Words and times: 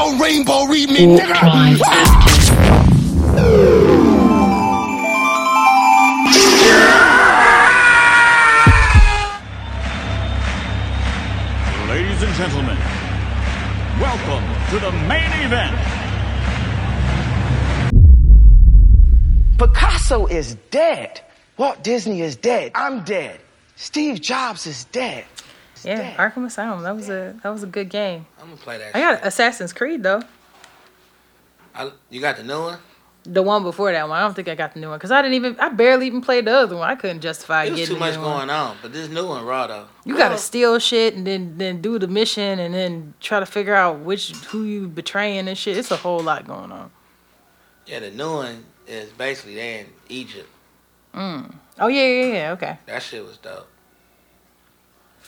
don't 0.00 0.18
rainbow 0.18 0.64
read 0.64 0.88
me, 0.88 1.04
nigga. 1.06 1.78
Ladies 11.88 12.22
and 12.22 12.34
gentlemen, 12.34 12.78
welcome 14.00 14.44
to 14.70 14.78
the 14.78 14.92
main 15.06 15.32
event. 15.44 15.76
Picasso 19.58 20.26
is 20.26 20.56
dead. 20.70 21.20
Walt 21.58 21.82
Disney 21.84 22.22
is 22.22 22.36
dead. 22.36 22.72
I'm 22.74 23.04
dead. 23.04 23.38
Steve 23.76 24.22
Jobs 24.22 24.66
is 24.66 24.84
dead. 24.86 25.26
He's 25.82 25.86
Yeah, 25.86 25.96
dead. 25.96 26.16
Arkham 26.18 26.44
Asylum. 26.46 26.82
That 26.82 26.94
was 26.94 27.08
a 27.08 27.34
that 27.42 27.48
was 27.50 27.62
a 27.62 27.66
good 27.66 27.88
game. 27.88 28.26
I'm 28.40 28.46
gonna 28.46 28.56
play 28.56 28.78
that. 28.78 28.94
I 28.96 29.00
got 29.00 29.24
Assassin's 29.26 29.72
Creed 29.72 30.02
though. 30.02 30.22
I, 31.74 31.90
you 32.10 32.20
got 32.20 32.36
the 32.36 32.42
new 32.44 32.60
one? 32.60 32.78
The 33.24 33.42
one 33.42 33.62
before 33.62 33.92
that 33.92 34.08
one. 34.08 34.18
I 34.18 34.22
don't 34.22 34.34
think 34.34 34.48
I 34.48 34.54
got 34.54 34.72
the 34.74 34.80
new 34.80 34.88
one 34.88 34.98
because 34.98 35.10
I 35.10 35.20
didn't 35.20 35.34
even. 35.34 35.56
I 35.60 35.68
barely 35.68 36.06
even 36.06 36.20
played 36.22 36.46
the 36.46 36.52
other 36.52 36.76
one. 36.76 36.88
I 36.88 36.94
couldn't 36.94 37.20
justify 37.20 37.64
It 37.64 37.70
was 37.72 37.80
getting 37.80 37.94
too 37.94 37.98
the 37.98 38.00
much 38.00 38.14
new 38.16 38.22
one. 38.22 38.38
going 38.38 38.50
on, 38.50 38.76
but 38.80 38.92
this 38.92 39.08
new 39.08 39.26
one 39.26 39.44
raw 39.44 39.66
though. 39.66 39.86
You 40.04 40.16
gotta 40.16 40.38
steal 40.38 40.78
shit 40.78 41.14
and 41.14 41.26
then 41.26 41.56
then 41.58 41.80
do 41.82 41.98
the 41.98 42.08
mission 42.08 42.58
and 42.58 42.74
then 42.74 43.14
try 43.20 43.38
to 43.40 43.46
figure 43.46 43.74
out 43.74 44.00
which 44.00 44.32
who 44.46 44.64
you 44.64 44.88
betraying 44.88 45.48
and 45.48 45.56
shit. 45.56 45.76
It's 45.76 45.90
a 45.90 45.96
whole 45.96 46.20
lot 46.20 46.46
going 46.46 46.72
on. 46.72 46.90
Yeah, 47.86 48.00
the 48.00 48.10
new 48.10 48.32
one 48.32 48.64
is 48.86 49.10
basically 49.10 49.54
they 49.56 49.80
in 49.80 49.86
Egypt. 50.08 50.48
Mm. 51.14 51.54
Oh 51.78 51.88
yeah, 51.88 52.06
yeah, 52.06 52.32
yeah. 52.32 52.52
Okay. 52.52 52.78
That 52.86 53.02
shit 53.02 53.22
was 53.24 53.36
dope. 53.36 53.68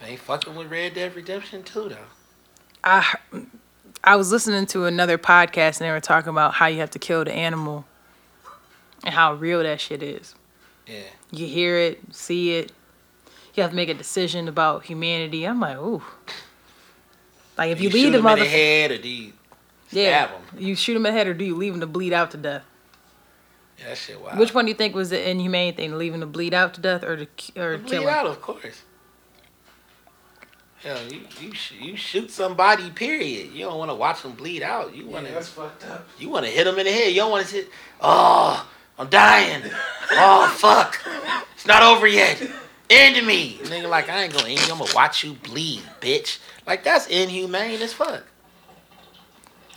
Ain't 0.01 0.21
fucking 0.21 0.55
with 0.55 0.71
Red 0.71 0.95
Dead 0.95 1.15
Redemption 1.15 1.62
2 1.62 1.91
though. 1.91 1.97
I 2.83 3.15
I 4.03 4.17
was 4.17 4.33
listening 4.33 4.67
to 4.67 4.87
another 4.87 5.17
podcast 5.17 5.81
and 5.81 5.89
they 5.89 5.91
were 5.93 6.01
talking 6.01 6.31
about 6.31 6.55
how 6.55 6.67
you 6.67 6.79
have 6.79 6.91
to 6.91 6.98
kill 6.98 7.25
the 7.25 7.33
animal 7.33 7.85
and 9.05 9.15
how 9.15 9.35
real 9.35 9.63
that 9.63 9.81
shit 9.81 10.03
is. 10.03 10.35
Yeah. 10.87 11.03
You 11.31 11.47
hear 11.47 11.77
it, 11.79 12.01
see 12.13 12.57
it. 12.57 12.73
You 13.55 13.63
have 13.63 13.70
to 13.70 13.77
make 13.77 13.89
a 13.89 13.95
decision 13.95 14.48
about 14.48 14.85
humanity. 14.85 15.45
I'm 15.45 15.61
like, 15.61 15.77
ooh. 15.77 16.03
Like 17.57 17.70
if 17.70 17.81
you, 17.81 17.91
shoot 17.91 17.95
leave 17.95 18.13
the 18.13 18.19
him 18.19 18.27
in 18.27 18.33
the 18.33 18.41
mother, 18.41 18.45
head 18.45 18.91
or 18.91 18.98
do 18.98 19.09
you 19.09 19.33
yeah, 19.91 20.29
him? 20.29 20.41
you 20.59 20.75
shoot 20.75 20.97
him 20.97 21.05
in 21.07 21.13
the 21.13 21.19
head 21.19 21.27
or 21.27 21.35
do 21.35 21.45
you 21.45 21.55
leave 21.55 21.75
him 21.75 21.81
to 21.81 21.87
bleed 21.87 22.13
out 22.13 22.31
to 22.33 22.39
death? 22.39 22.65
Yeah, 23.79 23.91
that 23.91 23.98
shit 23.98 24.20
wild. 24.20 24.39
Which 24.39 24.55
one 24.55 24.65
do 24.65 24.70
you 24.70 24.77
think 24.77 24.95
was 24.95 25.11
the 25.11 25.31
inhumane 25.31 25.75
thing, 25.75 25.97
leaving 25.98 26.15
him 26.15 26.20
to 26.20 26.27
bleed 26.27 26.55
out 26.55 26.75
to 26.75 26.81
death 26.81 27.05
or 27.05 27.27
to 27.27 27.27
or 27.61 27.79
Bleed 27.79 27.91
kill 27.91 28.03
him? 28.03 28.09
out, 28.09 28.27
of 28.27 28.41
course. 28.41 28.83
Hell, 30.83 30.99
you 31.13 31.21
you 31.41 31.55
sh- 31.55 31.75
you 31.81 31.97
shoot 31.97 32.31
somebody. 32.31 32.91
Period. 32.91 33.53
You 33.53 33.67
don't 33.67 33.79
want 33.79 33.91
to 33.91 33.95
watch 33.95 34.23
them 34.23 34.33
bleed 34.33 34.63
out. 34.63 34.95
You 34.95 35.07
want 35.07 35.29
to. 35.29 35.41
fucked 35.41 35.87
up. 35.87 36.09
You 36.19 36.29
want 36.29 36.45
to 36.45 36.51
hit 36.51 36.65
them 36.65 36.79
in 36.79 36.87
the 36.87 36.93
head. 36.93 37.11
You 37.13 37.21
don't 37.21 37.31
want 37.31 37.47
to 37.47 37.55
hit. 37.55 37.71
Oh, 38.01 38.69
I'm 38.99 39.09
dying. 39.09 39.63
Oh 40.11 40.48
fuck, 40.59 41.01
it's 41.55 41.67
not 41.67 41.83
over 41.85 42.07
yet. 42.07 42.42
End 42.91 43.25
me, 43.27 43.59
nigga. 43.63 43.89
Like 43.89 44.09
I 44.09 44.25
ain't 44.25 44.33
gonna 44.33 44.48
end 44.48 44.67
you. 44.67 44.73
I'm 44.73 44.79
gonna 44.79 44.92
watch 44.95 45.23
you 45.23 45.35
bleed, 45.35 45.83
bitch. 46.01 46.39
Like 46.67 46.83
that's 46.83 47.07
inhumane 47.07 47.81
as 47.81 47.92
fuck. 47.92 48.25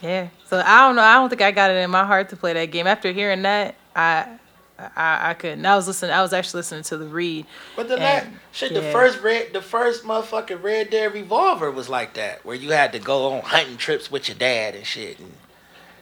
Yeah. 0.01 0.29
So 0.47 0.61
I 0.65 0.87
don't 0.87 0.95
know. 0.95 1.03
I 1.03 1.13
don't 1.13 1.29
think 1.29 1.41
I 1.41 1.51
got 1.51 1.69
it 1.69 1.75
in 1.75 1.91
my 1.91 2.03
heart 2.03 2.29
to 2.29 2.35
play 2.35 2.53
that 2.53 2.71
game. 2.71 2.87
After 2.87 3.11
hearing 3.11 3.43
that, 3.43 3.75
I 3.95 4.39
I, 4.77 5.29
I 5.29 5.33
couldn't. 5.35 5.65
I 5.65 5.75
was 5.75 5.87
listening. 5.87 6.11
I 6.11 6.21
was 6.21 6.33
actually 6.33 6.59
listening 6.59 6.83
to 6.83 6.97
the 6.97 7.05
read. 7.05 7.45
But 7.75 7.87
the 7.87 7.97
last 7.97 8.27
shit, 8.51 8.73
the 8.73 8.81
first 8.81 9.21
red, 9.21 9.53
the 9.53 9.61
first 9.61 10.03
motherfucking 10.03 10.61
Red 10.61 10.89
Dead 10.89 11.13
Revolver 11.13 11.71
was 11.71 11.87
like 11.87 12.15
that, 12.15 12.45
where 12.45 12.55
you 12.55 12.71
had 12.71 12.91
to 12.91 12.99
go 12.99 13.31
on 13.31 13.41
hunting 13.43 13.77
trips 13.77 14.11
with 14.11 14.27
your 14.27 14.37
dad 14.37 14.75
and 14.75 14.85
shit, 14.85 15.19
and 15.19 15.31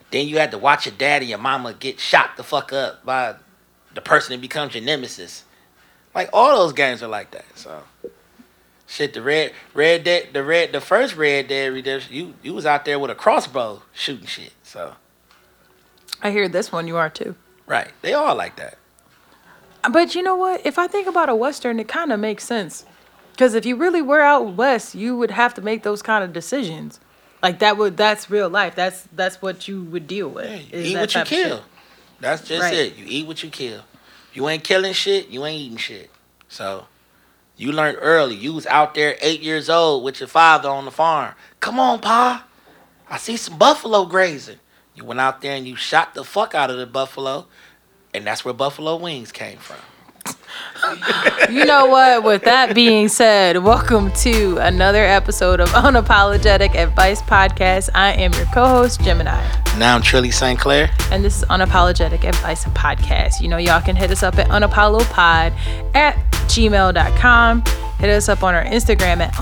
then 0.09 0.27
you 0.27 0.39
had 0.39 0.51
to 0.51 0.57
watch 0.57 0.87
your 0.87 0.95
dad 0.95 1.21
and 1.21 1.29
your 1.29 1.39
mama 1.39 1.73
get 1.73 1.99
shot 1.99 2.35
the 2.35 2.43
fuck 2.43 2.73
up 2.73 3.05
by 3.05 3.35
the 3.93 4.01
person 4.01 4.33
that 4.33 4.41
becomes 4.41 4.73
your 4.73 4.83
nemesis. 4.83 5.43
Like 6.15 6.29
all 6.33 6.57
those 6.57 6.73
games 6.73 7.03
are 7.03 7.07
like 7.07 7.29
that. 7.31 7.45
So, 7.55 7.83
shit, 8.87 9.13
the 9.13 9.21
red, 9.21 9.53
Red 9.75 10.03
Dead, 10.03 10.29
the 10.33 10.43
red, 10.43 10.71
the 10.71 10.81
first 10.81 11.15
Red 11.15 11.47
Dead 11.47 11.71
Redemption, 11.71 12.13
you 12.13 12.33
you 12.41 12.55
was 12.55 12.65
out 12.65 12.85
there 12.85 12.97
with 12.97 13.11
a 13.11 13.15
crossbow 13.15 13.83
shooting 13.93 14.25
shit. 14.25 14.53
So, 14.63 14.95
I 16.23 16.31
hear 16.31 16.49
this 16.49 16.71
one. 16.71 16.87
You 16.87 16.97
are 16.97 17.09
too. 17.09 17.35
Right, 17.67 17.89
they 18.01 18.13
all 18.13 18.35
like 18.35 18.55
that. 18.57 18.77
But 19.91 20.15
you 20.15 20.23
know 20.23 20.35
what? 20.35 20.65
If 20.65 20.79
I 20.79 20.87
think 20.87 21.07
about 21.07 21.29
a 21.29 21.35
western, 21.35 21.79
it 21.79 21.87
kind 21.87 22.11
of 22.13 22.19
makes 22.19 22.43
sense. 22.45 22.85
Because 23.31 23.53
if 23.53 23.65
you 23.65 23.75
really 23.75 24.01
were 24.01 24.21
out 24.21 24.53
west, 24.53 24.95
you 24.95 25.17
would 25.17 25.31
have 25.31 25.53
to 25.55 25.61
make 25.61 25.83
those 25.83 26.01
kind 26.01 26.23
of 26.23 26.31
decisions. 26.31 26.99
Like 27.41 27.59
that 27.59 27.77
would 27.77 27.97
that's 27.97 28.29
real 28.29 28.47
life. 28.49 28.75
That's 28.75 29.07
that's 29.13 29.41
what 29.41 29.67
you 29.67 29.83
would 29.83 30.07
deal 30.07 30.29
with. 30.29 30.49
Yeah, 30.49 30.79
you 30.79 30.85
eat 30.85 30.95
what 30.95 31.01
you 31.01 31.07
type 31.07 31.23
of 31.23 31.27
shit. 31.27 31.47
kill. 31.47 31.61
That's 32.21 32.47
just 32.47 32.61
Right. 32.61 32.73
it. 32.73 32.95
You 32.95 33.05
eat 33.07 33.27
what 33.27 33.43
you 33.43 33.49
kill. 33.49 33.81
You 34.33 34.47
ain't 34.47 34.63
killing 34.63 34.93
shit. 34.93 35.27
You 35.29 35.43
ain't 35.45 35.59
eating 35.59 35.77
shit. 35.77 36.09
So 36.47 36.87
you 37.57 37.73
learned 37.73 37.97
early. 37.99 38.35
You 38.35 38.53
was 38.53 38.65
out 38.67 38.93
there 38.93 39.17
eight 39.21 39.41
years 39.41 39.69
old 39.69 40.03
with 40.05 40.21
your 40.21 40.29
father 40.29 40.69
on 40.69 40.85
the 40.85 40.91
farm. 40.91 41.33
Come 41.59 41.79
on, 41.79 41.99
pa. 41.99 42.45
I 43.09 43.17
see 43.17 43.35
some 43.35 43.57
buffalo 43.57 44.05
grazing. 44.05 44.59
You 44.95 45.05
went 45.05 45.19
out 45.19 45.41
there 45.41 45.55
and 45.55 45.67
you 45.67 45.75
shot 45.75 46.13
the 46.13 46.23
fuck 46.23 46.53
out 46.53 46.69
of 46.69 46.77
the 46.77 46.85
buffalo, 46.85 47.47
and 48.13 48.25
that's 48.27 48.45
where 48.45 48.53
buffalo 48.53 48.95
wings 48.95 49.31
came 49.31 49.57
from. 49.57 49.77
You 51.49 51.65
know 51.65 51.87
what? 51.87 52.23
With 52.23 52.43
that 52.43 52.75
being 52.75 53.07
said, 53.07 53.57
welcome 53.57 54.11
to 54.17 54.57
another 54.57 55.03
episode 55.03 55.59
of 55.59 55.69
Unapologetic 55.69 56.75
Advice 56.75 57.21
Podcast. 57.23 57.89
I 57.95 58.11
am 58.13 58.31
your 58.33 58.45
co-host 58.53 59.01
Gemini, 59.01 59.41
Now 59.77 59.95
I'm 59.95 60.01
Trilly 60.03 60.31
St. 60.31 60.59
Clair. 60.59 60.91
and 61.11 61.23
this 61.25 61.37
is 61.37 61.43
Unapologetic 61.45 62.23
Advice 62.23 62.65
Podcast. 62.65 63.41
You 63.41 63.47
know, 63.47 63.57
y'all 63.57 63.81
can 63.81 63.95
hit 63.95 64.11
us 64.11 64.21
up 64.21 64.37
at 64.37 64.47
unapollopod 64.49 65.53
at 65.95 66.15
gmail.com. 66.47 67.63
Hit 67.99 68.09
us 68.09 68.29
up 68.29 68.43
on 68.43 68.53
our 68.53 68.65
Instagram 68.65 69.21
at 69.21 69.33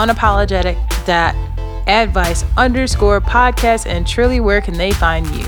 unapologetic.advice 1.86 2.46
underscore 2.58 3.22
podcast. 3.22 3.86
And 3.86 4.06
Trilly, 4.06 4.42
where 4.42 4.62
can 4.62 4.78
they 4.78 4.92
find 4.92 5.28
you? 5.28 5.46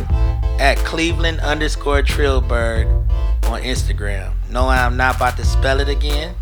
at 0.59 0.77
Cleveland 0.77 1.39
underscore 1.41 2.03
Trillberg 2.03 2.85
on 3.45 3.61
Instagram. 3.63 4.31
No, 4.51 4.67
I'm 4.67 4.95
not 4.95 5.16
about 5.16 5.35
to 5.38 5.43
spell 5.45 5.79
it 5.79 5.89
again. 5.89 6.35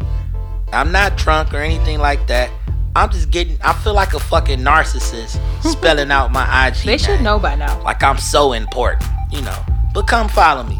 I'm 0.73 0.91
not 0.91 1.17
drunk 1.17 1.53
or 1.53 1.57
anything 1.57 1.97
like 1.97 2.27
that. 2.27 2.51
I'm 2.95 3.09
just 3.09 3.31
getting, 3.31 3.57
I 3.63 3.71
feel 3.73 3.93
like 3.93 4.13
a 4.13 4.19
fucking 4.19 4.59
narcissist 4.59 5.39
spelling 5.63 6.11
out 6.11 6.31
my 6.31 6.67
IG. 6.67 6.75
They 6.85 6.97
should 6.97 7.15
name. 7.15 7.23
know 7.23 7.39
by 7.39 7.55
now. 7.55 7.81
Like 7.83 8.03
I'm 8.03 8.17
so 8.17 8.51
important, 8.51 9.09
you 9.31 9.41
know. 9.41 9.57
But 9.93 10.07
come 10.07 10.27
follow 10.27 10.63
me. 10.63 10.77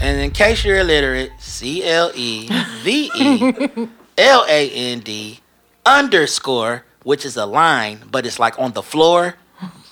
And 0.00 0.18
in 0.18 0.30
case 0.30 0.64
you're 0.64 0.78
illiterate, 0.78 1.30
C 1.38 1.84
L 1.84 2.10
E 2.14 2.48
V 2.82 3.10
E 3.14 3.88
L 4.18 4.46
A 4.48 4.70
N 4.70 5.00
D 5.00 5.40
underscore, 5.86 6.84
which 7.04 7.24
is 7.24 7.36
a 7.36 7.46
line, 7.46 8.00
but 8.10 8.26
it's 8.26 8.38
like 8.38 8.58
on 8.58 8.72
the 8.72 8.82
floor. 8.82 9.36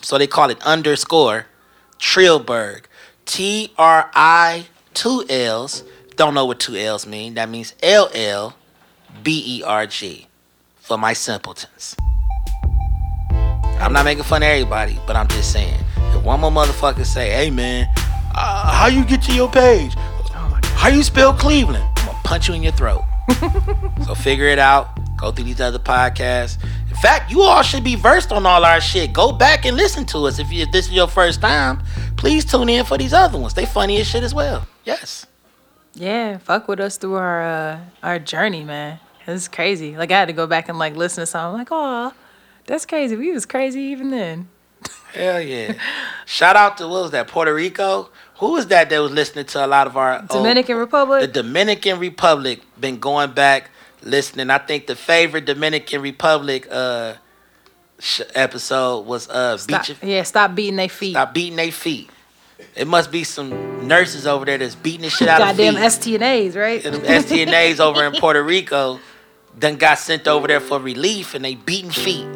So 0.00 0.18
they 0.18 0.26
call 0.26 0.50
it 0.50 0.60
underscore 0.62 1.46
Trillberg. 1.98 2.84
T 3.24 3.72
R 3.78 4.10
I 4.14 4.66
two 4.94 5.24
L's. 5.28 5.84
Don't 6.16 6.34
know 6.34 6.44
what 6.44 6.58
two 6.58 6.74
L's 6.74 7.06
mean. 7.06 7.34
That 7.34 7.48
means 7.48 7.74
L 7.82 8.10
L 8.12 8.56
B 9.22 9.58
E 9.58 9.62
R 9.62 9.86
G 9.86 10.26
for 10.80 10.98
my 10.98 11.12
simpletons. 11.12 11.94
I'm 13.80 13.92
not 13.92 14.04
making 14.04 14.24
fun 14.24 14.42
of 14.42 14.48
everybody, 14.48 14.98
but 15.06 15.16
I'm 15.16 15.28
just 15.28 15.52
saying. 15.52 15.78
If 15.96 16.22
one 16.22 16.40
more 16.40 16.50
motherfucker 16.50 17.04
say, 17.04 17.30
hey 17.30 17.50
man, 17.50 17.88
uh, 18.34 18.72
how 18.72 18.86
you 18.86 19.04
get 19.04 19.22
to 19.22 19.34
your 19.34 19.50
page? 19.50 19.94
How 20.74 20.88
you 20.88 21.02
spell 21.02 21.32
Cleveland? 21.32 21.84
I'm 21.96 22.06
gonna 22.06 22.18
punch 22.24 22.48
you 22.48 22.54
in 22.54 22.62
your 22.62 22.72
throat. 22.72 23.04
so 24.04 24.14
figure 24.14 24.46
it 24.46 24.58
out. 24.58 24.98
Go 25.16 25.30
through 25.30 25.44
these 25.44 25.60
other 25.60 25.78
podcasts. 25.78 26.58
In 26.92 26.98
fact, 26.98 27.30
you 27.30 27.40
all 27.40 27.62
should 27.62 27.82
be 27.82 27.94
versed 27.94 28.32
on 28.32 28.44
all 28.44 28.66
our 28.66 28.78
shit. 28.78 29.14
Go 29.14 29.32
back 29.32 29.64
and 29.64 29.74
listen 29.78 30.04
to 30.06 30.26
us. 30.26 30.38
If, 30.38 30.52
you, 30.52 30.62
if 30.64 30.72
this 30.72 30.88
is 30.88 30.92
your 30.92 31.08
first 31.08 31.40
time, 31.40 31.82
please 32.18 32.44
tune 32.44 32.68
in 32.68 32.84
for 32.84 32.98
these 32.98 33.14
other 33.14 33.38
ones. 33.38 33.54
They 33.54 33.64
funny 33.64 33.98
as 33.98 34.06
shit 34.06 34.22
as 34.22 34.34
well. 34.34 34.66
Yes. 34.84 35.26
Yeah, 35.94 36.36
fuck 36.36 36.68
with 36.68 36.80
us 36.80 36.98
through 36.98 37.14
our 37.14 37.42
uh, 37.42 37.80
our 38.02 38.18
journey, 38.18 38.62
man. 38.62 39.00
It's 39.26 39.48
crazy. 39.48 39.96
Like 39.96 40.10
I 40.10 40.18
had 40.18 40.28
to 40.28 40.34
go 40.34 40.46
back 40.46 40.68
and 40.68 40.78
like 40.78 40.94
listen 40.94 41.22
to 41.22 41.26
something. 41.26 41.54
I'm 41.54 41.58
like, 41.60 41.68
oh, 41.70 42.12
That's 42.66 42.84
crazy. 42.84 43.16
We 43.16 43.32
was 43.32 43.46
crazy 43.46 43.80
even 43.80 44.10
then. 44.10 44.48
Hell 45.14 45.40
yeah. 45.40 45.72
Shout 46.26 46.56
out 46.56 46.76
to 46.76 46.88
what 46.88 47.02
was 47.04 47.10
that, 47.12 47.26
Puerto 47.26 47.54
Rico? 47.54 48.10
Who 48.36 48.52
was 48.52 48.66
that 48.66 48.90
that 48.90 48.98
was 48.98 49.12
listening 49.12 49.46
to 49.46 49.64
a 49.64 49.66
lot 49.66 49.86
of 49.86 49.96
our 49.96 50.26
old- 50.30 50.46
Republic? 50.68 51.22
the 51.22 51.42
Dominican 51.42 51.98
Republic 51.98 52.60
been 52.78 52.98
going 52.98 53.32
back 53.32 53.70
listening. 54.02 54.50
I 54.50 54.58
think 54.58 54.86
the 54.86 54.96
favorite 54.96 55.44
Dominican 55.44 56.02
Republic 56.02 56.66
uh 56.70 57.14
sh- 57.98 58.22
episode 58.34 59.06
was 59.06 59.28
uh 59.28 59.56
Stop, 59.56 59.86
beat 59.86 60.02
your, 60.02 60.10
yeah, 60.10 60.22
stop 60.22 60.54
beating 60.54 60.76
their 60.76 60.88
feet. 60.88 61.12
stop 61.12 61.34
beating 61.34 61.56
their 61.56 61.72
feet. 61.72 62.10
It 62.76 62.86
must 62.86 63.10
be 63.10 63.24
some 63.24 63.86
nurses 63.86 64.26
over 64.26 64.44
there 64.44 64.56
that's 64.58 64.74
beating 64.76 65.02
the 65.02 65.10
shit 65.10 65.28
out 65.28 65.38
Goddamn 65.38 65.76
of 65.76 65.92
feet. 65.94 66.20
Goddamn 66.20 66.20
STNAs, 66.20 66.56
right? 66.56 66.84
And 66.84 66.94
them 66.94 67.02
STNAs 67.02 67.80
over 67.80 68.04
in 68.04 68.12
Puerto 68.20 68.42
Rico 68.42 69.00
then 69.58 69.76
got 69.76 69.98
sent 69.98 70.26
over 70.26 70.46
there 70.48 70.60
for 70.60 70.78
relief 70.78 71.34
and 71.34 71.44
they 71.44 71.54
beating 71.56 71.90
feet. 71.90 72.26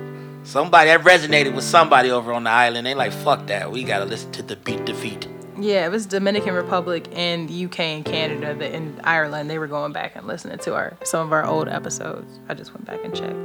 Somebody 0.42 0.90
that 0.90 1.00
resonated 1.00 1.54
with 1.54 1.64
somebody 1.64 2.10
over 2.10 2.32
on 2.32 2.44
the 2.44 2.50
island. 2.50 2.86
They 2.86 2.94
like, 2.94 3.12
fuck 3.12 3.46
that. 3.46 3.70
We 3.72 3.82
gotta 3.84 4.04
listen 4.04 4.30
to 4.32 4.42
the 4.42 4.56
beat 4.56 4.84
the 4.86 4.94
feet. 4.94 5.26
Yeah, 5.58 5.86
it 5.86 5.90
was 5.90 6.06
Dominican 6.06 6.54
Republic 6.54 7.08
and 7.12 7.50
UK 7.50 7.80
and 7.80 8.04
Canada 8.04 8.54
that 8.54 8.72
and 8.72 9.00
Ireland. 9.04 9.48
They 9.48 9.58
were 9.58 9.66
going 9.66 9.92
back 9.92 10.14
and 10.16 10.26
listening 10.26 10.58
to 10.58 10.74
our 10.74 10.96
some 11.04 11.26
of 11.26 11.32
our 11.32 11.44
old 11.44 11.68
episodes. 11.68 12.38
I 12.48 12.54
just 12.54 12.74
went 12.74 12.86
back 12.86 13.04
and 13.04 13.14
checked. 13.14 13.36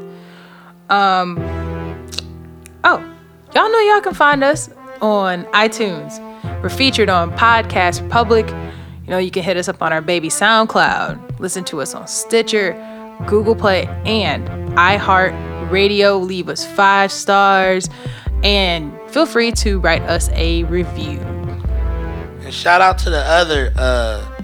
Um 0.89 1.37
Oh, 2.83 2.97
y'all 3.53 3.71
know 3.71 3.79
y'all 3.79 4.01
can 4.01 4.13
find 4.13 4.43
us 4.43 4.69
on 5.01 5.45
iTunes. 5.45 6.19
We're 6.61 6.69
featured 6.69 7.09
on 7.09 7.31
Podcast 7.37 8.01
Republic. 8.01 8.47
You 8.49 9.09
know, 9.09 9.17
you 9.17 9.31
can 9.31 9.43
hit 9.43 9.57
us 9.57 9.67
up 9.67 9.81
on 9.81 9.93
our 9.93 10.01
baby 10.01 10.29
SoundCloud. 10.29 11.39
Listen 11.39 11.63
to 11.65 11.81
us 11.81 11.93
on 11.93 12.07
Stitcher, 12.07 12.73
Google 13.27 13.55
Play, 13.55 13.85
and 14.05 14.47
iHeart 14.77 15.69
Radio. 15.71 16.17
Leave 16.17 16.49
us 16.49 16.65
five 16.65 17.11
stars. 17.11 17.87
And 18.43 18.97
feel 19.11 19.25
free 19.25 19.51
to 19.53 19.79
write 19.79 20.01
us 20.03 20.29
a 20.33 20.63
review. 20.63 21.19
And 22.51 22.57
shout 22.57 22.81
out 22.81 22.97
to 22.97 23.09
the 23.09 23.21
other 23.21 23.71
uh, 23.77 24.43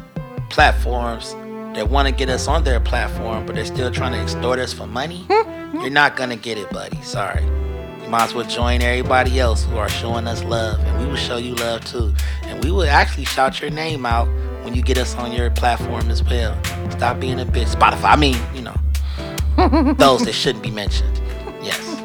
platforms 0.50 1.34
that 1.76 1.90
want 1.90 2.08
to 2.08 2.14
get 2.14 2.30
us 2.30 2.48
on 2.48 2.64
their 2.64 2.80
platform, 2.80 3.46
but 3.46 3.56
they're 3.56 3.66
still 3.66 3.92
trying 3.92 4.14
to 4.14 4.22
extort 4.22 4.60
us 4.60 4.72
for 4.72 4.88
money. 4.88 5.26
You're 5.30 5.90
not 5.90 6.16
gonna 6.16 6.38
get 6.38 6.58
it, 6.58 6.70
buddy. 6.70 7.02
Sorry. 7.02 7.44
You 7.44 8.08
might 8.08 8.24
as 8.24 8.34
well 8.34 8.48
join 8.48 8.82
everybody 8.82 9.42
else 9.42 9.66
who 9.66 9.76
are 9.76 9.90
showing 9.90 10.26
us 10.26 10.42
love, 10.46 10.80
and 10.80 11.02
we 11.02 11.06
will 11.08 11.18
show 11.18 11.36
you 11.36 11.54
love 11.56 11.84
too. 11.84 12.14
And 12.44 12.64
we 12.64 12.72
will 12.72 12.88
actually 12.88 13.26
shout 13.26 13.60
your 13.60 13.72
name 13.72 14.06
out 14.06 14.30
when 14.64 14.74
you 14.74 14.82
get 14.82 14.98
us 14.98 15.14
on 15.16 15.34
your 15.34 15.52
platform 15.52 16.10
as 16.10 16.24
well. 16.24 16.58
Stop 16.92 17.20
being 17.20 17.42
a 17.42 17.46
bitch. 17.46 17.76
Spotify. 17.76 18.14
I 18.14 18.16
mean, 18.16 18.38
you 18.56 18.62
know, 18.62 19.94
those 19.96 20.24
that 20.24 20.32
shouldn't 20.32 20.64
be 20.64 20.72
mentioned. 20.72 21.20
Yes. 21.62 22.02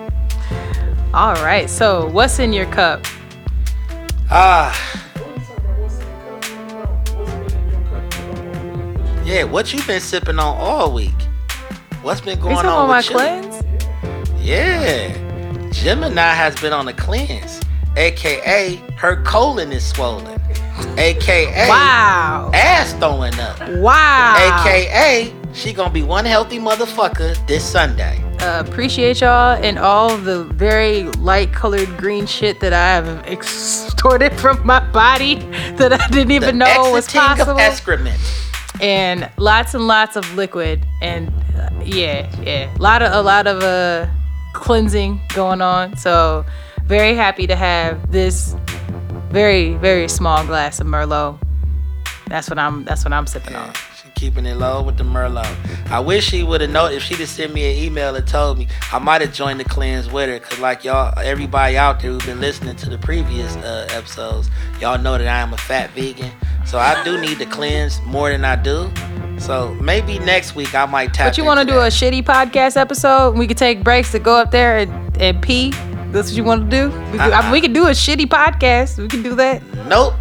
All 1.14 1.34
right. 1.44 1.70
So, 1.70 2.08
what's 2.08 2.40
in 2.40 2.52
your 2.52 2.66
cup? 2.66 3.06
Ah. 4.32 5.02
Yeah, 9.24 9.44
what 9.44 9.72
you 9.72 9.82
been 9.84 10.00
sipping 10.00 10.38
on 10.38 10.56
all 10.58 10.92
week? 10.92 11.10
What's 12.02 12.20
been 12.20 12.40
going 12.40 12.56
talking 12.56 12.70
on 12.70 12.84
about 12.84 12.88
my 12.88 12.96
with 12.96 13.10
you? 13.10 13.16
cleanse? 13.16 14.44
Yeah. 14.44 15.70
Gemini 15.70 16.20
has 16.34 16.54
been 16.56 16.72
on 16.72 16.88
a 16.88 16.92
cleanse, 16.92 17.60
aka 17.96 18.76
her 18.96 19.22
colon 19.22 19.72
is 19.72 19.86
swollen, 19.86 20.40
aka 20.98 21.69
Wow. 21.69 22.50
ass 22.52 22.92
throwing 22.94 23.38
up, 23.38 23.58
Wow. 23.78 24.34
aka 24.60 25.32
she 25.54 25.72
gonna 25.72 25.90
be 25.90 26.02
one 26.02 26.24
healthy 26.24 26.58
motherfucker 26.58 27.36
this 27.46 27.64
Sunday. 27.64 28.22
Uh, 28.40 28.62
appreciate 28.66 29.20
y'all 29.20 29.56
and 29.62 29.78
all 29.78 30.16
the 30.16 30.44
very 30.44 31.04
light 31.20 31.52
colored 31.52 31.96
green 31.96 32.26
shit 32.26 32.58
that 32.60 32.72
I 32.72 32.88
have 32.88 33.06
extorted 33.28 34.32
from 34.40 34.66
my 34.66 34.80
body 34.90 35.36
that 35.76 35.92
I 35.92 36.06
didn't 36.08 36.28
The 36.28 36.34
even 36.34 36.58
know 36.58 36.90
was 36.90 37.06
possible. 37.06 37.52
of 37.52 37.58
excrement. 37.60 38.19
And 38.80 39.30
lots 39.36 39.74
and 39.74 39.86
lots 39.86 40.16
of 40.16 40.34
liquid 40.34 40.84
and 41.00 41.28
uh, 41.56 41.69
yeah 41.84 42.30
yeah 42.42 42.74
a 42.74 42.78
lot 42.78 43.02
of 43.02 43.12
a 43.12 43.22
lot 43.22 43.46
of 43.46 43.62
uh 43.62 44.06
cleansing 44.54 45.20
going 45.34 45.60
on 45.60 45.96
so 45.96 46.44
very 46.84 47.14
happy 47.14 47.46
to 47.46 47.56
have 47.56 48.10
this 48.10 48.56
very 49.30 49.74
very 49.74 50.08
small 50.08 50.44
glass 50.46 50.80
of 50.80 50.86
merlot 50.86 51.38
that's 52.28 52.48
what 52.48 52.58
i'm 52.58 52.84
that's 52.84 53.04
what 53.04 53.12
i'm 53.12 53.26
sipping 53.26 53.54
on 53.54 53.72
keeping 54.22 54.46
it 54.46 54.56
low 54.56 54.80
with 54.84 54.96
the 54.96 55.02
Merlot. 55.02 55.52
I 55.90 55.98
wish 55.98 56.28
she 56.28 56.44
would 56.44 56.60
have 56.60 56.70
known 56.70 56.92
if 56.92 57.02
she'd 57.02 57.19
have 57.19 57.28
sent 57.28 57.52
me 57.52 57.72
an 57.72 57.84
email 57.84 58.14
and 58.14 58.24
told 58.24 58.56
me. 58.56 58.69
I 58.92 59.00
might 59.00 59.20
have 59.20 59.32
joined 59.32 59.58
the 59.58 59.64
cleanse 59.64 60.08
with 60.08 60.28
her. 60.28 60.38
Cause 60.38 60.60
like 60.60 60.84
y'all, 60.84 61.12
everybody 61.19 61.76
out 61.76 61.98
there 61.98 62.12
who've 62.12 62.24
been 62.24 62.40
listening 62.40 62.76
to 62.76 62.88
the 62.88 62.98
previous 62.98 63.56
uh, 63.56 63.88
episodes, 63.90 64.48
y'all 64.80 64.96
know 64.96 65.19
that 65.19 65.26
I 65.26 65.40
am 65.40 65.52
a 65.52 65.56
fat 65.56 65.90
vegan. 65.90 66.30
So 66.66 66.78
I 66.78 67.02
do 67.04 67.20
need 67.20 67.38
to 67.38 67.46
cleanse 67.46 68.00
more 68.02 68.30
than 68.30 68.44
I 68.44 68.56
do. 68.56 68.90
So 69.38 69.74
maybe 69.74 70.18
next 70.20 70.54
week 70.54 70.74
I 70.74 70.86
might 70.86 71.12
tap. 71.12 71.28
but 71.32 71.38
you 71.38 71.44
want 71.44 71.60
to 71.60 71.66
do 71.66 71.78
a 71.80 71.88
shitty 71.88 72.22
podcast 72.22 72.76
episode 72.76 73.36
we 73.36 73.46
could 73.48 73.58
take 73.58 73.82
breaks 73.82 74.12
to 74.12 74.18
go 74.20 74.36
up 74.36 74.50
there 74.52 74.78
and, 74.78 75.16
and 75.20 75.42
pee 75.42 75.70
that's 76.12 76.28
what 76.28 76.36
you 76.36 76.44
want 76.44 76.70
to 76.70 76.76
do 76.76 76.86
we, 77.10 77.18
could, 77.18 77.20
I 77.20 77.26
mean, 77.26 77.32
Uh-uh. 77.46 77.52
we 77.52 77.60
could 77.60 77.72
do 77.72 77.86
a 77.88 77.90
shitty 77.90 78.26
podcast 78.26 78.98
we 78.98 79.08
can 79.08 79.22
do 79.22 79.34
that 79.34 79.60
Nope. 79.88 80.14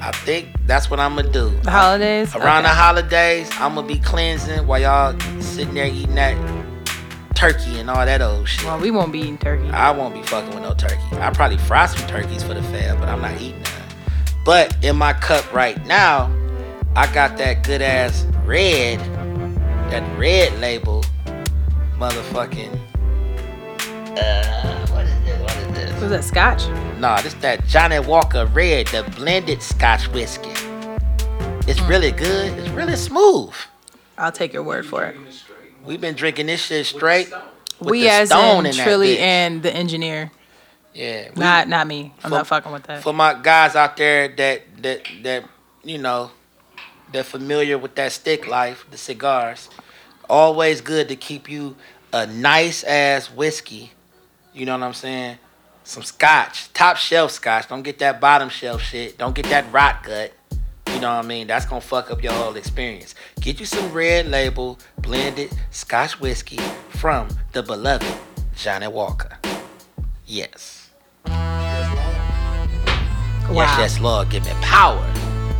I 0.00 0.10
think 0.24 0.48
that's 0.66 0.90
what 0.90 0.98
I'm 0.98 1.14
gonna 1.14 1.30
do. 1.30 1.50
the 1.62 1.70
holidays 1.70 2.34
Around 2.34 2.64
the 2.64 2.68
holidays, 2.70 3.48
I'm 3.60 3.74
gonna 3.76 3.86
be 3.86 3.98
cleansing 4.00 4.66
while 4.66 4.80
y'all 4.80 5.20
sitting 5.40 5.74
there 5.74 5.86
eating 5.86 6.14
that 6.16 6.34
turkey 7.38 7.78
and 7.78 7.88
all 7.88 8.04
that 8.04 8.20
old 8.20 8.48
shit. 8.48 8.64
well 8.64 8.80
we 8.80 8.90
won't 8.90 9.12
be 9.12 9.20
eating 9.20 9.38
turkey 9.38 9.68
I 9.70 9.92
won't 9.92 10.12
be 10.12 10.22
fucking 10.24 10.50
with 10.50 10.62
no 10.62 10.74
turkey. 10.74 11.00
I 11.12 11.30
probably 11.30 11.56
fry 11.58 11.86
some 11.86 12.04
turkeys 12.08 12.42
for 12.42 12.52
the 12.52 12.62
fam, 12.64 12.98
but 12.98 13.08
I'm 13.08 13.22
not 13.22 13.40
eating 13.40 13.62
none. 13.62 13.82
But 14.44 14.76
in 14.84 14.96
my 14.96 15.12
cup 15.12 15.52
right 15.52 15.84
now, 15.86 16.34
I 16.96 17.12
got 17.14 17.38
that 17.38 17.62
good 17.64 17.80
ass 17.80 18.26
red, 18.44 18.98
that 19.90 20.18
red 20.18 20.58
label, 20.58 21.04
motherfucking. 21.96 22.74
Uh, 24.18 24.86
what 24.88 25.06
is 25.06 25.24
this? 25.24 25.40
What 25.40 25.56
is 25.58 25.76
this? 25.76 26.00
was 26.00 26.10
that 26.10 26.24
scotch 26.24 26.66
Nah, 26.98 27.20
this 27.20 27.34
that 27.34 27.64
Johnnie 27.68 28.00
Walker 28.00 28.46
Red, 28.46 28.88
the 28.88 29.04
blended 29.14 29.62
Scotch 29.62 30.08
whiskey. 30.08 30.50
It's 31.68 31.80
really 31.82 32.10
good. 32.10 32.58
It's 32.58 32.70
really 32.70 32.96
smooth. 32.96 33.54
i'll 34.16 34.32
take 34.32 34.52
your 34.52 34.64
word 34.64 34.84
for 34.84 35.04
it 35.04 35.14
We've 35.88 36.00
been 36.00 36.14
drinking 36.14 36.46
this 36.46 36.60
shit 36.66 36.86
straight. 36.86 37.30
With 37.80 37.90
we 37.90 38.02
the 38.02 38.10
as 38.10 38.28
stone 38.28 38.66
in 38.66 38.72
in 38.72 38.76
that 38.76 38.86
Trilly 38.86 39.16
bitch. 39.16 39.20
and 39.20 39.62
the 39.62 39.74
engineer. 39.74 40.30
yeah, 40.94 41.30
we- 41.34 41.40
Not 41.40 41.68
not 41.68 41.86
me. 41.86 42.12
I'm 42.22 42.30
For- 42.30 42.36
not 42.36 42.46
fucking 42.46 42.72
with 42.72 42.82
that. 42.84 43.02
for 43.02 43.12
my 43.12 43.34
guys 43.34 43.74
out 43.76 43.96
there 43.96 44.28
that 44.28 44.82
that 44.82 45.00
that 45.22 45.44
you 45.84 45.98
know 45.98 46.30
they're 47.12 47.24
familiar 47.24 47.78
with 47.78 47.94
that 47.94 48.12
stick 48.12 48.46
life, 48.46 48.84
the 48.90 48.98
cigars. 48.98 49.70
Always 50.28 50.80
good 50.82 51.08
to 51.08 51.16
keep 51.16 51.48
you 51.48 51.76
a 52.12 52.26
nice 52.26 52.84
ass 52.84 53.30
whiskey. 53.30 53.92
You 54.52 54.66
know 54.66 54.72
what 54.76 54.82
I'm 54.84 54.92
saying? 54.94 55.38
Some 55.84 56.02
scotch, 56.02 56.70
top 56.74 56.96
shelf 56.98 57.30
scotch. 57.30 57.68
Don't 57.68 57.82
get 57.82 57.98
that 58.00 58.20
bottom 58.20 58.50
shelf 58.50 58.82
shit. 58.82 59.16
Don't 59.16 59.34
get 59.34 59.46
that 59.46 59.72
rot 59.72 60.02
gut. 60.02 60.32
You 60.98 61.02
know 61.02 61.14
what 61.14 61.26
I 61.26 61.28
mean? 61.28 61.46
That's 61.46 61.64
gonna 61.64 61.80
fuck 61.80 62.10
up 62.10 62.24
your 62.24 62.32
whole 62.32 62.56
experience. 62.56 63.14
Get 63.40 63.60
you 63.60 63.66
some 63.66 63.92
red 63.92 64.26
label 64.26 64.80
blended 65.00 65.52
scotch 65.70 66.18
whiskey 66.18 66.56
from 66.88 67.28
the 67.52 67.62
beloved 67.62 68.04
Johnnie 68.56 68.88
Walker. 68.88 69.38
Yes. 70.26 70.90
Yes, 71.24 71.36
Wow. 73.48 73.76
yes, 73.78 74.00
Lord, 74.00 74.28
give 74.30 74.44
me 74.44 74.50
power 74.60 75.00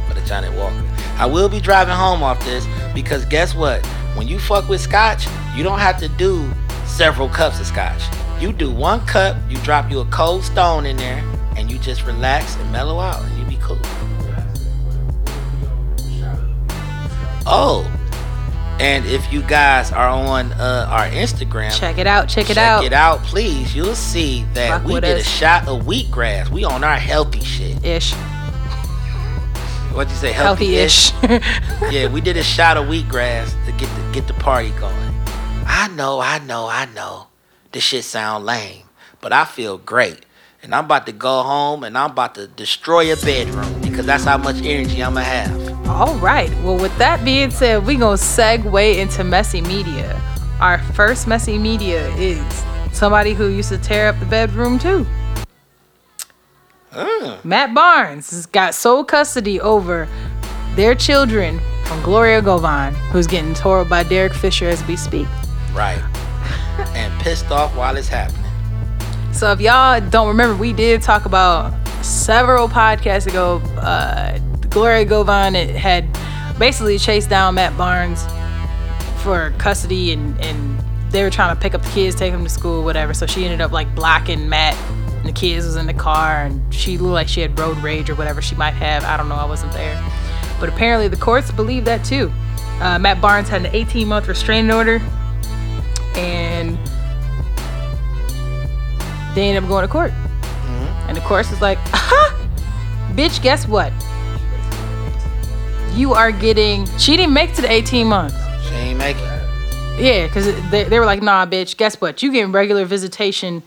for 0.08 0.14
the 0.14 0.22
Johnnie 0.22 0.50
Walker. 0.58 0.82
I 1.18 1.26
will 1.26 1.48
be 1.48 1.60
driving 1.60 1.94
home 1.94 2.24
off 2.24 2.44
this 2.44 2.66
because 2.92 3.24
guess 3.24 3.54
what? 3.54 3.86
When 4.16 4.26
you 4.26 4.40
fuck 4.40 4.68
with 4.68 4.80
scotch, 4.80 5.28
you 5.54 5.62
don't 5.62 5.78
have 5.78 5.98
to 6.00 6.08
do 6.08 6.50
several 6.84 7.28
cups 7.28 7.60
of 7.60 7.66
scotch. 7.66 8.02
You 8.40 8.52
do 8.52 8.72
one 8.72 9.06
cup, 9.06 9.36
you 9.48 9.56
drop 9.58 9.88
you 9.88 10.00
a 10.00 10.04
cold 10.06 10.42
stone 10.42 10.84
in 10.84 10.96
there, 10.96 11.22
and 11.56 11.70
you 11.70 11.78
just 11.78 12.04
relax 12.04 12.56
and 12.56 12.72
mellow 12.72 12.98
out, 12.98 13.22
and 13.22 13.38
you 13.38 13.44
be 13.44 13.62
cool. 13.62 13.78
Oh, 17.50 17.90
and 18.80 19.04
if 19.06 19.32
you 19.32 19.42
guys 19.42 19.90
are 19.90 20.08
on 20.08 20.52
uh, 20.52 20.86
our 20.88 21.06
Instagram, 21.08 21.76
Check 21.76 21.98
it 21.98 22.06
out. 22.06 22.28
Check 22.28 22.50
it 22.50 22.54
check 22.54 22.58
out. 22.58 22.82
Check 22.82 22.86
it 22.86 22.92
out, 22.92 23.20
please. 23.24 23.74
You'll 23.74 23.96
see 23.96 24.44
that 24.54 24.70
Rock 24.70 24.84
we 24.84 25.00
did 25.00 25.18
a 25.18 25.24
shot 25.24 25.66
of 25.66 25.82
wheatgrass. 25.82 26.50
We 26.50 26.64
on 26.64 26.84
our 26.84 26.96
healthy 26.96 27.40
shit. 27.40 27.84
Ish. 27.84 28.12
What'd 29.92 30.12
you 30.12 30.18
say? 30.18 30.30
Healthy 30.30 30.76
ish. 30.76 31.12
yeah, 31.90 32.06
we 32.12 32.20
did 32.20 32.36
a 32.36 32.42
shot 32.42 32.76
of 32.76 32.86
wheatgrass 32.86 33.50
to 33.66 33.72
get 33.72 33.88
the 33.96 34.12
get 34.12 34.28
the 34.28 34.34
party 34.34 34.70
going. 34.70 34.94
I 35.66 35.88
know, 35.88 36.20
I 36.20 36.38
know, 36.38 36.68
I 36.68 36.86
know. 36.94 37.26
This 37.72 37.82
shit 37.82 38.04
sound 38.04 38.46
lame, 38.46 38.84
but 39.20 39.32
I 39.32 39.44
feel 39.44 39.76
great. 39.76 40.24
And 40.62 40.74
I'm 40.74 40.84
about 40.84 41.06
to 41.06 41.12
go 41.12 41.42
home 41.42 41.82
and 41.82 41.98
I'm 41.98 42.10
about 42.10 42.36
to 42.36 42.46
destroy 42.46 43.12
a 43.12 43.16
bedroom 43.16 43.80
because 43.80 44.06
that's 44.06 44.24
how 44.24 44.38
much 44.38 44.56
energy 44.62 45.02
I'ma 45.02 45.20
have. 45.20 45.67
All 45.88 46.14
right. 46.16 46.50
Well, 46.62 46.78
with 46.78 46.96
that 46.98 47.24
being 47.24 47.50
said, 47.50 47.86
we 47.86 47.96
gonna 47.96 48.16
segue 48.16 48.98
into 48.98 49.24
messy 49.24 49.60
media. 49.62 50.20
our 50.60 50.78
first 50.92 51.26
messy 51.26 51.56
media 51.56 52.08
is 52.16 52.64
somebody 52.92 53.32
who 53.32 53.48
used 53.48 53.70
to 53.70 53.78
tear 53.78 54.08
up 54.08 54.18
the 54.20 54.26
bedroom 54.26 54.78
too. 54.78 55.06
Matt 57.44 57.74
Barnes 57.74 58.30
has 58.30 58.46
got 58.46 58.74
sole 58.74 59.04
custody 59.04 59.60
over 59.60 60.08
their 60.74 60.94
children 60.94 61.60
from 61.84 62.02
Gloria 62.02 62.42
Govan, 62.42 62.94
who's 63.10 63.26
getting 63.26 63.54
tore 63.54 63.80
up 63.80 63.88
by 63.88 64.02
Derek 64.02 64.34
Fisher 64.34 64.68
as 64.68 64.86
we 64.86 64.96
speak. 64.96 65.28
Right. 65.72 66.02
and 66.94 67.18
pissed 67.22 67.50
off 67.50 67.74
while 67.76 67.96
it's 67.96 68.08
happening. 68.08 68.44
So 69.32 69.52
if 69.52 69.60
y'all 69.60 70.00
don't 70.00 70.28
remember, 70.28 70.56
we 70.56 70.72
did 70.72 71.00
talk 71.00 71.24
about 71.24 71.72
several 72.04 72.68
podcasts 72.68 73.26
ago. 73.26 73.58
Uh, 73.76 74.38
Gloria 74.70 75.04
Govan 75.04 75.54
had 75.54 76.06
basically 76.58 76.98
chased 76.98 77.30
down 77.30 77.54
Matt 77.54 77.76
Barnes 77.76 78.24
for 79.22 79.52
custody, 79.58 80.12
and 80.12 80.38
and 80.40 80.78
they 81.10 81.22
were 81.22 81.30
trying 81.30 81.54
to 81.54 81.60
pick 81.60 81.74
up 81.74 81.82
the 81.82 81.90
kids, 81.90 82.14
take 82.14 82.32
them 82.32 82.44
to 82.44 82.50
school, 82.50 82.84
whatever. 82.84 83.14
So 83.14 83.26
she 83.26 83.44
ended 83.44 83.60
up 83.60 83.72
like 83.72 83.92
blocking 83.94 84.48
Matt, 84.48 84.74
and 85.16 85.26
the 85.26 85.32
kids 85.32 85.64
was 85.64 85.76
in 85.76 85.86
the 85.86 85.94
car, 85.94 86.44
and 86.44 86.62
she 86.72 86.98
looked 86.98 87.14
like 87.14 87.28
she 87.28 87.40
had 87.40 87.58
road 87.58 87.78
rage 87.78 88.10
or 88.10 88.14
whatever 88.14 88.42
she 88.42 88.54
might 88.54 88.74
have. 88.74 89.04
I 89.04 89.16
don't 89.16 89.28
know. 89.28 89.36
I 89.36 89.46
wasn't 89.46 89.72
there, 89.72 90.00
but 90.60 90.68
apparently 90.68 91.08
the 91.08 91.16
courts 91.16 91.50
believe 91.50 91.84
that 91.86 92.04
too. 92.04 92.32
Uh, 92.80 92.98
Matt 92.98 93.20
Barnes 93.20 93.48
had 93.48 93.64
an 93.64 93.74
18 93.74 94.06
month 94.06 94.28
restraining 94.28 94.70
order, 94.70 95.00
and 96.14 96.78
they 99.34 99.48
ended 99.48 99.62
up 99.62 99.68
going 99.68 99.86
to 99.86 99.92
court. 99.92 100.12
And 101.08 101.16
the 101.16 101.22
courts 101.22 101.50
was 101.50 101.62
like, 101.62 101.78
bitch, 103.14 103.40
guess 103.42 103.66
what? 103.66 103.92
You 105.98 106.14
are 106.14 106.30
getting. 106.30 106.86
She 106.96 107.16
didn't 107.16 107.32
make 107.32 107.50
it 107.50 107.56
to 107.56 107.62
the 107.62 107.72
18 107.72 108.06
months. 108.06 108.36
She 108.68 108.74
ain't 108.74 108.98
make 108.98 109.16
it. 109.16 110.00
Yeah, 110.00 110.28
because 110.28 110.46
they, 110.70 110.84
they 110.84 111.00
were 111.00 111.04
like, 111.04 111.24
nah, 111.24 111.44
bitch, 111.44 111.76
guess 111.76 112.00
what? 112.00 112.22
You 112.22 112.30
getting 112.30 112.52
regular 112.52 112.84
visitation 112.84 113.64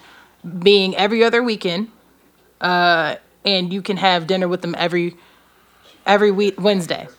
being 0.59 0.95
every 0.95 1.25
other 1.25 1.43
weekend. 1.43 1.91
Uh, 2.61 3.17
and 3.43 3.73
you 3.73 3.81
can 3.81 3.97
have 3.97 4.27
dinner 4.27 4.47
with 4.47 4.61
them 4.61 4.75
every 4.77 5.17
every 6.05 6.31
week 6.31 6.57
Wednesday. 6.57 7.09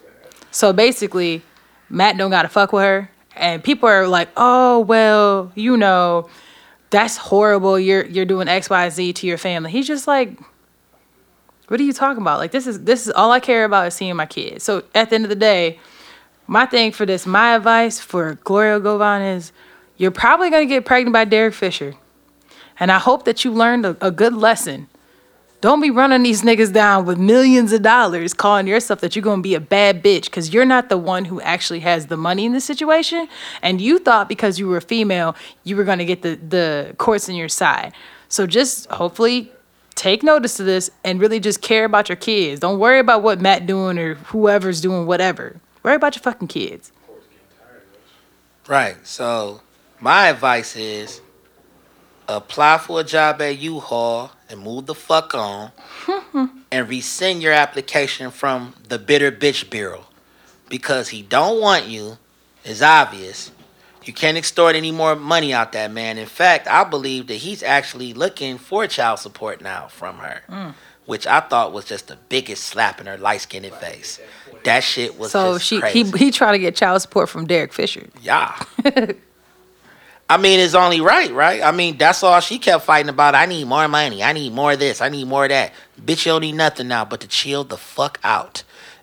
So 0.51 0.73
basically, 0.73 1.43
Matt 1.91 2.17
don't 2.17 2.31
gotta 2.31 2.49
fuck 2.49 2.73
with 2.73 2.85
her. 2.85 3.11
And 3.37 3.63
people 3.63 3.91
are 3.91 4.09
like, 4.09 4.31
oh 4.39 4.81
well, 4.81 5.53
you 5.55 5.77
know, 5.77 6.31
that's 6.89 7.19
horrible. 7.19 7.79
You're 7.79 8.07
you're 8.07 8.25
doing 8.25 8.49
X, 8.49 8.71
Y, 8.71 8.89
Z 8.89 9.13
to 9.13 9.27
your 9.27 9.37
family. 9.37 9.73
He's 9.73 9.87
just 9.87 10.07
like, 10.07 10.39
what 11.73 11.81
are 11.81 11.85
you 11.85 11.95
talking 11.95 12.21
about? 12.21 12.39
Like 12.39 12.51
this 12.51 12.67
is 12.67 12.85
this 12.85 13.07
is 13.07 13.13
all 13.15 13.31
I 13.33 13.41
care 13.41 13.65
about 13.65 13.87
is 13.87 13.95
seeing 13.95 14.15
my 14.15 14.27
kids. 14.27 14.63
So 14.63 14.85
at 14.95 15.09
the 15.09 15.15
end 15.15 15.25
of 15.25 15.31
the 15.31 15.35
day, 15.35 15.81
my 16.47 16.67
thing 16.67 16.93
for 16.93 17.07
this, 17.07 17.25
my 17.25 17.57
advice 17.57 17.99
for 17.99 18.35
Gloria 18.45 18.79
Govan 18.79 19.23
is 19.23 19.53
you're 19.97 20.11
probably 20.11 20.51
gonna 20.51 20.67
get 20.67 20.85
pregnant 20.85 21.15
by 21.15 21.25
Derek 21.25 21.55
Fisher. 21.55 21.95
And 22.79 22.93
I 22.93 22.99
hope 22.99 23.25
that 23.25 23.43
you 23.43 23.51
learned 23.51 23.87
a, 23.87 23.97
a 24.03 24.11
good 24.11 24.35
lesson. 24.35 24.87
Don't 25.63 25.81
be 25.81 25.91
running 25.91 26.23
these 26.23 26.43
niggas 26.43 26.75
down 26.75 27.07
with 27.07 27.17
millions 27.17 27.73
of 27.73 27.81
dollars, 27.81 28.35
calling 28.35 28.67
yourself 28.67 29.01
that 29.01 29.17
you're 29.17 29.23
gonna 29.23 29.41
be 29.41 29.55
a 29.55 29.61
bad 29.61 30.05
bitch, 30.05 30.25
because 30.25 30.53
you're 30.53 30.67
not 30.67 30.91
the 30.91 30.99
one 30.99 31.25
who 31.25 31.41
actually 31.41 31.81
has 31.81 32.09
the 32.09 32.19
money 32.19 32.45
in 32.45 32.53
this 32.53 32.67
situation. 32.67 33.29
And 33.63 33.81
you 33.81 33.99
thought 33.99 34.29
because 34.29 34.59
you 34.59 34.69
were 34.69 34.77
a 34.77 34.83
female, 34.83 35.35
you 35.65 35.77
were 35.77 35.85
gonna 35.85 36.05
get 36.05 36.21
the, 36.21 36.35
the 36.35 36.95
courts 36.99 37.31
on 37.31 37.35
your 37.35 37.49
side. 37.49 37.95
So 38.29 38.47
just 38.47 38.91
hopefully 38.91 39.51
take 39.95 40.23
notice 40.23 40.59
of 40.61 40.67
this 40.67 40.91
and 41.05 41.21
really 41.21 41.41
just 41.41 41.63
care 41.63 41.85
about 41.85 42.09
your 42.09 42.17
kids. 42.17 42.61
Don't 42.61 42.79
worry 42.79 42.99
about 42.99 43.23
what 43.23 43.41
Matt 43.41 43.67
doing 43.67 43.99
or 43.99 44.15
whoever's 44.15 44.81
doing 44.81 45.07
whatever. 45.07 45.61
Worry 45.83 45.97
about 45.97 46.15
your 46.15 46.23
fucking 46.23 46.49
kids. 46.49 46.93
Right. 48.69 48.97
So 49.07 49.61
my 50.01 50.29
advice 50.29 50.77
is 50.77 51.21
apply 52.29 52.79
for 52.79 53.01
a 53.01 53.05
job 53.05 53.43
at 53.43 53.59
U-Haul 53.59 54.31
and 54.49 54.61
move 54.61 54.87
the 54.87 54.95
fuck 54.95 55.35
on 55.35 55.73
and 56.71 56.89
rescind 56.89 57.43
your 57.43 57.53
application 57.53 58.31
from 58.31 58.75
the 58.89 58.99
Bitter 58.99 59.33
Bitch 59.33 59.69
Bureau 59.69 60.07
because 60.69 61.11
he 61.11 61.23
don't 61.23 61.61
want 61.61 61.87
you. 61.87 62.19
It's 62.65 62.83
obvious. 62.83 63.51
You 64.05 64.13
can't 64.13 64.37
extort 64.37 64.75
any 64.77 64.91
more 64.93 65.15
money 65.17 65.53
out 65.53 65.73
that 65.73 65.91
man. 65.93 66.19
In 66.19 66.27
fact, 66.27 66.67
I 66.69 66.85
believe 66.85 67.27
that 67.29 67.35
he's 67.37 67.63
actually 67.63 68.15
looking 68.15 68.59
for 68.59 68.87
child 68.87 69.19
support 69.21 69.61
now 69.61 69.89
from 69.89 70.17
her, 70.19 70.43
mm. 70.49 70.75
which 71.07 71.27
I 71.27 71.41
thought 71.41 71.73
was 71.73 71.85
just 71.85 72.09
the 72.09 72.17
biggest 72.29 72.65
slap 72.65 73.01
in 73.01 73.07
her 73.07 73.17
light-skinned 73.19 73.73
face. 73.75 74.21
That 74.65 74.81
shit 74.85 75.19
was 75.19 75.33
So 75.33 75.55
just 75.55 75.67
she 75.67 75.81
crazy. 75.81 76.05
he 76.11 76.27
he 76.27 76.31
tried 76.31 76.53
to 76.53 76.59
get 76.59 76.77
child 76.77 77.03
support 77.03 77.29
from 77.29 77.47
Derek 77.47 77.73
Fisher. 77.73 78.07
Yeah. 78.21 78.59
I 80.31 80.37
mean, 80.39 80.61
it's 80.61 80.75
only 80.75 81.01
right, 81.01 81.31
right? 81.33 81.61
I 81.63 81.73
mean, 81.73 81.99
that's 81.99 82.23
all 82.23 82.41
she 82.41 82.59
kept 82.59 82.85
fighting 82.85 83.11
about. 83.11 83.35
I 83.35 83.45
need 83.47 83.67
more 83.67 83.87
money. 83.87 84.23
I 84.23 84.33
need 84.33 84.53
more 84.53 84.73
of 84.73 84.79
this. 84.79 85.01
I 85.03 85.11
need 85.11 85.27
more 85.29 85.45
of 85.45 85.51
that. 85.51 85.73
Bitch, 86.01 86.25
you 86.25 86.33
don't 86.33 86.41
need 86.41 86.53
nothing 86.53 86.89
now 86.89 87.05
but 87.05 87.21
to 87.21 87.29
chill 87.29 87.65
the 87.65 87.77
fuck 87.77 88.19
out. 88.25 88.63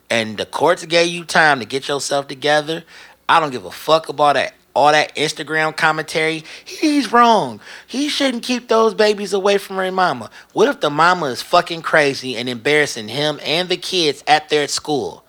And 0.10 0.38
the 0.38 0.46
courts 0.46 0.84
gave 0.86 1.10
you 1.10 1.24
time 1.26 1.60
to 1.60 1.66
get 1.66 1.88
yourself 1.88 2.28
together. 2.28 2.84
I 3.28 3.40
don't 3.40 3.52
give 3.52 3.66
a 3.66 3.70
fuck 3.72 4.10
about 4.10 4.34
that. 4.36 4.56
All 4.76 4.92
that 4.92 5.16
Instagram 5.16 5.76
commentary. 5.76 6.44
He's 6.64 7.12
wrong. 7.12 7.60
He 7.88 8.08
shouldn't 8.10 8.44
keep 8.44 8.68
those 8.68 8.94
babies 8.94 9.34
away 9.34 9.58
from 9.58 9.78
her 9.78 9.92
mama. 9.92 10.30
What 10.54 10.70
if 10.70 10.80
the 10.80 10.90
mama 10.90 11.28
is 11.28 11.42
fucking 11.42 11.82
crazy 11.82 12.36
and 12.38 12.48
embarrassing 12.48 13.08
him 13.08 13.40
and 13.44 13.68
the 13.68 13.78
kids 13.78 14.24
at 14.28 14.50
their 14.50 14.68
school? 14.68 15.26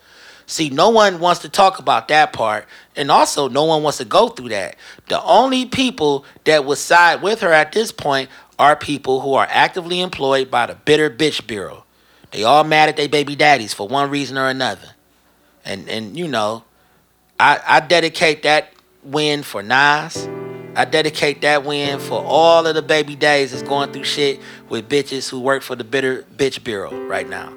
See, 0.47 0.69
no 0.69 0.91
one 0.91 1.21
wants 1.21 1.43
to 1.43 1.49
talk 1.49 1.79
about 1.79 2.09
that 2.09 2.33
part, 2.33 2.67
and 2.97 3.09
also 3.09 3.49
no 3.49 3.65
one 3.65 3.85
wants 3.85 3.99
to 3.99 4.05
go 4.05 4.29
through 4.29 4.49
that. 4.49 4.75
The 5.09 5.23
only 5.23 5.67
people 5.67 6.25
that 6.43 6.65
would 6.65 6.79
side 6.79 7.23
with 7.23 7.41
her 7.43 7.53
at 7.53 7.71
this 7.71 7.93
point 7.93 8.29
are 8.59 8.75
people 8.75 9.21
who 9.21 9.35
are 9.35 9.47
actively 9.49 10.01
employed 10.01 10.51
by 10.51 10.67
the 10.67 10.75
Bitter 10.75 11.09
Bitch 11.09 11.47
Bureau. 11.47 11.85
They 12.33 12.43
all 12.43 12.65
mad 12.65 12.89
at 12.89 12.97
their 12.97 13.09
baby 13.09 13.37
daddies 13.37 13.73
for 13.73 13.87
one 13.87 14.11
reason 14.11 14.37
or 14.37 14.49
another. 14.49 14.91
And 15.65 15.89
and 15.89 16.19
you 16.19 16.27
know, 16.27 16.65
I 17.39 17.61
I 17.67 17.81
dedicate 17.81 18.43
that 18.43 18.73
win 19.03 19.43
for 19.43 19.63
Nas. 19.63 20.29
I 20.77 20.85
dedicate 20.85 21.41
that 21.43 21.65
win 21.65 21.99
for 21.99 22.23
all 22.25 22.67
of 22.67 22.75
the 22.75 22.83
baby 22.83 23.17
days 23.17 23.51
that's 23.51 23.63
going 23.63 23.93
through 23.93 24.05
shit 24.05 24.41
with 24.69 24.89
bitches 24.89 25.29
who 25.29 25.41
work 25.41 25.63
for 25.63 25.75
the 25.75 25.85
Bitter 25.85 26.23
Bitch 26.37 26.63
Bureau 26.63 27.07
right 27.07 27.29
now. 27.29 27.53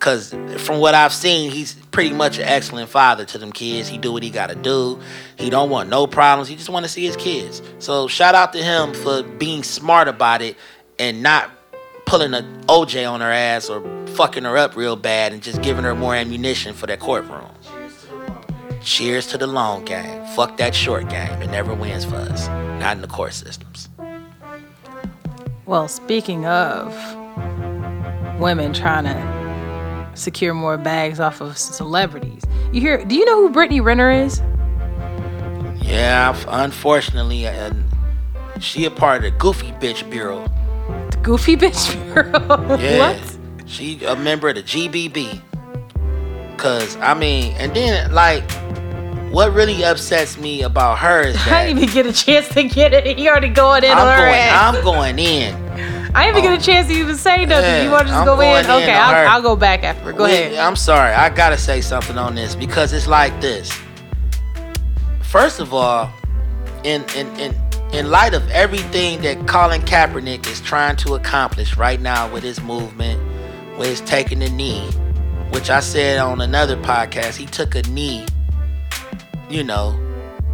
Cause 0.00 0.34
from 0.58 0.80
what 0.80 0.94
I've 0.94 1.12
seen, 1.12 1.52
he's 1.52 1.74
pretty 1.92 2.12
much 2.12 2.38
an 2.38 2.44
excellent 2.44 2.90
father 2.90 3.24
to 3.26 3.38
them 3.38 3.52
kids. 3.52 3.88
He 3.88 3.98
do 3.98 4.12
what 4.12 4.24
he 4.24 4.30
gotta 4.30 4.56
do. 4.56 5.00
He 5.36 5.48
don't 5.48 5.70
want 5.70 5.88
no 5.88 6.08
problems. 6.08 6.48
He 6.48 6.56
just 6.56 6.68
want 6.68 6.84
to 6.84 6.90
see 6.90 7.04
his 7.06 7.14
kids. 7.14 7.62
So 7.78 8.08
shout 8.08 8.34
out 8.34 8.52
to 8.54 8.62
him 8.62 8.94
for 8.94 9.22
being 9.22 9.62
smart 9.62 10.08
about 10.08 10.42
it 10.42 10.56
and 10.98 11.22
not 11.22 11.50
pulling 12.04 12.34
a 12.34 12.42
OJ 12.66 13.08
on 13.08 13.20
her 13.20 13.30
ass 13.30 13.68
or 13.68 13.80
fucking 14.08 14.42
her 14.42 14.58
up 14.58 14.74
real 14.74 14.96
bad 14.96 15.32
and 15.32 15.40
just 15.40 15.62
giving 15.62 15.84
her 15.84 15.94
more 15.94 16.16
ammunition 16.16 16.74
for 16.74 16.88
that 16.88 16.98
courtroom. 16.98 17.48
Cheers 18.84 19.26
to 19.28 19.38
the 19.38 19.46
long 19.46 19.84
game. 19.84 20.24
Fuck 20.34 20.56
that 20.56 20.74
short 20.74 21.08
game. 21.08 21.40
It 21.42 21.50
never 21.50 21.72
wins 21.74 22.04
for 22.04 22.16
us. 22.16 22.48
Not 22.80 22.96
in 22.96 23.02
the 23.02 23.08
court 23.08 23.32
systems. 23.32 23.88
Well, 25.66 25.86
speaking 25.88 26.44
of 26.46 26.92
women 28.40 28.72
trying 28.72 29.04
to 29.04 30.10
secure 30.14 30.52
more 30.54 30.76
bags 30.76 31.20
off 31.20 31.40
of 31.40 31.56
celebrities, 31.56 32.42
you 32.72 32.80
hear? 32.80 33.04
Do 33.04 33.14
you 33.14 33.24
know 33.24 33.36
who 33.46 33.50
Brittany 33.50 33.80
Renner 33.80 34.10
is? 34.10 34.40
Yeah, 35.80 36.36
unfortunately, 36.48 37.46
uh, 37.46 37.50
and 37.50 37.84
she 38.62 38.84
a 38.84 38.90
part 38.90 39.18
of 39.18 39.22
the 39.32 39.38
Goofy 39.38 39.72
Bitch 39.72 40.08
Bureau. 40.10 40.42
The 41.10 41.18
Goofy 41.22 41.56
Bitch 41.56 41.92
Bureau. 42.12 42.76
Yeah. 42.78 42.98
what? 43.14 43.38
She 43.68 44.04
a 44.04 44.16
member 44.16 44.48
of 44.48 44.56
the 44.56 44.62
GBB. 44.62 45.40
Cause 46.56 46.96
I 46.96 47.14
mean, 47.14 47.54
and 47.58 47.74
then 47.74 48.12
like, 48.12 48.48
what 49.32 49.52
really 49.52 49.84
upsets 49.84 50.38
me 50.38 50.62
about 50.62 50.98
her 50.98 51.22
is 51.22 51.34
that 51.44 51.48
I 51.52 51.66
didn't 51.66 51.82
even 51.82 51.94
get 51.94 52.06
a 52.06 52.12
chance 52.12 52.48
to 52.50 52.64
get 52.64 52.92
it. 52.92 53.18
He 53.18 53.28
already 53.28 53.48
going 53.48 53.84
in 53.84 53.90
I'm 53.92 53.98
on 53.98 54.18
her 54.18 54.26
going, 54.26 54.34
ass. 54.34 54.74
I'm 54.76 54.84
going 54.84 55.18
in. 55.18 55.54
I 56.14 56.26
didn't 56.26 56.38
even 56.38 56.50
get 56.50 56.52
a 56.52 56.56
um, 56.56 56.62
chance 56.62 56.88
to 56.88 56.92
even 56.94 57.16
say 57.16 57.46
nothing. 57.46 57.64
Yeah, 57.64 57.84
you 57.84 57.90
want 57.90 58.02
to 58.02 58.08
just 58.08 58.18
I'm 58.18 58.26
go 58.26 58.40
in? 58.40 58.64
in 58.64 58.70
Okay. 58.70 58.92
I'll, 58.92 59.28
I'll 59.28 59.42
go 59.42 59.56
back 59.56 59.82
after. 59.82 60.12
Go 60.12 60.24
We- 60.24 60.32
ahead. 60.32 60.54
I'm 60.58 60.76
sorry, 60.76 61.12
I 61.12 61.30
gotta 61.30 61.56
say 61.56 61.80
something 61.80 62.18
on 62.18 62.34
this 62.34 62.54
because 62.54 62.92
it's 62.92 63.06
like 63.06 63.40
this. 63.40 63.72
First 65.22 65.60
of 65.60 65.72
all, 65.72 66.12
in 66.84 67.04
in 67.16 67.26
in 67.40 67.54
in 67.94 68.10
light 68.10 68.34
of 68.34 68.46
everything 68.50 69.22
that 69.22 69.46
Colin 69.46 69.80
Kaepernick 69.82 70.46
is 70.46 70.60
trying 70.60 70.96
to 70.96 71.14
accomplish 71.14 71.76
right 71.76 72.00
now 72.00 72.30
with 72.30 72.42
his 72.42 72.60
movement, 72.60 73.20
with 73.78 73.88
his 73.88 74.00
taking 74.02 74.40
the 74.40 74.50
knee, 74.50 74.86
which 75.52 75.70
I 75.70 75.80
said 75.80 76.18
on 76.18 76.40
another 76.40 76.76
podcast, 76.76 77.36
he 77.36 77.46
took 77.46 77.74
a 77.74 77.82
knee, 77.82 78.26
you 79.50 79.62
know, 79.62 79.98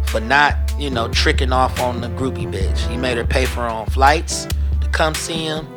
for 0.07 0.19
not, 0.19 0.55
you 0.77 0.89
know, 0.89 1.07
tricking 1.09 1.51
off 1.51 1.79
on 1.79 2.01
the 2.01 2.09
groupie 2.09 2.51
bitch. 2.51 2.77
He 2.89 2.97
made 2.97 3.17
her 3.17 3.25
pay 3.25 3.45
for 3.45 3.61
her 3.61 3.69
own 3.69 3.85
flights 3.87 4.47
to 4.81 4.89
come 4.89 5.15
see 5.15 5.45
him, 5.45 5.67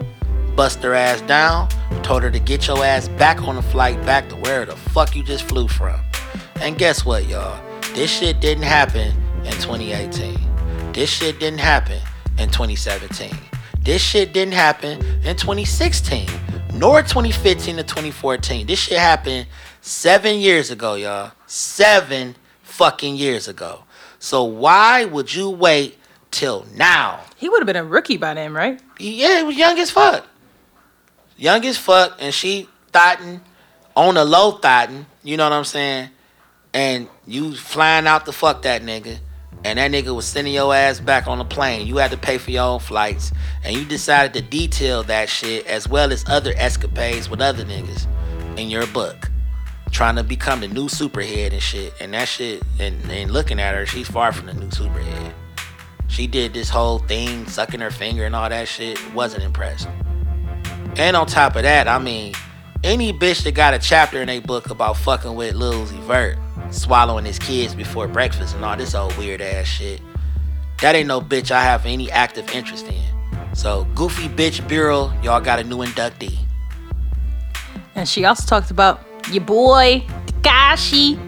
bust 0.57 0.83
her 0.83 0.95
ass 0.95 1.21
down, 1.23 1.69
told 2.03 2.23
her 2.23 2.31
to 2.31 2.41
get 2.41 2.67
your 2.67 2.85
ass 2.85 3.09
back 3.09 3.43
on 3.43 3.57
the 3.57 3.63
flight 3.63 4.05
back 4.05 4.29
to 4.29 4.37
where 4.37 4.65
the 4.65 4.77
fuck 4.77 5.15
you 5.15 5.23
just 5.23 5.45
flew 5.45 5.69
from. 5.69 6.01
And 6.61 6.77
guess 6.77 7.05
what, 7.05 7.29
y'all? 7.29 7.63
This 7.95 8.11
shit 8.11 8.41
didn't 8.41 8.65
happen 8.65 9.15
in 9.45 9.53
2018. 9.53 10.39
This 10.93 11.11
shit 11.11 11.39
didn't 11.39 11.61
happen 11.61 12.01
in 12.39 12.49
2017. 12.49 13.31
This 13.81 14.01
shit 14.01 14.33
didn't 14.33 14.55
happen 14.55 15.05
in 15.25 15.37
2016, 15.37 16.29
nor 16.75 17.03
2015 17.03 17.77
to 17.77 17.83
2014. 17.83 18.67
This 18.67 18.79
shit 18.79 18.99
happened 18.99 19.47
seven 19.81 20.39
years 20.39 20.71
ago, 20.71 20.95
y'all. 20.95 21.33
Seven 21.47 22.37
fucking 22.63 23.17
years 23.17 23.49
ago. 23.49 23.85
So 24.19 24.45
why 24.45 25.05
would 25.05 25.35
you 25.35 25.51
wait 25.51 25.99
till 26.31 26.67
now? 26.75 27.21
He 27.37 27.49
would 27.49 27.61
have 27.61 27.67
been 27.67 27.77
a 27.77 27.85
rookie 27.85 28.17
by 28.17 28.35
then, 28.35 28.53
right? 28.53 28.81
Yeah, 28.99 29.39
he 29.39 29.45
was 29.45 29.57
young 29.57 29.79
as 29.79 29.91
fuck. 29.91 30.27
Young 31.37 31.65
as 31.65 31.77
fuck, 31.77 32.17
and 32.21 32.33
she 32.33 32.69
thotting 32.93 33.41
on 33.97 34.17
a 34.17 34.25
low 34.25 34.53
thotting, 34.53 35.07
you 35.23 35.37
know 35.37 35.45
what 35.45 35.53
I'm 35.53 35.65
saying? 35.65 36.11
And 36.73 37.09
you 37.27 37.55
flying 37.55 38.07
out 38.07 38.25
to 38.27 38.33
fuck 38.33 38.63
that 38.63 38.83
nigga, 38.83 39.19
and 39.65 39.79
that 39.79 39.91
nigga 39.91 40.15
was 40.15 40.27
sending 40.27 40.55
your 40.55 40.75
ass 40.75 41.01
back 41.01 41.27
on 41.27 41.39
the 41.39 41.45
plane. 41.45 41.87
You 41.87 41.99
had 41.99 42.11
to 42.11 42.17
pay 42.17 42.39
for 42.39 42.51
your 42.51 42.65
own 42.65 42.81
flights, 42.81 43.33
and 43.65 43.77
you 43.77 43.85
decided 43.85 44.35
to 44.35 44.43
detail 44.43 45.03
that 45.05 45.29
shit 45.29 45.67
as 45.67 45.89
well 45.89 46.13
as 46.13 46.25
other 46.29 46.53
escapades 46.57 47.31
with 47.31 47.41
other 47.41 47.65
niggas 47.65 48.07
in 48.59 48.69
your 48.69 48.87
book. 48.89 49.31
Trying 49.91 50.17
to 50.17 50.25
become 50.25 50.61
the 50.61 50.69
new 50.69 50.87
superhead 50.87 51.53
and 51.53 51.63
shit. 51.63 51.93
And 52.01 52.15
that 52.15 52.27
shit, 52.27 52.63
and, 52.81 52.97
and 53.11 53.31
looking 53.31 53.61
at 53.61 53.75
her, 53.75 53.85
she's 53.85 54.09
far 54.09 54.33
from 54.33 54.47
the 54.47 54.55
new 54.55 54.69
superhead. 54.69 55.33
She 56.09 56.27
did 56.27 56.55
this 56.55 56.69
whole 56.69 56.99
thing, 56.99 57.47
sucking 57.47 57.81
her 57.81 57.91
finger 57.91 58.25
and 58.25 58.35
all 58.35 58.49
that 58.49 58.69
shit. 58.69 58.99
Wasn't 59.15 59.43
impressed. 59.43 59.89
And 60.97 61.17
on 61.17 61.27
top 61.27 61.57
of 61.57 61.63
that, 61.63 61.89
I 61.89 61.99
mean, 61.99 62.35
any 62.85 63.13
bitch 63.13 63.45
that 63.45 63.55
got 63.55 63.75
a 63.75 63.79
chapter 63.79 64.21
in 64.21 64.29
a 64.29 64.41
book 64.41 64.71
about 64.71 64.97
fucking 64.97 65.35
with 65.35 65.55
Lil 65.55 65.87
Uzi 65.87 66.01
Vert, 66.01 66.39
swallowing 66.73 67.25
his 67.25 67.39
kids 67.39 67.75
before 67.75 68.09
breakfast 68.09 68.55
and 68.55 68.65
all 68.65 68.77
this 68.77 68.95
old 68.95 69.17
weird 69.17 69.41
ass 69.41 69.67
shit, 69.67 70.01
that 70.81 70.95
ain't 70.95 71.07
no 71.09 71.21
bitch 71.21 71.51
I 71.51 71.63
have 71.63 71.87
any 71.87 72.11
active 72.11 72.51
interest 72.53 72.87
in. 72.89 73.03
So, 73.55 73.85
Goofy 73.95 74.29
Bitch 74.29 74.67
Bureau, 74.67 75.13
y'all 75.23 75.41
got 75.41 75.59
a 75.59 75.65
new 75.65 75.79
inductee. 75.79 76.39
And 77.95 78.09
she 78.09 78.25
also 78.25 78.47
talked 78.47 78.71
about 78.71 79.01
your 79.31 79.45
boy 79.45 80.05
Tekashi. 80.43 81.19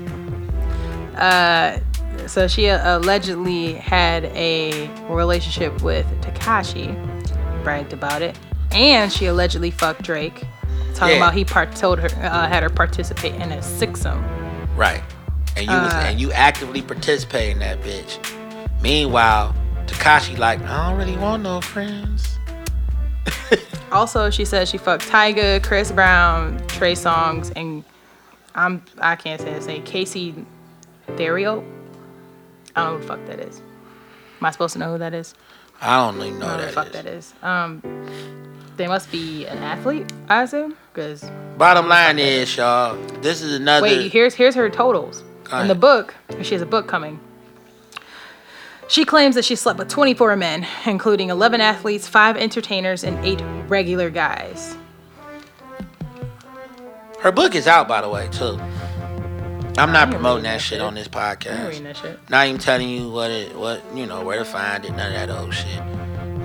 Uh, 1.16 1.78
so 2.26 2.48
she 2.48 2.66
allegedly 2.66 3.74
had 3.74 4.24
a 4.34 4.88
relationship 5.08 5.82
with 5.82 6.06
Tekashi, 6.22 6.92
bragged 7.62 7.92
about 7.92 8.22
it, 8.22 8.36
and 8.72 9.12
she 9.12 9.26
allegedly 9.26 9.70
fucked 9.70 10.02
Drake. 10.02 10.42
Talking 10.94 11.16
Yeah. 11.16 11.22
about 11.22 11.34
he 11.34 11.44
part 11.44 11.74
told 11.76 11.98
her 11.98 12.08
uh, 12.08 12.48
had 12.48 12.62
her 12.62 12.70
participate 12.70 13.34
in 13.34 13.52
a 13.52 13.58
sixum. 13.58 14.22
Right. 14.76 15.02
And 15.56 15.66
you 15.66 15.72
was 15.72 15.92
Uh. 15.92 16.04
and 16.06 16.20
you 16.20 16.32
actively 16.32 16.82
participate 16.82 17.50
in 17.52 17.58
that 17.60 17.80
bitch. 17.82 18.18
Meanwhile, 18.82 19.54
Tekashi 19.86 20.36
like, 20.38 20.60
I 20.62 20.88
don't 20.90 20.98
really 20.98 21.16
want 21.16 21.42
no 21.42 21.60
friends. 21.60 22.38
Also, 23.92 24.28
she 24.28 24.44
said 24.44 24.66
she 24.66 24.76
fucked 24.76 25.06
Tyga, 25.08 25.62
Chris 25.62 25.92
Brown, 25.92 26.60
Trey 26.66 26.94
Songz, 26.94 27.52
and 27.54 27.84
I'm 28.56 28.82
I 28.98 29.14
can't 29.14 29.40
say 29.40 29.52
his 29.52 29.68
name, 29.68 29.84
Casey 29.84 30.34
Dario. 31.16 31.62
I 32.74 32.82
don't 32.84 32.94
know 32.94 32.96
who 32.96 33.02
the 33.02 33.06
fuck 33.06 33.26
that 33.26 33.38
is. 33.38 33.60
Am 34.40 34.46
I 34.46 34.50
supposed 34.50 34.72
to 34.72 34.80
know 34.80 34.90
who 34.92 34.98
that 34.98 35.14
is? 35.14 35.34
I 35.80 35.96
don't 36.10 36.20
even 36.20 36.40
know 36.40 36.46
I 36.46 36.48
don't 36.48 36.56
know 36.56 36.56
that 36.56 36.60
who 36.62 36.66
the 36.66 36.72
fuck 36.72 36.86
is. 36.86 36.92
that 36.92 37.06
is. 37.06 37.34
Um, 37.42 38.08
they 38.76 38.88
must 38.88 39.12
be 39.12 39.46
an 39.46 39.58
athlete, 39.58 40.12
I 40.28 40.42
assume, 40.42 40.76
because 40.92 41.30
Bottom 41.56 41.86
line 41.86 42.18
is, 42.18 42.56
y'all, 42.56 42.96
this 43.20 43.42
is 43.42 43.54
another 43.54 43.84
Wait, 43.84 44.10
here's 44.10 44.34
here's 44.34 44.56
her 44.56 44.68
totals. 44.68 45.22
Go 45.44 45.60
In 45.60 45.68
the 45.68 45.74
book, 45.74 46.14
she 46.42 46.54
has 46.54 46.62
a 46.62 46.66
book 46.66 46.86
coming. 46.86 47.20
She 48.88 49.04
claims 49.04 49.34
that 49.34 49.44
she 49.44 49.56
slept 49.56 49.78
with 49.78 49.88
24 49.88 50.36
men, 50.36 50.66
including 50.86 51.30
11 51.30 51.60
athletes, 51.60 52.06
5 52.06 52.36
entertainers, 52.36 53.02
and 53.02 53.22
8 53.24 53.40
regular 53.68 54.10
guys. 54.10 54.76
her 57.20 57.32
book 57.32 57.54
is 57.54 57.66
out 57.66 57.88
by 57.88 58.02
the 58.02 58.08
way, 58.08 58.28
too. 58.30 58.58
I'm 59.76 59.92
not 59.92 60.10
promoting 60.10 60.44
that 60.44 60.60
shit 60.60 60.78
shit. 60.78 60.80
on 60.80 60.94
this 60.94 61.08
I 61.12 61.32
ain't 61.32 61.42
reading 61.44 61.82
podcast. 61.82 61.84
that 61.84 61.96
shit. 61.96 62.30
Not 62.30 62.46
even 62.46 62.60
telling 62.60 62.88
you 62.88 63.10
what 63.10 63.30
it 63.30 63.56
what 63.56 63.82
you 63.94 64.06
know, 64.06 64.24
where 64.24 64.38
to 64.38 64.44
find 64.44 64.84
it, 64.84 64.92
none 64.92 65.08
of 65.08 65.14
that 65.14 65.30
old 65.30 65.52
shit. 65.52 65.82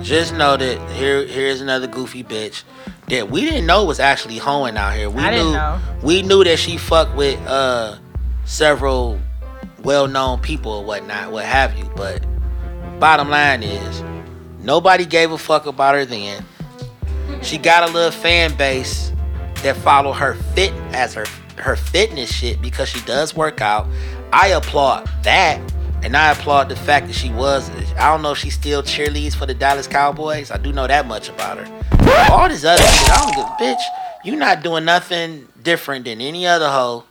Just 0.02 0.34
know 0.34 0.58
that 0.58 0.92
here 0.92 1.26
here's 1.26 1.62
another 1.62 1.86
goofy 1.86 2.24
bitch 2.24 2.64
that 3.10 3.30
we 3.30 3.42
didn't 3.42 3.66
know 3.66 3.86
was 3.86 4.00
actually 4.00 4.38
hoeing 4.38 4.78
out 4.78 4.96
here. 4.96 5.10
We 5.10 5.22
I 5.22 5.36
knew 5.36 6.08
we 6.08 6.22
knew 6.24 6.44
that 6.44 6.58
she 6.58 6.78
fucked 6.78 7.16
with 7.16 7.40
uh 7.46 7.98
several 8.50 9.20
well 9.84 10.08
known 10.08 10.40
people 10.42 10.72
or 10.72 10.84
whatnot, 10.84 11.32
what 11.32 11.46
have 11.46 11.78
you. 11.78 11.90
But 11.96 12.26
bottom 13.00 13.30
line 13.30 13.64
is 13.64 14.04
nobody 14.60 15.06
gave 15.06 15.32
a 15.32 15.38
fuck 15.38 15.68
about 15.68 15.96
her 15.96 16.04
then. 16.04 16.44
She 17.42 17.58
got 17.58 17.88
a 17.88 17.94
little 17.94 18.12
fan 18.12 18.56
base 18.58 19.14
that 19.62 19.78
follow 19.78 20.12
her 20.12 20.34
fit 20.56 20.74
as 20.94 21.14
her 21.14 21.26
her 21.58 21.76
fitness 21.76 22.34
shit 22.34 22.62
because 22.62 22.90
she 22.90 23.00
does 23.02 23.36
work 23.36 23.62
out. 23.62 23.88
I 24.34 24.50
applaud 24.50 25.10
that. 25.24 25.62
And 26.02 26.16
I 26.16 26.32
applaud 26.32 26.70
the 26.70 26.78
fact 26.78 27.08
that 27.08 27.14
she 27.14 27.30
was 27.34 27.70
I 27.98 28.10
don't 28.10 28.22
know 28.22 28.32
if 28.32 28.38
she 28.38 28.50
still 28.50 28.82
cheerleads 28.82 29.36
for 29.36 29.46
the 29.46 29.54
Dallas 29.54 29.88
Cowboys. 29.88 30.50
I 30.50 30.58
do 30.58 30.72
know 30.72 30.88
that 30.88 31.08
much 31.08 31.30
about 31.30 31.58
her. 31.60 32.32
All 32.32 32.48
this 32.48 32.64
other 32.66 32.82
shit, 32.82 33.12
I 33.12 33.22
don't 33.22 33.36
give 33.36 33.46
a 33.46 33.76
bitch. 33.76 33.82
You're 34.24 34.38
not 34.38 34.64
doing 34.64 34.86
nothing 34.86 35.48
different 35.62 36.06
than 36.06 36.20
any 36.20 36.48
other 36.48 36.70
hoe 36.70 37.04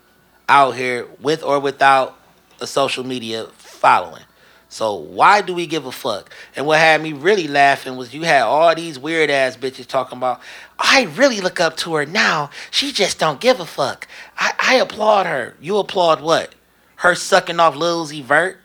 out 0.48 0.76
here 0.76 1.06
with 1.20 1.42
or 1.42 1.60
without 1.60 2.18
a 2.60 2.66
social 2.66 3.04
media 3.04 3.46
following. 3.56 4.22
So 4.70 4.94
why 4.94 5.40
do 5.40 5.54
we 5.54 5.66
give 5.66 5.86
a 5.86 5.92
fuck? 5.92 6.30
And 6.54 6.66
what 6.66 6.78
had 6.78 7.00
me 7.00 7.12
really 7.12 7.48
laughing 7.48 7.96
was 7.96 8.12
you 8.12 8.22
had 8.22 8.42
all 8.42 8.74
these 8.74 8.98
weird 8.98 9.30
ass 9.30 9.56
bitches 9.56 9.86
talking 9.86 10.18
about, 10.18 10.40
I 10.78 11.04
really 11.16 11.40
look 11.40 11.58
up 11.58 11.76
to 11.78 11.94
her 11.94 12.04
now. 12.04 12.50
She 12.70 12.92
just 12.92 13.18
don't 13.18 13.40
give 13.40 13.60
a 13.60 13.64
fuck. 13.64 14.06
I, 14.36 14.52
I 14.58 14.74
applaud 14.74 15.26
her. 15.26 15.54
You 15.60 15.78
applaud 15.78 16.20
what? 16.20 16.54
Her 16.96 17.14
sucking 17.14 17.60
off 17.60 17.76
Lil 17.76 18.04
Uzi 18.04 18.22
Vert? 18.22 18.58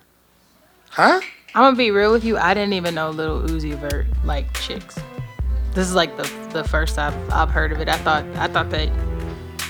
Huh? 0.90 1.22
I'm 1.56 1.62
gonna 1.62 1.78
be 1.78 1.92
real 1.92 2.12
with 2.12 2.26
you. 2.26 2.38
I 2.38 2.54
didn't 2.54 2.74
even 2.74 2.96
know 2.96 3.12
Little 3.12 3.42
Uzi 3.42 3.76
Vert 3.76 4.08
like 4.26 4.52
chicks. 4.60 5.00
This 5.74 5.88
is 5.88 5.96
like 5.96 6.18
the 6.18 6.24
the 6.52 6.64
first 6.64 6.98
I've 6.98 7.16
I've 7.32 7.50
heard 7.50 7.72
of 7.72 7.80
it. 7.80 7.90
I 7.90 7.98
thought 7.98 8.26
I 8.38 8.48
thought 8.48 8.72
that 8.72 8.90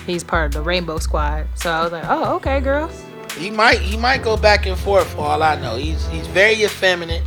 he's 0.06 0.24
part 0.24 0.48
of 0.48 0.52
the 0.54 0.62
Rainbow 0.62 0.98
Squad. 1.00 1.48
So 1.56 1.72
I 1.72 1.84
was 1.84 1.92
like, 1.92 2.06
oh 2.08 2.36
okay, 2.38 2.60
girl. 2.60 2.89
He 3.38 3.50
might 3.50 3.80
he 3.80 3.98
might 3.98 4.24
go 4.24 4.38
back 4.38 4.66
and 4.66 4.78
forth 4.78 5.08
for 5.13 5.22
all 5.22 5.42
I 5.44 5.60
know. 5.60 5.76
He's 5.76 6.06
he's 6.08 6.28
very 6.28 6.63
effeminate. 6.63 7.24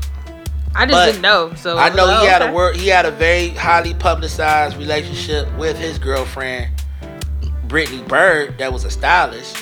I 0.74 0.84
just 0.86 1.06
didn't 1.06 1.22
know. 1.22 1.54
So 1.54 1.78
I 1.78 1.88
know 1.88 2.04
was 2.06 2.12
he 2.12 2.18
like, 2.26 2.28
had 2.28 2.42
okay. 2.42 2.50
a 2.50 2.54
word. 2.54 2.76
He 2.76 2.88
had 2.88 3.06
a 3.06 3.10
very 3.10 3.48
highly 3.48 3.94
publicized 3.94 4.76
relationship 4.76 5.48
with 5.56 5.78
his 5.78 5.98
girlfriend, 5.98 6.70
Brittany 7.66 8.02
Byrd, 8.02 8.58
that 8.58 8.72
was 8.72 8.84
a 8.84 8.90
stylist. 8.90 9.56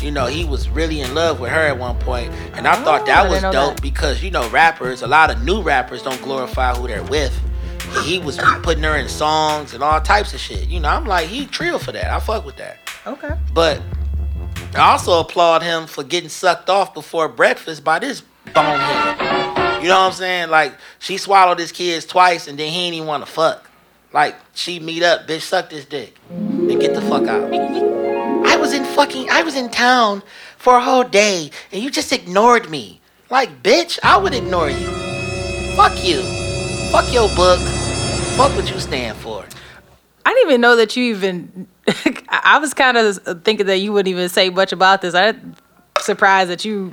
You 0.00 0.10
know, 0.10 0.26
he 0.26 0.44
was 0.44 0.68
really 0.68 1.00
in 1.00 1.14
love 1.14 1.40
with 1.40 1.50
her 1.50 1.60
at 1.60 1.78
one 1.78 1.98
point, 1.98 2.30
and 2.54 2.66
I 2.66 2.78
Oh, 2.80 2.84
thought 2.84 3.06
that 3.06 3.26
oh, 3.26 3.30
didn't 3.30 3.44
was 3.44 3.52
dope 3.54 3.74
that. 3.76 3.82
because 3.82 4.22
you 4.22 4.30
know 4.30 4.48
rappers, 4.50 5.02
a 5.02 5.06
lot 5.06 5.30
of 5.30 5.42
new 5.44 5.62
rappers 5.62 6.02
don't 6.02 6.20
glorify 6.22 6.74
who 6.74 6.86
they're 6.86 7.02
with. 7.04 7.38
He 8.04 8.18
was 8.18 8.38
putting 8.62 8.82
her 8.82 8.96
in 8.96 9.08
songs 9.08 9.74
and 9.74 9.82
all 9.82 10.00
types 10.00 10.34
of 10.34 10.40
shit. 10.40 10.68
You 10.68 10.80
know, 10.80 10.88
I'm 10.88 11.06
like, 11.06 11.28
he 11.28 11.46
trill 11.46 11.78
for 11.78 11.92
that. 11.92 12.10
I 12.10 12.20
fuck 12.20 12.44
with 12.44 12.56
that. 12.56 12.78
Okay. 13.06 13.30
But 13.52 13.82
I 14.74 14.92
also 14.92 15.20
applaud 15.20 15.62
him 15.62 15.86
for 15.86 16.04
getting 16.04 16.28
sucked 16.28 16.68
off 16.68 16.94
before 16.94 17.28
breakfast 17.28 17.84
by 17.84 17.98
this 17.98 18.22
bonehead. 18.52 19.82
You 19.82 19.88
know 19.88 20.00
what 20.00 20.06
I'm 20.06 20.12
saying? 20.12 20.50
Like 20.50 20.74
she 20.98 21.16
swallowed 21.16 21.58
his 21.58 21.72
kids 21.72 22.04
twice 22.06 22.48
and 22.48 22.58
then 22.58 22.72
he 22.72 22.86
ain't 22.86 22.94
even 22.94 23.06
want 23.06 23.24
to 23.24 23.30
fuck. 23.30 23.70
Like 24.12 24.34
she 24.54 24.80
meet 24.80 25.02
up, 25.02 25.26
bitch, 25.26 25.42
suck 25.42 25.70
this 25.70 25.84
dick 25.84 26.16
and 26.30 26.80
get 26.80 26.94
the 26.94 27.02
fuck 27.02 27.26
out. 27.26 27.52
I 27.52 28.56
was 28.56 28.72
in 28.72 28.84
fucking, 28.84 29.30
I 29.30 29.42
was 29.42 29.56
in 29.56 29.70
town 29.70 30.22
for 30.56 30.76
a 30.76 30.80
whole 30.80 31.04
day 31.04 31.50
and 31.72 31.82
you 31.82 31.90
just 31.90 32.12
ignored 32.12 32.68
me. 32.70 33.00
Like, 33.30 33.62
bitch, 33.62 33.98
I 34.02 34.16
would 34.16 34.34
ignore 34.34 34.70
you. 34.70 34.86
Fuck 35.76 36.04
you. 36.04 36.45
Fuck 36.92 37.12
your 37.12 37.28
book. 37.34 37.58
Fuck 38.36 38.54
what 38.56 38.70
you 38.70 38.78
stand 38.80 39.16
for. 39.18 39.44
I 40.24 40.30
didn't 40.32 40.48
even 40.50 40.60
know 40.60 40.76
that 40.76 40.96
you 40.96 41.04
even. 41.14 41.66
I 42.28 42.58
was 42.58 42.74
kind 42.74 42.96
of 42.96 43.42
thinking 43.44 43.66
that 43.66 43.78
you 43.78 43.92
wouldn't 43.92 44.08
even 44.10 44.28
say 44.28 44.50
much 44.50 44.72
about 44.72 45.02
this. 45.02 45.14
I'm 45.14 45.54
surprised 46.00 46.50
that 46.50 46.64
you 46.64 46.92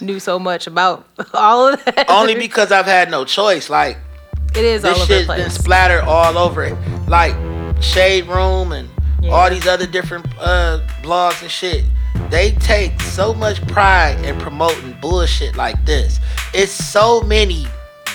knew 0.00 0.18
so 0.20 0.38
much 0.38 0.66
about 0.66 1.06
all 1.34 1.68
of 1.68 1.84
that. 1.84 2.08
Only 2.08 2.34
because 2.34 2.72
I've 2.72 2.86
had 2.86 3.10
no 3.10 3.24
choice. 3.24 3.68
Like, 3.70 3.98
it 4.56 4.64
is 4.64 4.84
all 4.84 4.94
this 4.94 5.02
over 5.02 5.14
the 5.14 5.18
shit's 5.18 5.42
been 5.42 5.50
splattered 5.50 6.04
all 6.04 6.36
over 6.38 6.64
it. 6.64 6.76
Like 7.08 7.34
Shade 7.82 8.26
Room 8.26 8.72
and 8.72 8.88
Yeah. 9.20 9.30
all 9.32 9.50
these 9.50 9.66
other 9.66 9.86
different 9.86 10.26
uh, 10.40 10.80
blogs 11.02 11.42
and 11.42 11.50
shit. 11.50 11.84
They 12.30 12.52
take 12.52 13.00
so 13.00 13.32
much 13.34 13.64
pride 13.68 14.24
in 14.24 14.38
promoting 14.38 14.96
bullshit 15.00 15.56
like 15.56 15.84
this. 15.84 16.18
It's 16.54 16.72
so 16.72 17.20
many 17.22 17.66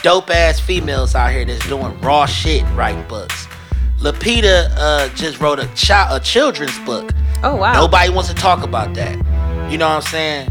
dope 0.03 0.29
ass 0.29 0.59
females 0.59 1.15
out 1.15 1.31
here 1.31 1.45
that's 1.45 1.65
doing 1.67 1.99
raw 2.01 2.25
shit 2.25 2.63
writing 2.75 3.05
books. 3.07 3.47
Lupita 3.99 4.69
uh, 4.77 5.09
just 5.15 5.39
wrote 5.39 5.59
a 5.59 5.67
child 5.75 6.21
a 6.21 6.23
children's 6.23 6.77
book. 6.79 7.11
oh 7.43 7.55
wow. 7.55 7.73
Nobody 7.73 8.09
wants 8.11 8.29
to 8.29 8.35
talk 8.35 8.63
about 8.63 8.93
that. 8.95 9.15
You 9.71 9.77
know 9.77 9.87
what 9.89 9.95
I'm 9.95 10.01
saying? 10.03 10.49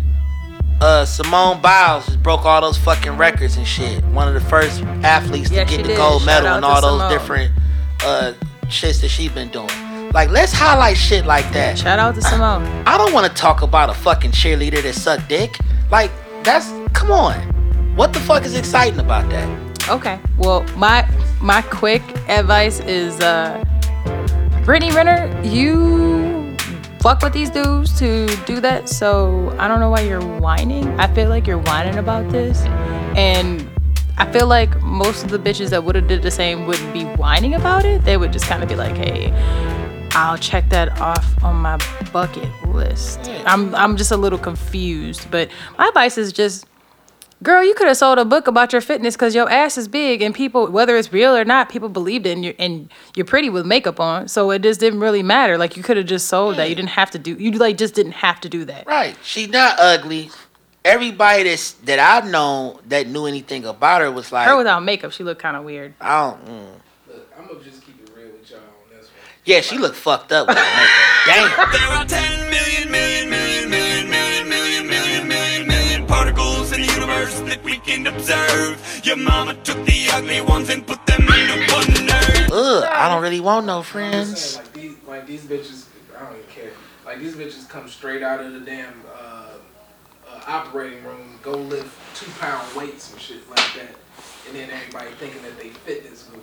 uh, 0.81 1.05
Simone 1.07 1.61
Biles 1.63 2.05
just 2.07 2.23
broke 2.23 2.45
all 2.45 2.61
those 2.61 2.77
fucking 2.77 3.17
records 3.17 3.57
and 3.57 3.67
shit. 3.67 4.05
One 4.07 4.29
of 4.29 4.35
the 4.35 4.41
first 4.49 4.83
athletes 5.05 5.51
Yeah, 5.51 5.65
to 5.65 5.71
get 5.71 5.83
the 5.83 5.89
did. 5.89 5.97
gold 5.97 6.23
Shout 6.23 6.43
medal 6.43 6.55
and 6.57 6.65
all 6.67 6.83
those 6.83 7.01
Simone. 7.01 7.11
different 7.11 7.53
uh, 8.05 8.33
shits 8.67 9.01
that 9.01 9.09
she 9.09 9.29
been 9.31 9.49
doing. 9.49 9.71
Like, 10.13 10.29
let's 10.31 10.53
highlight 10.53 10.97
shit 10.99 11.25
like 11.25 11.51
that. 11.53 11.79
Shout 11.79 11.99
out 11.99 12.15
to 12.17 12.23
Simone. 12.23 12.65
I 12.87 12.99
don't 12.99 13.13
want 13.15 13.27
to 13.27 13.35
talk 13.35 13.63
about 13.63 13.89
a 13.91 13.95
fucking 13.95 14.33
cheerleader 14.33 14.83
that 14.83 14.95
sucked 14.95 15.29
dick. 15.31 15.57
Like, 15.91 16.11
that's 16.43 16.69
come 16.93 17.11
on. 17.11 17.56
What 17.97 18.13
the 18.13 18.21
fuck 18.21 18.45
is 18.45 18.55
exciting 18.55 19.01
about 19.01 19.29
that? 19.31 19.89
Okay. 19.89 20.21
Well, 20.37 20.65
my 20.77 21.09
my 21.41 21.63
quick 21.63 22.03
advice 22.29 22.79
is 22.81 23.19
uh 23.21 23.65
Brittany 24.67 24.93
Renner, 24.93 25.41
you 25.43 26.55
fuck 27.01 27.23
with 27.23 27.33
these 27.33 27.49
dudes 27.49 27.99
to 27.99 28.27
do 28.45 28.61
that, 28.61 28.91
so 28.91 29.55
I 29.59 29.67
don't 29.67 29.81
know 29.81 29.89
why 29.89 30.01
you're 30.01 30.21
whining. 30.41 30.89
I 31.01 31.07
feel 31.15 31.31
like 31.31 31.47
you're 31.47 31.57
whining 31.57 31.97
about 31.97 32.31
this. 32.31 32.61
And 33.17 33.67
I 34.19 34.31
feel 34.31 34.47
like 34.47 34.83
most 34.83 35.25
of 35.25 35.31
the 35.31 35.39
bitches 35.39 35.71
that 35.71 35.83
would 35.85 35.95
have 35.95 36.07
did 36.07 36.23
the 36.23 36.31
same 36.31 36.67
wouldn't 36.67 36.93
be 36.93 37.05
whining 37.05 37.55
about 37.55 37.87
it. 37.87 38.05
They 38.05 38.19
would 38.19 38.33
just 38.33 38.45
kind 38.45 38.63
of 38.63 38.69
be 38.69 38.75
like, 38.75 38.97
hey, 38.97 39.33
I'll 40.13 40.37
check 40.37 40.69
that 40.69 41.01
off 41.01 41.43
on 41.43 41.57
my 41.57 41.79
bucket 42.13 42.51
list. 42.67 43.21
I'm 43.47 43.75
I'm 43.75 43.97
just 43.97 44.11
a 44.11 44.17
little 44.19 44.39
confused, 44.39 45.31
but 45.31 45.49
my 45.79 45.89
advice 45.89 46.19
is 46.19 46.31
just 46.31 46.67
Girl, 47.43 47.63
you 47.63 47.75
could 47.75 47.87
have 47.87 47.99
sold 47.99 48.19
a 48.19 48.25
book 48.25 48.47
about 48.47 48.73
your 48.73 48.81
fitness 48.81 49.15
because 49.15 49.35
your 49.35 49.49
ass 49.51 49.77
is 49.77 49.89
big 49.89 50.23
and 50.23 50.35
people, 50.35 50.69
whether 50.69 50.97
it's 50.97 51.13
real 51.13 51.37
or 51.37 51.45
not, 51.45 51.69
people 51.69 51.91
believed 51.91 52.27
it 52.27 52.31
and 52.31 52.43
you're, 52.43 52.55
and 52.59 52.91
you're 53.15 53.27
pretty 53.27 53.51
with 53.51 53.67
makeup 53.67 54.01
on. 54.01 54.27
So 54.29 54.51
it 54.53 54.63
just 54.63 54.81
didn't 54.81 55.01
really 55.01 55.23
matter. 55.23 55.59
Like 55.59 55.77
you 55.77 55.83
could 55.83 55.99
have 55.99 56.07
just 56.07 56.29
sold 56.29 56.57
that. 56.57 56.71
You 56.71 56.75
didn't 56.75 56.91
have 56.91 57.11
to 57.11 57.19
do, 57.19 57.35
you 57.35 57.51
like 57.53 57.77
just 57.77 57.95
didn't 57.95 58.13
have 58.13 58.41
to 58.41 58.49
do 58.49 58.65
that. 58.65 58.87
Right. 58.87 59.17
She's 59.23 59.51
not 59.51 59.79
ugly. 59.79 60.31
Everybody 60.83 61.43
that's 61.43 61.73
that 61.73 61.99
I've 61.99 62.31
known 62.31 62.79
that 62.89 63.07
knew 63.07 63.27
anything 63.27 63.67
about 63.67 64.01
her 64.01 64.11
was 64.11 64.33
like, 64.33 64.47
Her 64.49 64.57
without 64.57 64.83
makeup, 64.83 65.13
she 65.13 65.23
looked 65.23 65.43
kind 65.43 65.57
of 65.59 65.65
weird. 65.65 65.93
I 66.01 66.23
don't. 66.31 66.47
Mm. 66.47 66.67
Look, 67.09 67.33
I'm 67.39 67.47
gonna 67.49 67.63
just 67.63 67.85
keep 67.85 68.01
it 68.01 68.11
real 68.17 68.29
with 68.29 68.49
y'all 68.51 68.61
on 68.61 68.97
this 68.97 69.09
one. 69.09 69.11
Yeah, 69.45 69.61
she 69.61 69.77
looked 69.77 69.97
fucked 69.97 70.33
up 70.33 70.47
with 70.49 70.57
her 70.57 70.63
makeup. 70.65 71.57
Damn. 71.59 71.73
There 71.73 71.99
are 71.99 72.05
10 72.07 72.51
million, 72.51 72.51
million, 72.51 72.91
million, 72.91 73.16
universe 77.87 78.27
that 78.29 78.49
observe. 78.49 79.01
Your 79.05 79.17
mama 79.17 79.55
took 79.63 79.85
the 79.87 80.09
ugly 80.13 80.41
ones 80.41 80.69
and 80.71 80.87
put 80.87 81.05
them 81.07 81.23
into 81.23 81.73
one 81.73 81.85
nerd. 82.07 82.49
Ugh, 82.53 82.85
I 82.91 83.09
don't 83.09 83.23
really 83.23 83.41
want 83.41 83.67
no 83.67 83.83
friends. 83.83 84.41
saying, 84.41 84.65
like 84.65 84.73
these, 84.73 84.97
like 85.07 85.27
these 85.27 85.43
bitches, 85.45 85.87
I 86.17 86.25
don't 86.25 86.37
even 86.39 86.49
care. 86.51 86.73
Like 87.05 87.19
these 87.21 87.35
bitches 87.35 87.69
come 87.69 87.89
straight 87.89 88.23
out 88.23 88.41
of 88.41 88.53
the 88.53 88.61
damn 88.61 88.93
uh, 89.17 89.55
uh, 90.29 90.41
operating 90.47 91.05
room, 91.05 91.39
go 91.43 91.53
lift 91.53 91.91
two 92.17 92.31
pound 92.41 92.75
weights 92.77 93.13
and 93.13 93.21
shit 93.21 93.49
like 93.49 93.75
that, 93.77 93.95
and 94.49 94.57
then 94.57 94.71
everybody 94.71 95.11
thinking 95.13 95.43
that 95.43 95.57
they 95.59 95.69
fitness 95.69 96.25
gurus. 96.25 96.43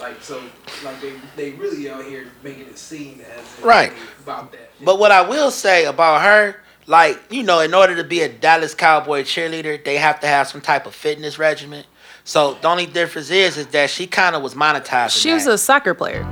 Like 0.00 0.22
so, 0.22 0.42
like 0.84 1.00
they 1.00 1.12
they 1.36 1.50
really 1.52 1.88
out 1.90 2.04
here 2.04 2.26
making 2.42 2.66
it 2.66 2.78
seem 2.78 3.20
as 3.20 3.38
if 3.58 3.64
Right. 3.64 3.92
about 4.22 4.50
that. 4.52 4.70
But 4.80 4.98
what 4.98 5.12
I 5.12 5.22
will 5.22 5.50
say 5.50 5.84
about 5.84 6.22
her, 6.22 6.56
like, 6.86 7.20
you 7.30 7.42
know, 7.42 7.60
in 7.60 7.74
order 7.74 7.96
to 7.96 8.04
be 8.04 8.22
a 8.22 8.28
Dallas 8.28 8.74
Cowboy 8.74 9.22
cheerleader, 9.22 9.82
they 9.84 9.96
have 9.96 10.20
to 10.20 10.26
have 10.26 10.48
some 10.48 10.60
type 10.60 10.86
of 10.86 10.94
fitness 10.94 11.38
regimen. 11.38 11.84
So 12.24 12.54
the 12.60 12.68
only 12.68 12.86
difference 12.86 13.30
is 13.30 13.56
is 13.58 13.66
that 13.68 13.90
she 13.90 14.06
kind 14.06 14.34
of 14.34 14.42
was 14.42 14.54
monetized 14.54 15.20
She 15.20 15.32
was 15.32 15.44
that. 15.44 15.52
a 15.54 15.58
soccer 15.58 15.94
player. 15.94 16.22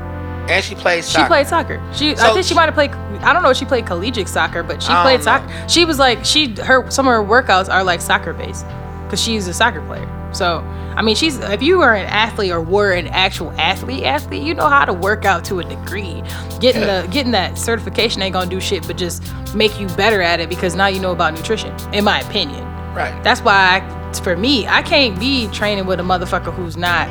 and 0.48 0.64
she 0.64 0.74
played 0.74 1.04
She 1.04 1.12
soccer. 1.12 1.26
played 1.28 1.46
soccer. 1.46 1.82
She, 1.94 2.12
I 2.12 2.32
think 2.32 2.38
she 2.38 2.42
she- 2.50 2.54
might 2.54 2.64
have 2.66 2.74
played. 2.74 2.90
I 3.22 3.32
don't 3.32 3.42
know 3.42 3.50
if 3.50 3.56
she 3.56 3.64
played 3.64 3.86
collegiate 3.86 4.28
soccer, 4.28 4.62
but 4.62 4.82
she 4.82 4.90
I 4.92 5.02
played 5.02 5.22
don't 5.22 5.42
know. 5.42 5.48
soccer. 5.52 5.68
She 5.68 5.84
was 5.84 5.98
like 5.98 6.24
she 6.24 6.48
her 6.62 6.90
some 6.90 7.06
of 7.06 7.12
her 7.12 7.22
workouts 7.22 7.68
are 7.72 7.84
like 7.84 8.00
soccer 8.00 8.32
based 8.32 8.66
because 9.12 9.22
she's 9.22 9.46
a 9.46 9.52
soccer 9.52 9.82
player. 9.82 10.08
So 10.32 10.60
I 10.96 11.02
mean, 11.02 11.14
she's 11.16 11.36
if 11.38 11.62
you 11.62 11.76
were 11.78 11.92
an 11.92 12.06
athlete 12.06 12.50
or 12.50 12.62
were 12.62 12.92
an 12.92 13.08
actual 13.08 13.50
athlete, 13.60 14.04
athlete, 14.04 14.42
you 14.42 14.54
know 14.54 14.66
how 14.68 14.86
to 14.86 14.92
work 14.94 15.26
out 15.26 15.44
to 15.46 15.60
a 15.60 15.64
degree. 15.64 16.22
Getting 16.60 16.80
the 16.80 17.06
getting 17.10 17.32
that 17.32 17.58
certification 17.58 18.22
ain't 18.22 18.32
gonna 18.32 18.48
do 18.48 18.58
shit, 18.58 18.86
but 18.86 18.96
just 18.96 19.22
make 19.54 19.78
you 19.78 19.86
better 19.88 20.22
at 20.22 20.40
it 20.40 20.48
because 20.48 20.74
now 20.74 20.86
you 20.86 20.98
know 20.98 21.12
about 21.12 21.34
nutrition. 21.34 21.74
In 21.92 22.04
my 22.04 22.20
opinion, 22.20 22.64
Right. 22.94 23.22
that's 23.22 23.42
why 23.42 23.82
I, 23.86 24.12
for 24.22 24.34
me, 24.34 24.66
I 24.66 24.80
can't 24.80 25.18
be 25.20 25.46
training 25.48 25.84
with 25.84 26.00
a 26.00 26.02
motherfucker 26.02 26.54
who's 26.54 26.78
not 26.78 27.06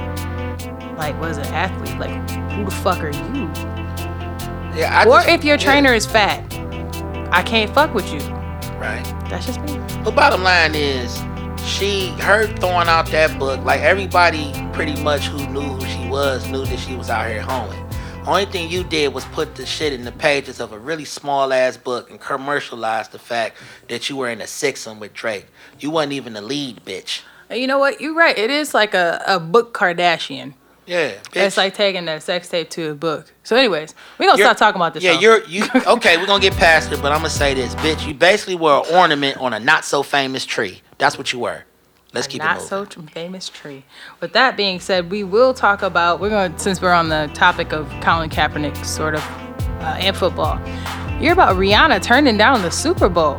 like 0.98 1.20
was 1.22 1.38
an 1.38 1.46
athlete? 1.54 2.00
Like 2.00 2.32
who 2.54 2.66
the 2.66 2.72
fuck 2.72 3.04
are 3.04 3.12
you? 3.12 3.52
Yeah. 4.76 4.90
I 4.92 5.06
Or 5.06 5.18
just- 5.20 5.30
if 5.30 5.44
your 5.44 5.58
yeah, 5.58 5.64
trainer 5.64 5.94
is 5.94 6.08
fat, 6.08 6.44
I 7.32 7.44
can't 7.44 7.72
fuck 7.76 7.94
with 7.94 8.12
you. 8.12 8.20
Right. 8.80 9.04
That's 9.30 9.46
just 9.46 9.62
me. 9.62 9.80
But 10.04 10.16
bottom 10.16 10.42
line 10.42 10.74
is, 10.74 11.22
she 11.66 12.10
her 12.22 12.48
throwing 12.58 12.88
out 12.88 13.08
that 13.08 13.38
book, 13.40 13.64
like 13.64 13.82
everybody 13.82 14.52
pretty 14.74 15.02
much 15.02 15.28
who 15.28 15.46
knew 15.48 15.62
who 15.62 15.86
she 15.86 16.10
was 16.10 16.48
knew 16.50 16.66
that 16.66 16.80
she 16.80 16.96
was 16.96 17.10
out 17.10 17.30
here 17.30 17.42
hoeing. 17.42 17.78
Only 18.28 18.46
thing 18.46 18.70
you 18.70 18.84
did 18.84 19.14
was 19.14 19.26
put 19.26 19.56
the 19.56 19.66
shit 19.66 19.94
in 19.94 20.04
the 20.06 20.12
pages 20.12 20.60
of 20.60 20.74
a 20.74 20.78
really 20.80 21.06
small 21.06 21.52
ass 21.52 21.76
book 21.78 22.12
and 22.12 22.20
commercialize 22.20 23.08
the 23.10 23.18
fact 23.20 23.58
that 23.88 24.10
you 24.10 24.16
were 24.16 24.30
in 24.30 24.42
a 24.42 24.46
sixum 24.46 25.00
with 25.00 25.14
Drake. 25.14 25.48
You 25.80 25.90
wasn't 25.90 26.14
even 26.14 26.34
the 26.34 26.42
lead, 26.42 26.86
bitch. 26.86 27.22
And 27.50 27.60
you 27.60 27.66
know 27.68 27.80
what? 27.80 28.00
You're 28.00 28.14
right. 28.14 28.38
It 28.38 28.52
is 28.52 28.74
like 28.76 28.94
a, 28.94 29.24
a 29.26 29.40
book 29.40 29.74
Kardashian. 29.74 30.54
Yeah, 30.86 31.14
bitch. 31.32 31.46
It's 31.48 31.58
like 31.58 31.74
taking 31.74 32.08
a 32.08 32.20
sex 32.20 32.50
tape 32.50 32.70
to 32.72 32.92
a 32.92 32.96
book. 32.96 33.32
So, 33.44 33.56
anyways, 33.56 33.96
we're 34.20 34.26
gonna 34.28 34.38
You're- 34.38 34.48
stop 34.50 34.58
talking 34.58 34.80
about 34.80 34.94
this. 34.94 35.04
Yeah, 35.04 35.14
song. 35.14 35.22
you're 35.22 35.44
you 35.46 35.64
okay. 35.88 36.18
We're 36.18 36.26
gonna 36.28 36.42
get 36.42 36.54
past 36.54 36.92
it, 36.92 37.02
but 37.02 37.12
I'm 37.12 37.20
gonna 37.20 37.30
say 37.30 37.54
this, 37.54 37.74
bitch. 37.76 38.06
You 38.08 38.14
basically 38.14 38.56
were 38.56 38.84
an 38.88 38.96
ornament 38.96 39.38
on 39.38 39.54
a 39.54 39.60
not 39.60 39.86
so 39.86 40.04
famous 40.04 40.46
tree. 40.46 40.82
That's 41.02 41.18
what 41.18 41.34
you 41.34 41.40
were. 41.40 41.64
Let's 42.14 42.28
keep 42.28 42.44
not 42.44 42.58
it 42.58 42.72
moving. 42.72 42.86
so 42.86 43.02
famous 43.12 43.50
tree. 43.50 43.86
With 44.20 44.34
that 44.34 44.56
being 44.56 44.80
said, 44.80 45.10
we 45.10 45.24
will 45.24 45.52
talk 45.52 45.82
about. 45.82 46.20
We're 46.20 46.30
going 46.30 46.54
to 46.54 46.60
since 46.60 46.80
we're 46.80 46.94
on 46.94 47.10
the 47.10 47.28
topic 47.34 47.74
of 47.74 47.90
Colin 48.02 48.30
Kaepernick, 48.30 48.86
sort 48.86 49.16
of, 49.16 49.22
uh, 49.82 49.98
and 49.98 50.16
football. 50.16 50.62
You're 51.20 51.34
about 51.34 51.56
Rihanna 51.56 52.04
turning 52.04 52.38
down 52.38 52.62
the 52.62 52.70
Super 52.70 53.10
Bowl. 53.10 53.38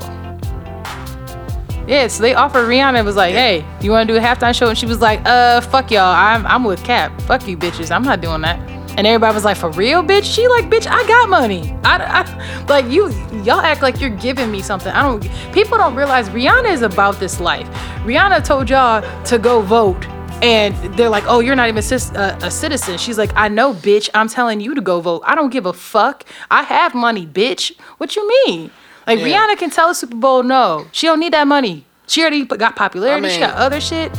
Yeah, 1.86 2.08
so 2.08 2.20
they 2.20 2.34
offered 2.34 2.66
Rihanna. 2.68 2.98
It 2.98 3.04
was 3.04 3.14
like, 3.14 3.32
hey, 3.32 3.64
you 3.80 3.92
want 3.92 4.08
to 4.08 4.12
do 4.12 4.18
a 4.18 4.20
halftime 4.20 4.56
show? 4.56 4.68
And 4.68 4.76
she 4.76 4.86
was 4.86 5.00
like, 5.00 5.20
uh, 5.24 5.60
fuck 5.60 5.92
y'all. 5.92 6.12
I'm 6.12 6.44
I'm 6.48 6.64
with 6.64 6.82
Cap. 6.82 7.20
Fuck 7.22 7.46
you, 7.46 7.56
bitches. 7.56 7.92
I'm 7.92 8.02
not 8.02 8.20
doing 8.20 8.40
that. 8.40 8.58
And 8.96 9.06
everybody 9.06 9.34
was 9.34 9.44
like, 9.44 9.56
for 9.56 9.70
real, 9.70 10.02
bitch? 10.02 10.24
She 10.24 10.46
like, 10.48 10.66
bitch, 10.68 10.86
I 10.86 11.06
got 11.06 11.28
money. 11.28 11.74
I, 11.82 11.96
I 12.24 12.64
like 12.66 12.86
you. 12.86 13.08
Y'all 13.42 13.60
act 13.60 13.80
like 13.80 14.00
you're 14.00 14.10
giving 14.10 14.50
me 14.50 14.60
something. 14.60 14.92
I 14.92 15.02
don't. 15.02 15.22
People 15.52 15.78
don't 15.78 15.94
realize 15.94 16.28
Rihanna 16.28 16.70
is 16.72 16.82
about 16.82 17.18
this 17.18 17.40
life. 17.40 17.66
Rihanna 18.04 18.44
told 18.44 18.68
y'all 18.68 19.02
to 19.24 19.38
go 19.38 19.62
vote. 19.62 20.04
And 20.42 20.74
they're 20.96 21.08
like, 21.08 21.24
oh, 21.28 21.38
you're 21.38 21.54
not 21.54 21.68
even 21.68 21.78
a 21.78 22.50
citizen. 22.50 22.98
She's 22.98 23.16
like, 23.16 23.30
I 23.36 23.48
know, 23.48 23.72
bitch. 23.72 24.10
I'm 24.12 24.28
telling 24.28 24.60
you 24.60 24.74
to 24.74 24.80
go 24.80 25.00
vote. 25.00 25.22
I 25.24 25.36
don't 25.36 25.50
give 25.50 25.66
a 25.66 25.72
fuck. 25.72 26.24
I 26.50 26.64
have 26.64 26.94
money, 26.94 27.26
bitch. 27.26 27.78
What 27.98 28.16
you 28.16 28.28
mean? 28.28 28.70
Like 29.06 29.20
Yeah. 29.20 29.26
Rihanna 29.26 29.56
can 29.58 29.70
tell 29.70 29.88
the 29.88 29.94
Super 29.94 30.16
Bowl 30.16 30.42
no. 30.42 30.86
She 30.92 31.06
don't 31.06 31.20
need 31.20 31.32
that 31.32 31.46
money. 31.46 31.84
She 32.08 32.20
already 32.22 32.44
got 32.44 32.76
popularity. 32.76 33.28
she 33.28 33.40
mean- 33.40 33.48
got 33.48 33.56
other 33.56 33.80
shit. 33.80 34.12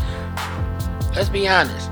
let's 1.15 1.29
be 1.29 1.47
honest. 1.47 1.89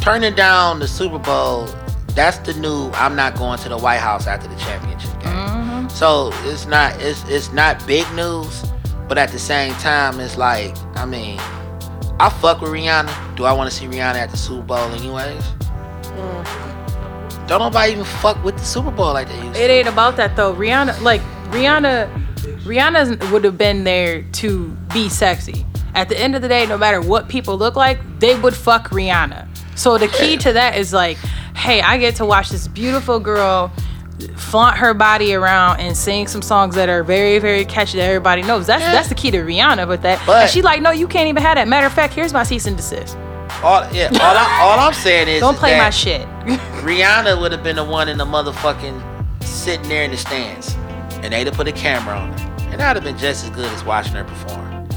Turning 0.00 0.34
down 0.34 0.78
the 0.78 0.86
Super 0.88 1.18
Bowl, 1.18 1.66
that's 2.14 2.38
the 2.38 2.54
new 2.54 2.90
I'm 2.94 3.16
not 3.16 3.36
going 3.36 3.58
to 3.60 3.68
the 3.68 3.78
White 3.78 4.00
House 4.00 4.26
after 4.26 4.48
the 4.48 4.56
championship 4.56 5.10
game. 5.20 5.32
Mm-hmm. 5.32 5.88
So 5.88 6.30
it's 6.44 6.66
not 6.66 7.00
it's 7.00 7.22
it's 7.28 7.52
not 7.52 7.84
big 7.86 8.10
news, 8.14 8.64
but 9.08 9.18
at 9.18 9.30
the 9.30 9.38
same 9.38 9.72
time 9.74 10.20
it's 10.20 10.36
like, 10.36 10.74
I 10.96 11.04
mean, 11.04 11.38
I 12.20 12.28
fuck 12.40 12.60
with 12.60 12.70
Rihanna. 12.70 13.36
Do 13.36 13.44
I 13.44 13.52
want 13.52 13.70
to 13.70 13.76
see 13.76 13.86
Rihanna 13.86 14.14
at 14.16 14.30
the 14.30 14.36
Super 14.36 14.62
Bowl 14.62 14.78
anyways? 14.92 15.42
Don't 17.48 17.58
nobody 17.60 17.92
even 17.92 18.04
fuck 18.04 18.42
with 18.44 18.56
the 18.56 18.64
Super 18.64 18.90
Bowl 18.90 19.12
like 19.12 19.28
they 19.28 19.34
used 19.44 19.58
It 19.58 19.66
to. 19.66 19.72
ain't 19.72 19.88
about 19.88 20.16
that 20.16 20.36
though. 20.36 20.54
Rihanna, 20.54 21.00
like 21.02 21.20
Rihanna, 21.50 22.08
Rihanna 22.64 23.30
would 23.32 23.44
have 23.44 23.58
been 23.58 23.84
there 23.84 24.22
to 24.22 24.68
be 24.94 25.08
sexy. 25.08 25.66
At 25.94 26.08
the 26.08 26.18
end 26.18 26.34
of 26.34 26.40
the 26.42 26.48
day, 26.48 26.64
no 26.66 26.78
matter 26.78 27.00
what 27.02 27.28
people 27.28 27.58
look 27.58 27.76
like, 27.76 27.98
they 28.20 28.38
would 28.38 28.54
fuck 28.56 28.88
Rihanna. 28.90 29.46
So 29.76 29.98
the 29.98 30.08
key 30.08 30.36
to 30.38 30.52
that 30.54 30.76
is 30.76 30.92
like, 30.92 31.18
hey, 31.56 31.80
I 31.82 31.98
get 31.98 32.16
to 32.16 32.26
watch 32.26 32.50
this 32.50 32.68
beautiful 32.68 33.20
girl 33.20 33.72
flaunt 34.36 34.76
her 34.76 34.94
body 34.94 35.34
around 35.34 35.80
and 35.80 35.96
sing 35.96 36.26
some 36.28 36.42
songs 36.42 36.74
that 36.76 36.88
are 36.88 37.02
very, 37.02 37.38
very 37.38 37.64
catchy 37.64 37.98
that 37.98 38.04
everybody 38.04 38.42
knows. 38.42 38.66
That's 38.66 38.84
that's 38.84 39.08
the 39.08 39.14
key 39.14 39.30
to 39.32 39.38
Rihanna 39.38 39.88
with 39.88 40.02
that. 40.02 40.24
But- 40.26 40.42
and 40.42 40.50
she 40.50 40.62
like, 40.62 40.80
no, 40.80 40.90
you 40.90 41.08
can't 41.08 41.28
even 41.28 41.42
have 41.42 41.56
that. 41.56 41.66
Matter 41.68 41.86
of 41.86 41.92
fact, 41.92 42.14
here's 42.14 42.32
my 42.32 42.42
cease 42.44 42.66
and 42.66 42.76
desist. 42.76 43.16
All 43.62 43.86
yeah, 43.92 44.08
all, 44.14 44.36
I, 44.36 44.58
all 44.62 44.78
I'm 44.78 44.94
saying 44.94 45.28
is 45.28 45.40
Don't 45.40 45.56
play 45.56 45.76
my 45.76 45.90
shit. 45.90 46.22
Rihanna 46.82 47.40
would 47.40 47.52
have 47.52 47.62
been 47.62 47.76
the 47.76 47.84
one 47.84 48.08
in 48.08 48.16
the 48.16 48.24
motherfucking 48.24 49.44
sitting 49.44 49.88
there 49.88 50.04
in 50.04 50.10
the 50.10 50.16
stands, 50.16 50.74
and 51.22 51.32
they'd 51.32 51.46
have 51.46 51.54
put 51.54 51.68
a 51.68 51.72
camera 51.72 52.16
on 52.16 52.32
her, 52.32 52.56
and 52.70 52.80
that'd 52.80 53.02
have 53.02 53.04
been 53.04 53.18
just 53.18 53.44
as 53.44 53.50
good 53.50 53.70
as 53.72 53.84
watching 53.84 54.14
her 54.14 54.24
perform. 54.24 54.88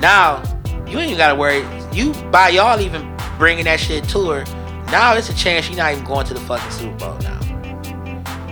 Now, 0.00 0.42
you 0.86 0.98
ain't 0.98 1.08
even 1.10 1.18
gotta 1.18 1.34
worry. 1.36 1.64
You 1.92 2.12
by 2.30 2.48
y'all 2.48 2.80
even 2.80 3.14
bringing 3.38 3.64
that 3.66 3.78
shit 3.80 4.04
to 4.10 4.30
her. 4.30 4.44
Now 4.90 5.14
it's 5.14 5.28
a 5.28 5.34
chance 5.36 5.68
you're 5.68 5.78
not 5.78 5.92
even 5.92 6.04
going 6.04 6.26
to 6.26 6.34
the 6.34 6.40
fucking 6.40 6.70
Super 6.70 6.96
Bowl 6.96 7.18
now. 7.20 7.38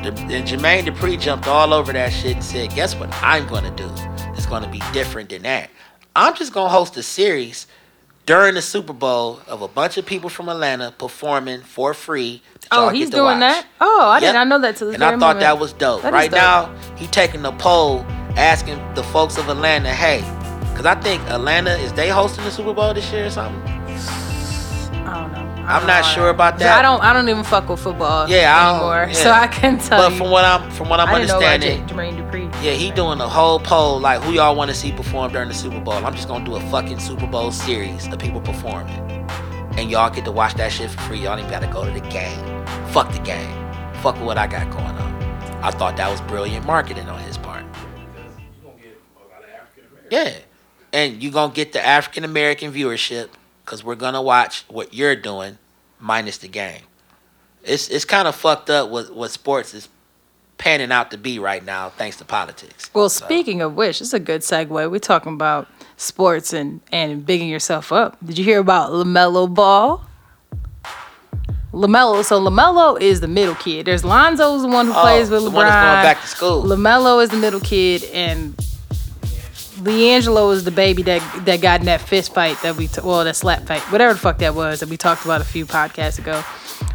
The, 0.03 0.11
and 0.31 0.47
Jermaine 0.47 0.85
Dupri 0.85 1.19
jumped 1.21 1.49
all 1.49 1.75
over 1.75 1.93
that 1.93 2.13
shit 2.13 2.35
and 2.37 2.45
said, 2.45 2.73
"Guess 2.75 2.95
what 2.95 3.09
I'm 3.23 3.47
gonna 3.49 3.73
do? 3.73 3.91
It's 4.37 4.47
gonna 4.47 4.69
be 4.69 4.81
different 4.93 5.31
than 5.31 5.43
that." 5.43 5.71
I'm 6.15 6.35
just 6.37 6.53
gonna 6.53 6.69
host 6.69 6.97
a 6.97 7.03
series 7.03 7.67
during 8.27 8.55
the 8.55 8.63
Super 8.63 8.93
Bowl 8.93 9.41
of 9.49 9.63
a 9.63 9.69
bunch 9.69 9.97
of 9.97 10.07
people 10.07 10.31
from 10.31 10.49
Atlanta 10.49 10.93
performing 10.97 11.63
for 11.63 11.93
free. 11.95 12.43
Oh, 12.71 12.91
he's 12.91 13.11
doing 13.11 13.25
watch. 13.25 13.41
that. 13.41 13.67
Oh, 13.81 14.09
I 14.11 14.21
did 14.21 14.27
Yep. 14.27 14.35
not 14.35 14.49
know 14.49 14.59
that. 14.61 14.77
To 14.77 14.85
this 14.85 14.95
And 14.95 15.03
I 15.05 15.11
thought 15.13 15.19
moment. 15.21 15.41
that 15.41 15.59
was 15.59 15.73
dope. 15.73 16.03
That 16.03 16.13
right 16.13 16.31
dope. 16.31 16.39
now, 16.41 16.71
he 16.97 17.07
taking 17.09 17.45
a 17.45 17.53
poll 17.53 18.05
asking 18.37 18.81
the 18.95 19.03
folks 19.03 19.39
of 19.39 19.49
Atlanta, 19.49 19.89
hey, 19.93 20.23
because 20.71 20.87
I 20.87 20.95
think 20.97 21.23
Atlanta 21.29 21.71
is 21.79 21.93
they 21.95 22.09
hosting 22.11 22.45
the 22.45 22.51
Super 22.53 22.73
Bowl 22.75 22.95
this 22.95 23.11
year 23.11 23.27
or 23.27 23.31
something. 23.31 23.63
I 23.67 25.21
don't 25.21 25.33
know. 25.33 25.38
I 25.69 25.79
I'm 25.81 25.87
don't 25.87 26.05
sure 26.15 26.31
about 26.31 26.59
that. 26.61 26.79
I 26.79 26.83
don't. 26.83 27.03
I 27.03 27.13
don't 27.13 27.29
even 27.29 27.45
fuck 27.45 27.69
with 27.69 27.79
football. 27.81 28.29
Yeah, 28.29 28.57
I 28.57 28.67
don't- 28.73 28.77
anymore. 28.81 29.07
yeah. 29.09 29.23
So 29.23 29.31
I 29.31 29.47
can 29.49 29.79
tell 29.79 30.01
But 30.03 30.13
you. 30.13 30.19
from 30.19 30.31
what 30.31 30.45
I'm 30.45 30.71
from 30.71 30.89
what 30.89 30.99
I'm 30.99 31.09
I 31.09 31.19
didn't 31.19 31.29
know 31.29 31.39
about 31.39 31.53
understanding, 31.55 31.87
Jermaine 31.89 32.31
Dupri. 32.31 32.65
Yeah, 32.65 32.73
he 32.73 32.91
doing 32.91 33.21
a 33.21 33.29
whole 33.29 33.61
poll 33.61 34.01
like 34.01 34.23
who 34.23 34.33
y'all 34.33 34.57
want 34.57 34.71
to 34.71 34.75
see 34.77 34.93
perform 34.93 35.31
during 35.33 35.49
the 35.49 35.55
Super 35.55 35.79
Bowl. 35.81 35.95
I'm 35.95 36.15
just 36.15 36.27
gonna 36.27 36.45
do 36.45 36.55
a 36.57 36.61
fucking 36.71 36.99
Super 37.01 37.27
Bowl 37.27 37.53
series 37.53 38.07
of 38.07 38.19
people 38.19 38.41
performing, 38.41 38.99
and 39.77 39.91
y'all 39.91 40.09
get 40.11 40.25
to 40.25 40.33
watch 40.33 40.55
that 40.55 40.73
shit 40.73 40.91
for 40.91 41.01
free. 41.03 41.19
Y'all 41.21 41.39
ain't 41.39 41.51
gotta 41.51 41.67
go 41.67 41.85
to 41.85 41.91
the 41.91 42.01
game. 42.09 42.67
Fuck 42.89 43.13
the 43.13 43.21
game. 43.21 43.55
Fuck 44.03 44.19
what 44.25 44.39
I 44.39 44.47
got 44.47 44.71
going 44.71 44.87
on. 44.87 45.09
I 45.63 45.71
thought 45.71 45.97
that 45.99 46.11
was 46.11 46.21
brilliant 46.23 46.65
marketing 46.65 47.09
on 47.11 47.19
his 47.21 47.37
part. 47.37 47.65
You're 47.65 48.73
gonna 48.73 48.83
get 48.83 48.97
a 49.17 49.29
lot 49.29 49.43
of 49.45 49.51
African 49.51 49.85
Americans. 49.93 50.45
Yeah, 50.95 50.99
and 50.99 51.23
you 51.23 51.31
gonna 51.31 51.53
get 51.53 51.73
the 51.75 51.85
African 51.87 52.25
American 52.25 52.73
viewership 52.73 53.29
because 53.69 53.85
we're 53.85 53.95
gonna 53.97 54.23
watch 54.23 54.65
what 54.69 54.95
you're 54.95 55.15
doing 55.15 55.59
minus 56.01 56.39
the 56.39 56.49
game. 56.49 56.81
It's 57.63 57.89
it's 57.91 58.07
kind 58.07 58.27
of 58.27 58.35
fucked 58.35 58.71
up 58.71 58.89
what 58.89 59.15
what 59.15 59.31
sports 59.31 59.75
is 59.75 59.91
panning 60.57 60.91
out 60.91 61.11
to 61.11 61.19
be 61.19 61.39
right 61.39 61.63
now 61.63 61.91
thanks 61.91 62.17
to 62.17 62.25
politics. 62.25 62.91
Well, 62.95 63.11
So- 63.11 63.27
speaking 63.27 63.61
of 63.61 63.75
which, 63.75 64.01
it's 64.01 64.15
a 64.15 64.19
good 64.19 64.41
segue. 64.41 64.91
We're 64.91 64.99
talking 64.99 65.35
about 65.35 65.69
sports 65.99 66.55
and 66.55 66.81
and 66.91 67.27
bigging 67.27 67.51
yourself 67.51 67.93
up. 67.93 68.17
Did 68.25 68.39
you 68.39 68.45
hear 68.45 68.59
about 68.59 68.91
Lamelo 68.93 69.53
Ball? 69.53 70.03
Lamelo. 71.75 72.25
So 72.25 72.41
Lamelo 72.41 72.99
is 72.99 73.21
the 73.21 73.29
middle 73.29 73.55
kid. 73.55 73.85
There's 73.85 74.03
Lonzo's 74.03 74.63
the 74.63 74.69
one 74.69 74.87
who 74.87 74.93
Oh, 74.97 75.03
plays 75.03 75.29
with 75.29 75.45
the 75.45 75.51
LeBron. 75.51 75.53
one 75.53 75.67
that's 75.67 75.75
going 75.93 76.03
back 76.03 76.21
to 76.23 76.27
school. 76.27 76.63
Lamelo 76.65 77.23
is 77.23 77.29
the 77.29 77.37
middle 77.37 77.61
kid, 77.61 78.03
and 78.15 78.55
LiAngelo 79.79 80.53
is 80.55 80.65
the 80.65 80.71
baby 80.71 81.03
that 81.03 81.45
that 81.45 81.61
got 81.61 81.81
in 81.81 81.87
that 81.87 82.01
fist 82.01 82.35
fight 82.35 82.61
that 82.63 82.77
we 82.77 82.89
t- 82.89 83.01
well 83.03 83.25
that 83.25 83.37
slap 83.37 83.63
fight 83.63 83.81
whatever 83.93 84.13
the 84.15 84.19
fuck 84.21 84.39
that 84.39 84.55
was 84.55 84.81
that 84.81 84.89
we 84.89 84.97
talked 84.97 85.25
about 85.25 85.41
a 85.41 85.45
few 85.45 85.67
podcasts 85.67 86.19
ago. 86.19 86.43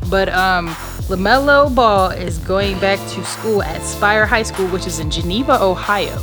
But 0.10 0.30
um, 0.30 0.68
Lamelo 1.10 1.74
Ball 1.74 2.12
is 2.12 2.38
going 2.40 2.80
back 2.80 3.00
to 3.14 3.26
school 3.26 3.64
at 3.64 3.82
Spire 3.82 4.26
High 4.26 4.44
School, 4.44 4.68
which 4.68 4.86
is 4.86 5.00
in 5.00 5.10
Geneva, 5.10 5.62
Ohio. 5.62 6.16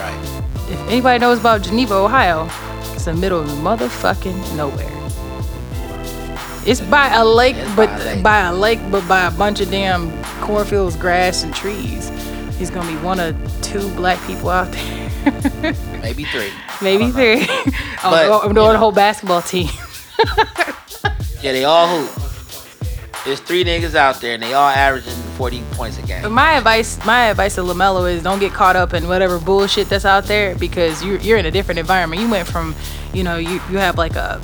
Right. 0.00 0.42
If 0.68 0.78
anybody 0.88 1.18
knows 1.18 1.40
about 1.40 1.62
Geneva, 1.62 1.94
Ohio, 1.94 2.48
it's 2.94 3.06
in 3.06 3.14
the 3.16 3.20
middle 3.20 3.40
of 3.40 3.48
motherfucking 3.48 4.56
nowhere. 4.56 4.88
It's 6.64 6.80
by 6.80 7.12
a 7.14 7.24
lake, 7.24 7.56
but 7.74 7.88
by 7.88 7.98
a 7.98 8.04
lake. 8.14 8.22
by 8.22 8.38
a 8.40 8.54
lake, 8.54 8.80
but 8.90 9.08
by 9.08 9.26
a 9.26 9.30
bunch 9.32 9.60
of 9.60 9.70
damn 9.70 10.12
cornfields, 10.40 10.96
grass, 10.96 11.42
and 11.42 11.52
trees. 11.54 12.10
He's 12.58 12.70
gonna 12.70 12.88
be 12.88 12.96
one 13.02 13.18
of 13.18 13.34
two 13.62 13.88
black 13.96 14.24
people 14.26 14.48
out 14.48 14.70
there, 14.70 15.10
Maybe 16.02 16.24
three. 16.24 16.50
maybe 16.80 17.10
three. 17.10 17.46
Oh, 18.04 18.10
but, 18.10 18.26
oh, 18.28 18.48
you 18.48 18.52
know. 18.52 18.76
whole 18.76 18.90
basketball 18.90 19.42
team. 19.42 19.68
Yeah, 21.40 21.52
they 21.52 21.62
all 21.64 21.86
hoop. 21.86 22.10
There's 23.24 23.38
three 23.38 23.62
niggas 23.64 23.94
out 23.94 24.20
there, 24.20 24.34
and 24.34 24.42
they 24.42 24.52
all 24.54 24.68
averaging 24.68 25.14
40 25.36 25.62
points 25.72 25.98
a 25.98 26.02
game. 26.02 26.32
My 26.32 26.54
advice, 26.54 26.98
my 27.06 27.26
advice 27.26 27.54
to 27.54 27.60
Lamelo 27.60 28.12
is 28.12 28.22
don't 28.24 28.40
get 28.40 28.52
caught 28.52 28.74
up 28.74 28.92
in 28.94 29.06
whatever 29.06 29.38
bullshit 29.38 29.88
that's 29.88 30.04
out 30.04 30.24
there 30.24 30.56
because 30.56 31.04
you're 31.04 31.18
you're 31.18 31.38
in 31.38 31.46
a 31.46 31.50
different 31.52 31.78
environment. 31.78 32.20
You 32.20 32.28
went 32.28 32.48
from, 32.48 32.74
you 33.12 33.22
know, 33.22 33.36
you 33.36 33.60
you 33.70 33.78
have 33.78 33.96
like 33.98 34.16
a 34.16 34.40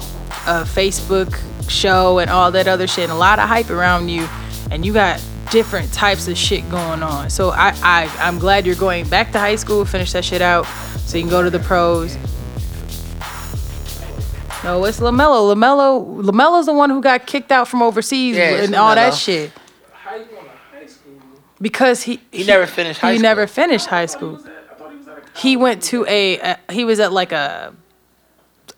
a 0.47 0.63
Facebook 0.63 1.37
show 1.69 2.21
and 2.21 2.31
all 2.31 2.53
that 2.53 2.69
other 2.69 2.87
shit, 2.87 3.05
and 3.05 3.13
a 3.13 3.17
lot 3.17 3.41
of 3.41 3.49
hype 3.49 3.71
around 3.71 4.09
you, 4.09 4.29
and 4.71 4.87
you 4.87 4.93
got 4.93 5.21
different 5.51 5.93
types 5.93 6.29
of 6.29 6.37
shit 6.37 6.69
going 6.71 7.03
on. 7.03 7.31
So 7.31 7.51
I 7.51 7.75
I 7.83 8.11
I'm 8.19 8.39
glad 8.39 8.67
you're 8.67 8.75
going 8.77 9.09
back 9.09 9.33
to 9.33 9.39
high 9.39 9.57
school, 9.57 9.85
finish 9.85 10.13
that 10.13 10.25
shit 10.25 10.43
out, 10.43 10.67
so 11.07 11.17
you 11.17 11.23
can 11.25 11.31
go 11.31 11.43
to 11.43 11.51
the 11.51 11.59
pros. 11.61 12.17
No, 14.65 14.85
it's 14.85 14.99
Lamelo. 15.01 15.55
Lamelo. 15.55 16.23
Lamelo's 16.25 16.67
the 16.67 16.73
one 16.73 16.91
who 16.91 17.01
got 17.01 17.27
kicked 17.27 17.53
out 17.53 17.69
from 17.69 17.81
overseas 17.83 18.37
Yeah, 18.37 18.63
and 18.63 18.75
all 18.75 18.95
that 18.95 19.15
shit 19.15 19.53
How 19.93 20.17
you 20.17 20.25
going 20.25 20.45
to 20.45 20.51
high 20.77 20.87
school? 20.87 21.13
because 21.61 22.03
he 22.03 22.21
He 22.33 22.45
never 22.45 22.67
finished 22.67 23.01
high 23.01 23.13
he 23.13 23.19
school. 23.19 23.23
never 23.23 23.47
finished 23.47 23.87
high 23.87 24.07
school. 24.07 24.37
He 24.37 24.37
was 24.37 25.07
at 25.09 25.19
a 25.19 25.39
He 25.41 25.57
went 25.57 25.83
to 25.85 26.05
a, 26.07 26.39
a 26.41 26.73
he 26.73 26.85
was 26.85 26.99
at 27.01 27.13
like 27.13 27.31
a 27.33 27.73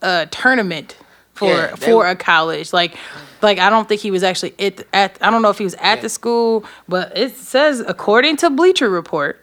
a 0.02 0.26
tournament 0.30 0.96
for 1.34 1.46
Yeah, 1.46 1.74
they- 1.74 1.86
for 1.86 2.06
a 2.06 2.14
college. 2.14 2.72
Like 2.74 2.94
like 3.42 3.58
I 3.58 3.70
don't 3.70 3.88
think 3.88 4.00
he 4.00 4.10
was 4.10 4.22
actually 4.22 4.54
at, 4.58 4.84
at 4.92 5.18
I 5.20 5.30
don't 5.30 5.42
know 5.42 5.50
if 5.50 5.58
he 5.58 5.64
was 5.64 5.74
at 5.74 6.02
the 6.02 6.08
school, 6.08 6.64
but 6.88 7.16
it 7.16 7.36
says 7.36 7.80
according 7.80 8.36
to 8.38 8.50
Bleacher 8.50 8.88
Report, 8.88 9.42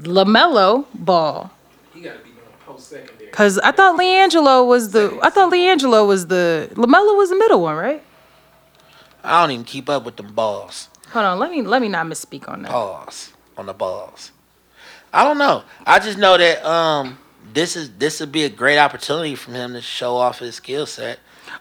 Lamelo 0.00 0.86
Ball. 0.94 1.50
He 1.92 2.00
got 2.00 2.12
to 2.12 2.18
be 2.18 2.30
doing 2.30 2.40
post 2.64 2.88
secondary. 2.88 3.30
Cause 3.30 3.58
I 3.58 3.72
thought 3.72 3.98
LiAngelo 3.98 4.66
was 4.66 4.90
the 4.90 5.18
I 5.22 5.30
thought 5.30 5.52
LiAngelo 5.52 6.06
was 6.06 6.26
the 6.26 6.70
Lamelo 6.74 7.16
was 7.16 7.30
the 7.30 7.36
middle 7.36 7.62
one, 7.62 7.76
right? 7.76 8.02
I 9.24 9.42
don't 9.42 9.50
even 9.50 9.64
keep 9.64 9.88
up 9.88 10.04
with 10.04 10.16
them 10.16 10.32
balls. 10.32 10.88
Hold 11.10 11.24
on, 11.24 11.38
let 11.38 11.50
me 11.50 11.62
let 11.62 11.82
me 11.82 11.88
not 11.88 12.06
misspeak 12.06 12.48
on 12.48 12.62
that. 12.62 12.70
Balls 12.70 13.32
on 13.56 13.66
the 13.66 13.72
balls. 13.72 14.32
I 15.12 15.24
don't 15.24 15.38
know. 15.38 15.64
I 15.86 15.98
just 15.98 16.18
know 16.18 16.36
that 16.36 16.64
um 16.64 17.18
this 17.52 17.76
is 17.76 17.90
this 17.98 18.20
would 18.20 18.32
be 18.32 18.44
a 18.44 18.48
great 18.50 18.78
opportunity 18.78 19.34
for 19.34 19.52
him 19.52 19.72
to 19.72 19.80
show 19.80 20.16
off 20.16 20.40
his 20.40 20.56
skill 20.56 20.86
set. 20.86 21.18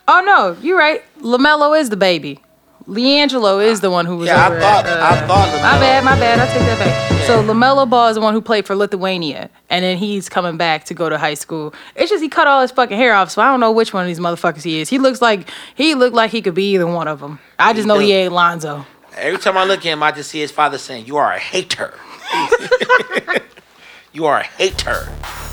Oh 0.07 0.21
no, 0.25 0.57
you're 0.61 0.77
right. 0.77 1.03
Lamelo 1.19 1.79
is 1.79 1.89
the 1.89 1.97
baby. 1.97 2.39
LiAngelo 2.87 3.65
is 3.65 3.81
the 3.81 3.89
one 3.89 4.05
who 4.05 4.15
was 4.17 4.27
Yeah, 4.27 4.45
over 4.45 4.57
I 4.57 4.59
thought 4.61 4.85
at, 4.85 4.99
uh, 4.99 5.05
I 5.05 5.27
thought 5.27 5.47
LaMelo- 5.49 5.61
My 5.63 5.79
bad, 5.79 6.03
my 6.05 6.19
bad. 6.19 6.39
I 6.39 6.45
take 6.45 6.59
that 6.59 6.77
back. 6.79 7.25
So 7.25 7.41
Lamelo 7.41 7.89
Ball 7.89 8.09
is 8.09 8.15
the 8.15 8.21
one 8.21 8.35
who 8.35 8.41
played 8.41 8.67
for 8.67 8.75
Lithuania, 8.75 9.49
and 9.71 9.83
then 9.83 9.97
he's 9.97 10.29
coming 10.29 10.55
back 10.57 10.83
to 10.85 10.93
go 10.93 11.09
to 11.09 11.17
high 11.17 11.33
school. 11.33 11.73
It's 11.95 12.11
just 12.11 12.21
he 12.21 12.29
cut 12.29 12.45
all 12.45 12.61
his 12.61 12.69
fucking 12.69 12.95
hair 12.95 13.15
off, 13.15 13.31
so 13.31 13.41
I 13.41 13.45
don't 13.49 13.59
know 13.59 13.71
which 13.71 13.91
one 13.91 14.03
of 14.03 14.07
these 14.07 14.19
motherfuckers 14.19 14.61
he 14.61 14.79
is. 14.81 14.89
He 14.89 14.99
looks 14.99 15.19
like 15.19 15.49
he 15.73 15.95
looked 15.95 16.15
like 16.15 16.29
he 16.29 16.43
could 16.43 16.53
be 16.53 16.73
either 16.75 16.85
one 16.85 17.07
of 17.07 17.21
them. 17.21 17.39
I 17.57 17.73
just 17.73 17.85
He 17.85 17.87
know 17.87 17.95
do. 17.95 18.01
he 18.05 18.11
ain't 18.13 18.33
Lonzo. 18.33 18.85
Every 19.17 19.39
time 19.39 19.57
I 19.57 19.63
look 19.65 19.79
at 19.79 19.85
him, 19.85 20.03
I 20.03 20.11
just 20.11 20.29
see 20.29 20.41
his 20.41 20.51
father 20.51 20.77
saying, 20.77 21.07
"You 21.07 21.17
are 21.17 21.31
a 21.33 21.39
hater. 21.39 21.95
you 24.13 24.25
are 24.27 24.41
a 24.41 24.43
hater." 24.43 25.09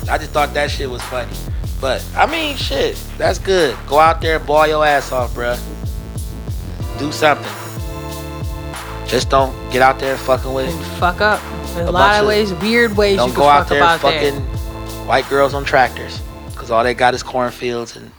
I 0.09 0.19
just 0.19 0.31
thought 0.33 0.53
that 0.55 0.71
shit 0.71 0.91
was 0.91 1.03
funny. 1.03 1.33
But 1.81 2.05
I 2.17 2.27
mean, 2.27 2.57
shit, 2.57 2.97
that's 3.19 3.39
good. 3.39 3.77
Go 3.87 3.99
out 3.99 4.21
there, 4.21 4.37
and 4.37 4.47
ball 4.47 4.67
your 4.67 4.85
ass 4.87 5.11
off, 5.13 5.35
bruh. 5.35 5.59
Do 6.99 7.11
something. 7.11 7.51
Just 9.09 9.29
don't 9.31 9.53
get 9.71 9.83
out 9.83 9.99
there 9.99 10.17
fucking 10.17 10.53
with 10.55 10.73
And 10.73 10.85
fuck 10.99 11.21
up. 11.21 11.41
There's 11.75 11.89
a, 11.89 11.91
A 11.91 11.93
lot 11.93 12.21
of 12.21 12.27
ways, 12.29 12.53
weird 12.55 12.97
ways 12.97 13.17
Don't 13.17 13.31
can 13.31 13.39
go 13.39 13.47
out 13.49 13.69
there 13.69 13.83
fucking 13.99 14.35
there. 14.35 15.07
white 15.07 15.29
girls 15.29 15.55
on 15.55 15.65
tractors, 15.65 16.21
cause 16.55 16.71
all 16.71 16.83
they 16.85 16.95
got 16.95 17.15
is 17.15 17.23
cornfields 17.23 17.97
and 17.97 18.11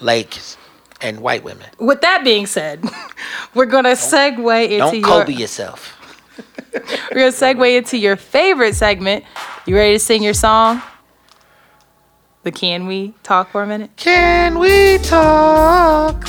lakes 0.00 0.56
and 1.00 1.20
white 1.20 1.42
women. 1.44 1.66
With 1.78 2.00
that 2.02 2.22
being 2.24 2.46
said, 2.46 2.84
we're 3.54 3.66
gonna 3.66 3.92
segue 3.92 4.64
into 4.64 4.78
Don't 4.78 4.94
your 4.96 5.04
Kobe 5.06 5.32
yourself. 5.32 5.98
We're 6.72 6.80
gonna 7.10 7.32
segue 7.32 7.76
into 7.76 7.98
your 7.98 8.16
favorite 8.16 8.74
segment. 8.74 9.24
You 9.66 9.76
ready 9.76 9.94
to 9.94 9.98
sing 9.98 10.22
your 10.22 10.32
song? 10.34 10.82
The 12.42 12.50
Can 12.50 12.86
We 12.86 13.14
Talk 13.22 13.50
for 13.52 13.62
a 13.62 13.66
minute? 13.66 13.90
Can 13.96 14.58
we 14.58 14.98
talk 14.98 16.26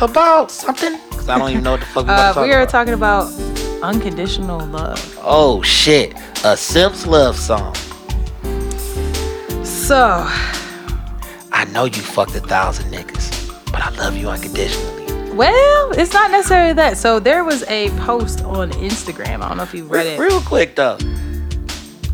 about 0.00 0.50
something? 0.50 0.98
Cause 1.10 1.28
I 1.28 1.38
don't 1.38 1.50
even 1.50 1.62
know 1.62 1.72
what 1.72 1.80
the 1.80 1.86
fuck 1.86 2.04
we 2.06 2.10
Uh, 2.10 2.14
about 2.14 2.28
to 2.28 2.34
talk 2.34 2.44
we 2.44 2.52
are 2.52 2.60
about. 2.62 2.70
talking 2.70 2.94
about 2.94 3.82
unconditional 3.82 4.66
love. 4.66 5.18
Oh 5.22 5.62
shit, 5.62 6.14
a 6.44 6.56
Simps 6.56 7.06
love 7.06 7.36
song. 7.38 7.74
So, 9.64 10.26
I 11.52 11.64
know 11.72 11.84
you 11.84 11.92
fucked 12.02 12.34
a 12.34 12.40
thousand 12.40 12.90
niggas, 12.92 13.64
but 13.70 13.80
I 13.82 13.90
love 13.90 14.16
you 14.16 14.28
unconditionally. 14.28 15.04
well, 15.34 15.90
it's 15.92 16.12
not 16.12 16.30
necessarily 16.30 16.72
that. 16.74 16.96
So 16.96 17.18
there 17.20 17.44
was 17.44 17.62
a 17.68 17.90
post 18.00 18.42
on 18.44 18.70
Instagram. 18.72 19.42
I 19.42 19.48
don't 19.48 19.56
know 19.58 19.62
if 19.62 19.74
you 19.74 19.84
read 19.84 20.06
Re- 20.06 20.12
it. 20.14 20.18
Real 20.18 20.40
quick 20.40 20.74
though, 20.76 20.96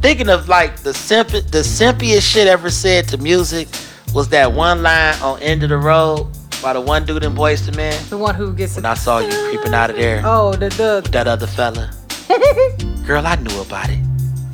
thinking 0.01 0.29
of 0.29 0.49
like 0.49 0.79
the 0.79 0.93
simp, 0.95 1.29
the 1.29 1.63
simpiest 1.63 2.23
shit 2.23 2.47
ever 2.49 2.71
said 2.71 3.09
to 3.09 3.19
music 3.19 3.69
was 4.15 4.29
that 4.31 4.53
one 4.53 4.83
line 4.83 5.15
on 5.23 5.41
"End 5.41 5.63
of 5.63 5.69
the 5.69 5.79
Road" 5.79 6.27
by 6.63 6.73
the 6.73 6.81
one 6.81 7.05
dude 7.07 7.25
in 7.25 7.35
Boyz 7.35 7.67
II 7.69 7.77
Men. 7.77 8.03
The 8.11 8.19
one 8.19 8.35
who 8.35 8.53
gets 8.53 8.73
it. 8.73 8.77
When 8.79 8.87
I 8.87 8.95
saw 8.95 9.19
you 9.19 9.31
creeping 9.51 9.75
out 9.75 9.91
of 9.91 9.97
there, 9.97 10.23
Oh, 10.25 10.53
the 10.53 10.69
the 10.71 11.09
that 11.13 11.27
other 11.27 11.47
fella. 11.47 11.91
Girl, 13.07 13.27
I 13.27 13.37
knew 13.37 13.61
about 13.61 13.91
it. 13.91 13.99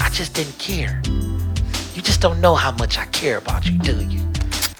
I 0.00 0.08
just 0.10 0.34
didn't 0.34 0.58
care. 0.58 1.02
You 1.94 2.02
just 2.02 2.20
don't 2.20 2.40
know 2.40 2.54
how 2.54 2.72
much 2.72 2.98
I 2.98 3.06
care 3.06 3.38
about 3.38 3.66
you, 3.66 3.78
do 3.78 4.02
you? 4.04 4.20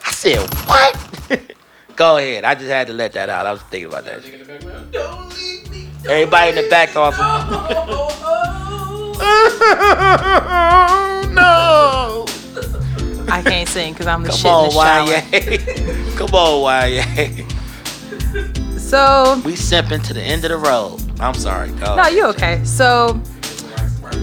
I 0.07 0.11
said, 0.13 0.39
what? 0.67 0.97
Go 1.97 2.17
ahead. 2.19 2.45
I 2.45 2.55
just 2.55 2.69
had 2.69 2.87
to 2.89 2.93
let 2.93 3.13
that 3.15 3.29
out. 3.29 3.47
I 3.47 3.53
was 3.53 3.63
thinking 3.63 3.89
about 3.89 4.05
that. 4.05 4.23
shit. 4.23 4.35
In 4.35 4.41
the 4.41 4.47
background. 4.47 4.93
Don't 4.93 5.29
leave. 5.35 6.07
Everybody 6.07 6.51
in 6.51 6.65
the 6.65 6.71
back 6.71 6.95
off. 6.97 7.17
No. 11.33 12.25
I 13.29 13.43
can't 13.43 13.69
sing 13.69 13.93
because 13.93 14.07
I'm 14.07 14.23
the 14.23 14.29
Come 14.31 14.39
shit 14.39 14.51
on, 14.51 14.65
in 14.67 14.71
the 14.71 14.77
shower. 14.81 15.07
YA. 16.15 16.17
Come 16.27 16.35
on, 16.35 16.93
YA. 16.93 17.03
So 18.79 19.41
We 19.45 19.53
simping 19.53 20.03
to 20.07 20.15
the 20.15 20.23
end 20.23 20.45
of 20.45 20.51
the 20.51 20.57
road. 20.57 21.01
I'm 21.21 21.35
sorry. 21.35 21.71
Go. 21.73 21.97
no, 21.97 22.07
you 22.07 22.25
okay? 22.29 22.63
So 22.65 23.21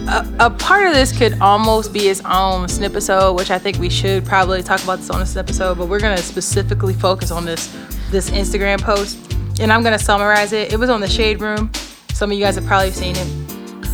a, 0.07 0.25
a 0.39 0.49
part 0.49 0.87
of 0.87 0.93
this 0.93 1.11
could 1.17 1.39
almost 1.41 1.91
be 1.93 2.07
its 2.07 2.21
own 2.25 2.67
snip 2.69 2.91
episode, 2.93 3.33
which 3.33 3.51
I 3.51 3.59
think 3.59 3.77
we 3.77 3.89
should 3.89 4.25
probably 4.25 4.63
talk 4.63 4.81
about 4.83 4.99
this 4.99 5.09
on 5.09 5.19
this 5.19 5.35
episode. 5.35 5.77
But 5.77 5.87
we're 5.87 5.99
gonna 5.99 6.17
specifically 6.17 6.93
focus 6.93 7.29
on 7.31 7.45
this 7.45 7.67
this 8.09 8.29
Instagram 8.29 8.81
post, 8.81 9.17
and 9.59 9.71
I'm 9.71 9.83
gonna 9.83 9.99
summarize 9.99 10.53
it. 10.53 10.71
It 10.73 10.77
was 10.77 10.89
on 10.89 11.01
the 11.01 11.09
Shade 11.09 11.41
Room. 11.41 11.69
Some 12.13 12.31
of 12.31 12.37
you 12.37 12.43
guys 12.43 12.55
have 12.55 12.65
probably 12.65 12.91
seen 12.91 13.15
it. 13.17 13.27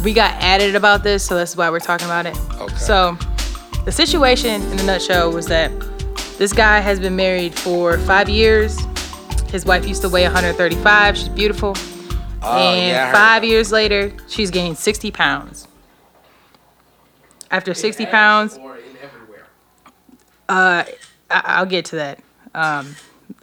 We 0.04 0.14
got 0.14 0.32
added 0.42 0.76
about 0.76 1.04
this, 1.04 1.26
so 1.26 1.36
that's 1.36 1.56
why 1.58 1.70
we're 1.70 1.80
talking 1.82 2.06
about 2.06 2.26
it. 2.26 2.38
Okay. 2.62 2.76
So 2.78 3.18
the 3.86 3.92
situation 3.92 4.62
in 4.72 4.80
a 4.80 4.84
nutshell 4.84 5.32
was 5.32 5.48
that 5.48 5.72
this 6.38 6.54
guy 6.54 6.80
has 6.80 7.00
been 7.00 7.16
married 7.18 7.54
for 7.54 7.98
five 8.00 8.30
years. 8.30 8.80
His 9.52 9.66
wife 9.66 9.86
used 9.88 10.02
to 10.04 10.10
weigh 10.10 10.24
135. 10.24 11.18
She's 11.18 11.28
beautiful. 11.30 11.74
Oh, 12.42 12.58
and 12.58 12.88
yeah, 12.88 13.12
five 13.12 13.44
years 13.44 13.72
later, 13.74 14.14
she's 14.30 14.50
gained 14.52 14.78
60 14.78 15.12
pounds. 15.12 15.68
After 17.52 17.74
60 17.74 18.06
pounds, 18.06 18.58
Or 18.58 18.78
in 18.78 18.84
everywhere. 19.04 19.48
I- 20.48 20.86
I'll 21.30 21.66
get 21.66 21.86
to 21.86 21.98
that. 21.98 22.20
Um, 22.56 22.96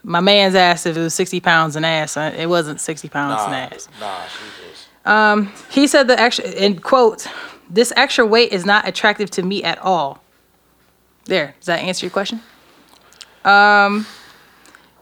my 0.03 0.21
man's 0.21 0.55
asked 0.55 0.87
if 0.87 0.97
it 0.97 1.01
was 1.01 1.13
60 1.15 1.41
pounds 1.41 1.77
an 1.77 1.85
ass. 1.85 2.17
Uh, 2.17 2.33
It 2.37 2.49
wasn't 2.49 2.81
60 2.81 3.09
pounds 3.09 3.37
Nah, 3.43 3.47
in 3.49 3.53
ass. 3.55 3.89
nah, 4.01 4.21
she 4.27 4.39
just. 5.07 5.53
He 5.71 5.87
said 5.87 6.09
the 6.09 6.21
extra, 6.21 6.45
in 6.51 6.79
quote, 6.81 7.27
this 7.71 7.93
extra 7.97 8.27
weight 8.27 8.53
is 8.53 8.67
not 8.67 8.87
attractive 8.87 9.31
to 9.33 9.43
me 9.43 9.65
at 9.65 9.79
all. 9.79 10.23
There, 11.25 11.55
does 11.59 11.67
that 11.67 11.81
answer 11.81 12.07
your 12.07 12.13
question? 12.13 12.41
Um, 13.45 14.07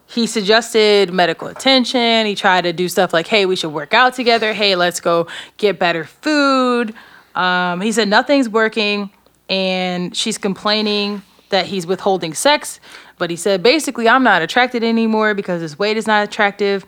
he 0.06 0.26
suggested 0.26 1.12
medical 1.12 1.48
attention. 1.48 2.26
He 2.26 2.34
tried 2.34 2.62
to 2.62 2.72
do 2.72 2.88
stuff 2.88 3.12
like, 3.12 3.26
hey, 3.26 3.46
we 3.46 3.56
should 3.56 3.72
work 3.72 3.92
out 3.92 4.14
together. 4.14 4.52
Hey, 4.52 4.76
let's 4.76 5.00
go 5.00 5.26
get 5.56 5.78
better 5.78 6.04
food. 6.04 6.94
Um, 7.34 7.80
he 7.80 7.90
said 7.90 8.08
nothing's 8.08 8.48
working, 8.48 9.10
and 9.48 10.14
she's 10.16 10.38
complaining 10.38 11.22
that 11.48 11.66
he's 11.66 11.86
withholding 11.86 12.32
sex. 12.32 12.80
But 13.18 13.30
he 13.30 13.36
said, 13.36 13.62
basically, 13.62 14.08
I'm 14.08 14.22
not 14.22 14.40
attracted 14.40 14.84
anymore 14.84 15.34
because 15.34 15.60
his 15.60 15.78
weight 15.78 15.96
is 15.96 16.06
not 16.06 16.24
attractive. 16.24 16.84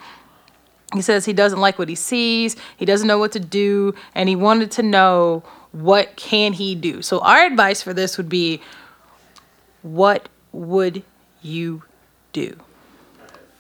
He 0.95 1.03
says 1.03 1.25
he 1.25 1.33
doesn't 1.33 1.61
like 1.61 1.79
what 1.79 1.89
he 1.89 1.95
sees, 1.97 2.57
he 2.77 2.85
doesn't 2.85 3.09
know 3.09 3.19
what 3.19 3.33
to 3.33 3.41
do, 3.41 3.95
and 4.15 4.29
he 4.29 4.37
wanted 4.37 4.71
to 4.73 4.83
know 4.83 5.43
what 5.73 6.17
can 6.17 6.53
he 6.53 6.75
do. 6.75 7.03
So 7.03 7.19
our 7.21 7.45
advice 7.45 7.83
for 7.83 7.93
this 7.93 8.17
would 8.17 8.29
be 8.29 8.61
what 9.83 10.29
would 10.53 11.03
you 11.43 11.83
do? 12.33 12.57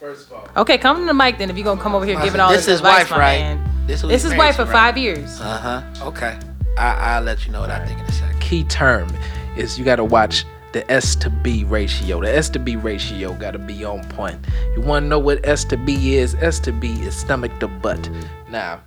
First 0.00 0.26
of 0.30 0.32
all, 0.34 0.48
Okay, 0.56 0.78
come 0.78 0.98
to 0.98 1.04
the 1.04 1.14
mic 1.14 1.38
then 1.38 1.50
if 1.50 1.56
you're 1.56 1.64
gonna 1.64 1.80
come 1.80 1.94
over 1.94 2.04
here 2.06 2.20
giving 2.22 2.40
all 2.40 2.50
This 2.50 2.66
this, 2.66 2.74
is 2.74 2.80
advice, 2.80 3.02
wife, 3.02 3.10
my 3.10 3.18
right? 3.18 3.38
man. 3.40 3.70
This 3.86 4.02
This 4.02 4.24
is 4.24 4.34
wife 4.34 4.56
for 4.56 4.64
right? 4.64 4.72
five 4.72 4.98
years. 4.98 5.40
Uh 5.40 5.82
huh. 5.98 6.06
Okay. 6.08 6.38
I 6.78 7.14
I'll 7.16 7.22
let 7.22 7.46
you 7.46 7.52
know 7.52 7.60
what 7.60 7.70
I 7.70 7.84
think 7.86 7.98
in 8.00 8.04
a 8.06 8.12
second. 8.12 8.40
key 8.40 8.64
term 8.64 9.08
is 9.56 9.78
you 9.78 9.84
got 9.84 9.96
to 9.96 10.04
watch 10.04 10.44
the 10.76 10.92
S 10.92 11.16
to 11.16 11.30
B 11.30 11.64
ratio. 11.64 12.20
The 12.20 12.36
S 12.36 12.50
to 12.50 12.58
B 12.58 12.76
ratio 12.76 13.32
got 13.32 13.52
to 13.52 13.58
be 13.58 13.82
on 13.82 14.06
point. 14.10 14.38
You 14.74 14.82
want 14.82 15.04
to 15.04 15.08
know 15.08 15.18
what 15.18 15.40
S 15.42 15.64
to 15.66 15.78
B 15.78 16.16
is? 16.16 16.34
S 16.34 16.60
to 16.60 16.72
B 16.72 17.00
is 17.00 17.16
stomach 17.16 17.58
to 17.60 17.66
butt. 17.66 18.10
Now, 18.50 18.82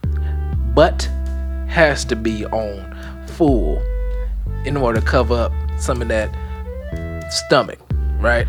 butt 0.75 1.09
has 1.67 2.05
to 2.05 2.15
be 2.15 2.45
on 2.45 3.25
full 3.29 3.81
in 4.65 4.77
order 4.77 4.99
to 4.99 5.05
cover 5.05 5.33
up 5.33 5.51
some 5.79 5.99
of 6.03 6.09
that 6.09 6.29
stomach, 7.31 7.79
right? 8.19 8.47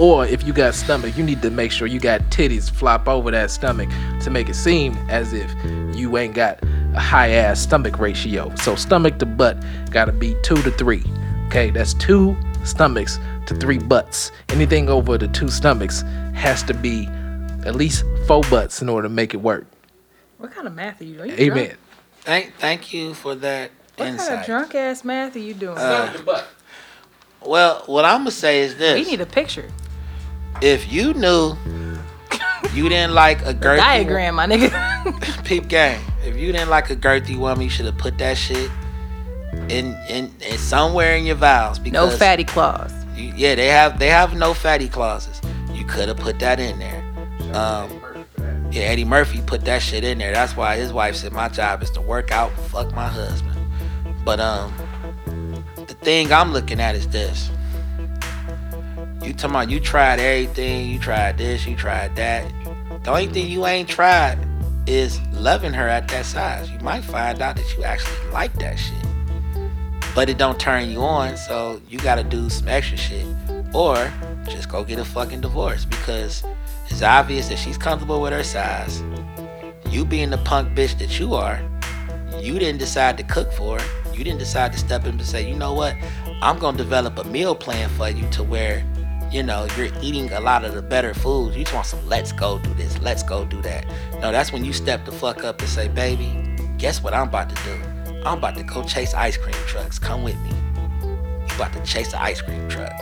Or 0.00 0.26
if 0.26 0.44
you 0.44 0.52
got 0.52 0.74
stomach, 0.74 1.16
you 1.16 1.22
need 1.22 1.42
to 1.42 1.50
make 1.50 1.70
sure 1.70 1.86
you 1.86 2.00
got 2.00 2.22
titties 2.22 2.68
flop 2.68 3.06
over 3.06 3.30
that 3.30 3.52
stomach 3.52 3.88
to 4.22 4.30
make 4.30 4.48
it 4.48 4.54
seem 4.54 4.96
as 5.08 5.32
if 5.32 5.48
you 5.96 6.16
ain't 6.18 6.34
got 6.34 6.60
a 6.94 6.98
high 6.98 7.30
ass 7.30 7.60
stomach 7.60 8.00
ratio. 8.00 8.52
So 8.56 8.74
stomach 8.74 9.20
to 9.20 9.26
butt 9.26 9.64
gotta 9.92 10.10
be 10.10 10.34
two 10.42 10.56
to 10.56 10.72
three. 10.72 11.04
Okay, 11.54 11.70
that's 11.70 11.94
two 11.94 12.36
stomachs 12.64 13.20
to 13.46 13.54
three 13.54 13.78
butts. 13.78 14.32
Anything 14.48 14.88
over 14.88 15.16
the 15.16 15.28
two 15.28 15.48
stomachs 15.48 16.02
has 16.34 16.64
to 16.64 16.74
be 16.74 17.06
at 17.64 17.76
least 17.76 18.04
four 18.26 18.40
butts 18.50 18.82
in 18.82 18.88
order 18.88 19.06
to 19.06 19.14
make 19.14 19.34
it 19.34 19.36
work. 19.36 19.64
What 20.38 20.50
kind 20.50 20.66
of 20.66 20.74
math 20.74 21.00
are 21.00 21.04
you 21.04 21.14
doing? 21.14 21.30
You 21.30 21.36
Amen. 21.36 21.66
drunk? 21.66 21.78
Thank 22.22 22.54
thank 22.56 22.92
you 22.92 23.14
for 23.14 23.36
that 23.36 23.70
insight. 23.96 24.18
What 24.18 24.28
kind 24.28 24.40
of 24.40 24.46
drunk 24.46 24.74
ass 24.74 25.04
math 25.04 25.36
are 25.36 25.38
you 25.38 25.54
doing? 25.54 25.76
stomach 25.76 26.24
to. 26.24 26.44
Well, 27.48 27.84
what 27.86 28.04
I'm 28.04 28.22
gonna 28.22 28.32
say 28.32 28.62
is 28.62 28.76
this: 28.76 28.98
we 29.06 29.08
need 29.08 29.20
a 29.20 29.26
picture. 29.26 29.70
if 30.60 30.92
you 30.92 31.14
knew 31.14 31.56
you 32.74 32.88
didn't 32.88 33.14
like 33.14 33.42
a 33.42 33.54
girthy 33.54 33.76
Diagram, 33.76 34.34
my 34.34 34.48
nigga. 34.48 35.44
peep 35.44 35.68
game, 35.68 36.00
if 36.24 36.36
you 36.36 36.50
didn't 36.50 36.68
like 36.68 36.90
a 36.90 36.96
girthy 36.96 37.38
woman, 37.38 37.62
you 37.62 37.70
should 37.70 37.86
have 37.86 37.96
put 37.96 38.18
that 38.18 38.36
shit 38.36 38.68
in 39.68 39.96
in, 40.08 40.32
in 40.40 40.58
somewhere 40.58 41.16
in 41.16 41.24
your 41.24 41.36
vows. 41.36 41.78
because 41.78 42.12
no 42.12 42.16
fatty 42.16 42.44
claws. 42.44 42.92
You, 43.16 43.32
yeah, 43.36 43.54
they 43.54 43.68
have 43.68 43.98
they 43.98 44.08
have 44.08 44.34
no 44.34 44.54
fatty 44.54 44.88
clauses. 44.88 45.40
You 45.72 45.84
could 45.84 46.08
have 46.08 46.18
put 46.18 46.38
that 46.40 46.60
in 46.60 46.78
there. 46.78 47.02
Um, 47.54 48.00
yeah, 48.70 48.82
Eddie 48.82 49.04
Murphy 49.04 49.40
put 49.46 49.64
that 49.66 49.82
shit 49.82 50.02
in 50.02 50.18
there. 50.18 50.32
That's 50.32 50.56
why 50.56 50.76
his 50.76 50.92
wife 50.92 51.16
said 51.16 51.32
my 51.32 51.48
job 51.48 51.82
is 51.82 51.90
to 51.92 52.00
work 52.00 52.32
out, 52.32 52.52
fuck 52.68 52.92
my 52.94 53.06
husband. 53.06 53.56
But 54.24 54.40
um, 54.40 54.74
the 55.76 55.94
thing 56.02 56.32
I'm 56.32 56.52
looking 56.52 56.80
at 56.80 56.94
is 56.96 57.06
this. 57.08 57.50
You 59.22 59.32
talking 59.32 59.50
about 59.50 59.70
you 59.70 59.80
tried 59.80 60.18
everything, 60.18 60.90
you 60.90 60.98
tried 60.98 61.38
this, 61.38 61.66
you 61.66 61.76
tried 61.76 62.16
that. 62.16 62.50
The 63.04 63.10
only 63.10 63.26
thing 63.26 63.48
you 63.48 63.64
ain't 63.66 63.88
tried 63.88 64.38
is 64.86 65.20
loving 65.32 65.72
her 65.72 65.88
at 65.88 66.08
that 66.08 66.26
size. 66.26 66.68
You 66.70 66.78
might 66.80 67.04
find 67.04 67.40
out 67.40 67.56
that 67.56 67.76
you 67.76 67.84
actually 67.84 68.30
like 68.32 68.52
that 68.54 68.76
shit 68.76 69.03
but 70.14 70.28
it 70.28 70.38
don't 70.38 70.58
turn 70.58 70.88
you 70.88 71.00
on, 71.00 71.36
so 71.36 71.80
you 71.88 71.98
gotta 71.98 72.22
do 72.22 72.48
some 72.48 72.68
extra 72.68 72.96
shit. 72.96 73.26
Or 73.74 74.12
just 74.48 74.68
go 74.68 74.84
get 74.84 74.98
a 74.98 75.04
fucking 75.04 75.40
divorce 75.40 75.84
because 75.84 76.44
it's 76.88 77.02
obvious 77.02 77.48
that 77.48 77.58
she's 77.58 77.76
comfortable 77.76 78.20
with 78.20 78.32
her 78.32 78.44
size. 78.44 79.02
You 79.90 80.04
being 80.04 80.30
the 80.30 80.38
punk 80.38 80.76
bitch 80.76 80.98
that 80.98 81.18
you 81.18 81.34
are, 81.34 81.60
you 82.40 82.58
didn't 82.58 82.78
decide 82.78 83.16
to 83.18 83.24
cook 83.24 83.52
for 83.52 83.80
her. 83.80 84.12
You 84.12 84.22
didn't 84.22 84.38
decide 84.38 84.72
to 84.72 84.78
step 84.78 85.04
in 85.06 85.12
and 85.12 85.22
say, 85.26 85.48
you 85.48 85.56
know 85.56 85.72
what, 85.72 85.96
I'm 86.40 86.58
gonna 86.58 86.76
develop 86.76 87.18
a 87.18 87.24
meal 87.24 87.54
plan 87.54 87.88
for 87.90 88.08
you 88.08 88.28
to 88.30 88.44
where, 88.44 88.84
you 89.32 89.42
know, 89.42 89.66
you're 89.76 89.88
eating 90.00 90.30
a 90.32 90.40
lot 90.40 90.64
of 90.64 90.74
the 90.74 90.82
better 90.82 91.14
foods. 91.14 91.56
You 91.56 91.64
just 91.64 91.74
want 91.74 91.86
some 91.86 92.06
let's 92.08 92.30
go 92.30 92.60
do 92.60 92.72
this, 92.74 93.00
let's 93.00 93.24
go 93.24 93.44
do 93.44 93.60
that. 93.62 93.86
No, 94.20 94.30
that's 94.30 94.52
when 94.52 94.64
you 94.64 94.72
step 94.72 95.04
the 95.04 95.12
fuck 95.12 95.42
up 95.42 95.58
and 95.60 95.68
say, 95.68 95.88
baby, 95.88 96.56
guess 96.78 97.02
what 97.02 97.12
I'm 97.12 97.28
about 97.28 97.50
to 97.50 97.56
do? 97.64 97.93
I'm 98.26 98.38
about 98.38 98.56
to 98.56 98.62
go 98.62 98.82
chase 98.84 99.12
ice 99.12 99.36
cream 99.36 99.54
trucks. 99.66 99.98
Come 99.98 100.22
with 100.22 100.40
me. 100.40 100.50
You 101.02 101.54
about 101.56 101.74
to 101.74 101.82
chase 101.82 102.12
the 102.12 102.22
ice 102.22 102.40
cream 102.40 102.66
truck. 102.70 102.92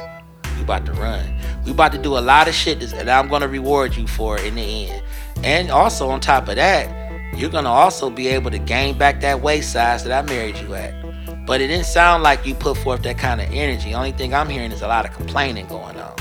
We 0.56 0.62
about 0.62 0.84
to 0.86 0.92
run. 0.94 1.38
We 1.64 1.70
about 1.70 1.92
to 1.92 1.98
do 1.98 2.18
a 2.18 2.20
lot 2.20 2.48
of 2.48 2.54
shit 2.54 2.80
that 2.80 3.08
I'm 3.08 3.28
gonna 3.28 3.46
reward 3.46 3.94
you 3.94 4.08
for 4.08 4.38
in 4.38 4.56
the 4.56 4.88
end. 4.88 5.02
And 5.44 5.70
also 5.70 6.08
on 6.08 6.20
top 6.20 6.48
of 6.48 6.56
that, 6.56 7.12
you're 7.36 7.50
gonna 7.50 7.70
also 7.70 8.10
be 8.10 8.26
able 8.28 8.50
to 8.50 8.58
gain 8.58 8.98
back 8.98 9.20
that 9.20 9.40
waist 9.40 9.72
size 9.72 10.02
that 10.04 10.12
I 10.12 10.26
married 10.26 10.58
you 10.58 10.74
at. 10.74 11.46
But 11.46 11.60
it 11.60 11.68
didn't 11.68 11.86
sound 11.86 12.24
like 12.24 12.44
you 12.44 12.56
put 12.56 12.76
forth 12.78 13.02
that 13.04 13.16
kind 13.16 13.40
of 13.40 13.48
energy. 13.52 13.94
Only 13.94 14.12
thing 14.12 14.34
I'm 14.34 14.48
hearing 14.48 14.72
is 14.72 14.82
a 14.82 14.88
lot 14.88 15.04
of 15.08 15.12
complaining 15.12 15.66
going 15.66 15.98
on. 15.98 16.16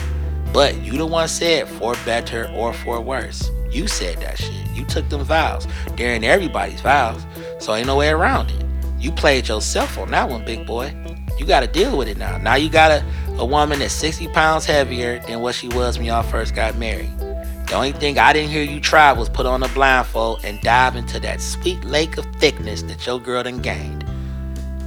But 0.54 0.80
you 0.82 0.94
the 0.94 1.08
one 1.08 1.28
said 1.28 1.68
for 1.68 1.96
better 2.06 2.52
or 2.54 2.72
for 2.72 3.02
worse. 3.02 3.50
You 3.72 3.88
said 3.88 4.20
that 4.20 4.38
shit. 4.38 4.70
You 4.76 4.86
took 4.86 5.10
them 5.10 5.24
vows. 5.24 5.68
They're 5.96 6.14
in 6.14 6.24
everybody's 6.24 6.82
vows. 6.82 7.26
So 7.60 7.74
ain't 7.74 7.88
no 7.88 7.96
way 7.96 8.10
around 8.10 8.52
it. 8.52 8.66
You 9.02 9.12
played 9.12 9.48
yourself 9.48 9.98
on 9.98 10.12
that 10.12 10.30
one, 10.30 10.46
big 10.46 10.68
boy. 10.68 10.94
You 11.40 11.46
gotta 11.48 11.66
deal 11.66 11.98
with 11.98 12.08
it 12.08 12.18
now. 12.18 12.38
Now 12.38 12.54
you 12.54 12.70
got 12.70 12.92
a, 12.92 13.04
a 13.38 13.46
woman 13.46 13.80
that's 13.80 13.96
60 13.96 14.28
pounds 14.28 14.64
heavier 14.64 15.18
than 15.28 15.42
what 15.42 15.56
she 15.56 15.68
was 15.70 15.98
when 15.98 16.06
y'all 16.06 16.22
first 16.22 16.54
got 16.54 16.78
married. 16.78 17.10
The 17.18 17.74
only 17.74 17.94
thing 17.94 18.20
I 18.20 18.32
didn't 18.32 18.52
hear 18.52 18.64
you 18.64 18.80
try 18.80 19.12
was 19.12 19.28
put 19.28 19.48
on 19.48 19.64
a 19.64 19.68
blindfold 19.70 20.42
and 20.44 20.62
dive 20.62 20.96
into 20.96 21.20
that 21.22 21.42
sweet 21.42 21.84
lake 21.84 22.18
of 22.18 22.28
thickness 22.36 22.84
that 22.84 23.04
your 23.08 23.20
girl 23.20 23.42
done 23.42 23.60
gained. 23.60 24.04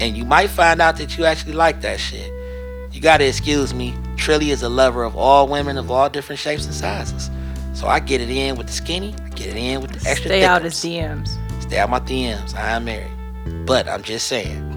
And 0.01 0.17
you 0.17 0.25
might 0.25 0.49
find 0.49 0.81
out 0.81 0.97
that 0.99 1.19
you 1.19 1.25
actually 1.25 1.55
like 1.55 1.81
that 1.81 1.99
shit. 1.99 2.31
You 2.93 3.01
gotta 3.01 3.27
excuse 3.27 3.75
me. 3.75 3.95
Trilly 4.15 4.51
is 4.51 4.63
a 4.63 4.69
lover 4.69 5.03
of 5.03 5.17
all 5.17 5.49
women 5.49 5.77
of 5.77 5.91
all 5.91 6.09
different 6.09 6.39
shapes 6.39 6.67
and 6.67 6.75
sizes. 6.75 7.31
So 7.73 7.89
I 7.89 7.99
get 7.99 8.21
it 8.21 8.31
in 8.31 8.55
with 8.55 8.69
the 8.69 8.73
skinny, 8.73 9.13
I 9.25 9.31
get 9.31 9.49
it 9.49 9.57
in 9.57 9.81
with 9.81 9.91
the 9.91 10.09
extra 10.09 10.29
Stay 10.29 10.45
out 10.45 10.63
his 10.63 10.75
DMs. 10.75 11.37
Stay 11.61 11.79
out 11.79 11.91
my 11.91 11.99
DMs. 11.99 12.55
I 12.55 12.77
am 12.77 12.85
married. 12.85 13.11
But 13.67 13.89
I'm 13.89 14.03
just 14.03 14.27
saying, 14.27 14.71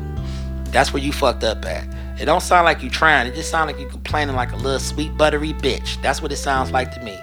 that's 0.72 0.93
where 0.93 1.01
you 1.01 1.11
fucked 1.11 1.43
up 1.43 1.65
at. 1.65 1.88
It 2.20 2.26
don't 2.26 2.41
sound 2.41 2.65
like 2.65 2.82
you 2.82 2.89
trying. 2.89 3.28
It 3.28 3.36
just 3.36 3.51
sound 3.51 3.70
like 3.70 3.80
you 3.80 3.88
complaining 3.88 4.36
like 4.36 4.51
a 4.51 4.55
little 4.55 4.80
sweet 4.80 5.15
buttery 5.18 5.53
bitch. 5.53 6.01
That's 6.01 6.22
what 6.22 6.32
it 6.32 6.38
sounds 6.38 6.72
like 6.72 6.91
to 6.93 7.01
me. 7.01 7.20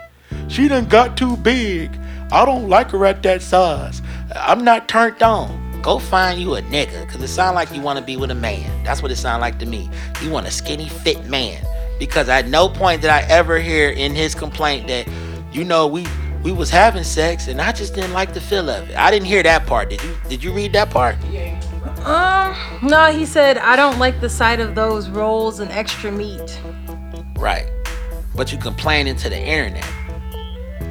She 0.49 0.69
done 0.69 0.87
got 0.87 1.17
too 1.17 1.37
big. 1.39 1.91
I 2.31 2.45
don't 2.45 2.69
like 2.69 2.91
her 2.91 3.05
at 3.07 3.23
that 3.25 3.43
size. 3.43 4.03
I'm 4.35 4.65
not 4.65 4.89
turned 4.89 5.23
on. 5.23 5.63
Go 5.83 5.99
find 5.99 6.41
you 6.41 6.55
a 6.55 6.63
nigga, 6.63 7.09
cause 7.11 7.21
it 7.21 7.29
sound 7.29 7.55
like 7.55 7.71
you 7.75 7.83
want 7.83 7.99
to 7.99 8.05
be 8.05 8.17
with 8.17 8.31
a 8.31 8.35
man. 8.35 8.85
That's 8.85 9.03
what 9.03 9.11
it 9.11 9.17
sound 9.17 9.43
like 9.43 9.59
to 9.59 9.67
me. 9.67 9.91
You 10.23 10.31
want 10.31 10.47
a 10.47 10.51
skinny, 10.51 10.89
fit 10.89 11.27
man. 11.27 11.63
because 11.99 12.29
at 12.29 12.49
no 12.49 12.69
point 12.69 13.03
did 13.03 13.11
I 13.11 13.23
ever 13.29 13.59
hear 13.59 13.91
in 13.91 14.15
his 14.15 14.35
complaint 14.35 14.89
that, 14.89 15.07
you 15.53 15.65
know, 15.65 15.87
we 15.87 16.07
we 16.45 16.53
was 16.53 16.69
having 16.69 17.03
sex 17.03 17.49
and 17.49 17.59
I 17.59 17.73
just 17.73 17.95
didn't 17.95 18.13
like 18.13 18.35
the 18.35 18.41
feel 18.41 18.69
of 18.69 18.91
it. 18.91 18.97
I 18.97 19.11
didn't 19.11 19.27
hear 19.27 19.43
that 19.43 19.67
part. 19.67 19.89
Did 19.89 20.03
you? 20.03 20.17
Did 20.29 20.45
you 20.45 20.53
read 20.53 20.75
that 20.75 20.91
part? 20.91 21.17
Um, 22.05 22.55
no, 22.83 23.11
he 23.11 23.25
said 23.25 23.57
I 23.57 23.77
don't 23.77 23.99
like 23.99 24.21
the 24.21 24.29
sight 24.29 24.61
of 24.61 24.75
those 24.75 25.09
rolls 25.09 25.59
and 25.59 25.71
extra 25.73 26.13
meat. 26.13 26.61
Right. 27.39 27.67
But 28.37 28.53
you 28.53 28.59
complaining 28.59 29.17
to 29.17 29.31
the 29.31 29.39
internet. 29.39 29.91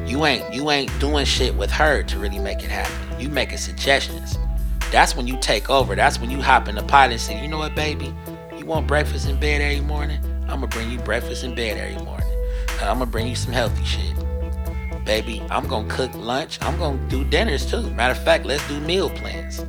You 0.08 0.26
ain't 0.26 0.52
you 0.52 0.72
ain't 0.72 0.92
doing 1.00 1.26
shit 1.26 1.56
with 1.56 1.70
her 1.72 2.02
to 2.02 2.20
really 2.20 2.40
make 2.40 2.64
it 2.64 2.72
happen. 2.72 3.22
You 3.22 3.30
making 3.30 3.60
suggestions. 3.60 4.40
That's 4.92 5.16
when 5.16 5.28
you 5.28 5.38
take 5.40 5.70
over. 5.70 5.96
That's 5.96 6.20
when 6.20 6.32
you 6.32 6.42
hop 6.42 6.68
in 6.68 6.76
the 6.76 6.84
pilot 6.84 7.14
and 7.14 7.22
say, 7.22 7.42
you 7.42 7.48
know 7.48 7.60
what, 7.60 7.76
baby? 7.76 8.14
You 8.58 8.66
want 8.66 8.88
breakfast 8.88 9.30
in 9.30 9.40
bed 9.40 9.62
every 9.62 9.82
morning? 9.82 10.20
I'm 10.44 10.62
gonna 10.62 10.68
bring 10.68 10.90
you 10.90 10.98
breakfast 11.00 11.44
in 11.44 11.54
bed 11.54 11.78
every 11.78 12.04
morning. 12.04 12.28
I'm 12.82 12.98
gonna 12.98 13.06
bring 13.06 13.28
you 13.28 13.36
some 13.36 13.54
healthy 13.54 13.84
shit. 13.84 14.14
Baby, 15.06 15.42
I'm 15.50 15.68
gonna 15.68 15.88
cook 15.90 16.14
lunch. 16.16 16.60
I'm 16.62 16.78
gonna 16.78 16.98
do 17.10 17.24
dinners 17.26 17.66
too. 17.66 17.90
Matter 17.92 18.18
of 18.18 18.24
fact, 18.24 18.46
let's 18.46 18.66
do 18.68 18.80
meal 18.80 19.10
plans. 19.10 19.66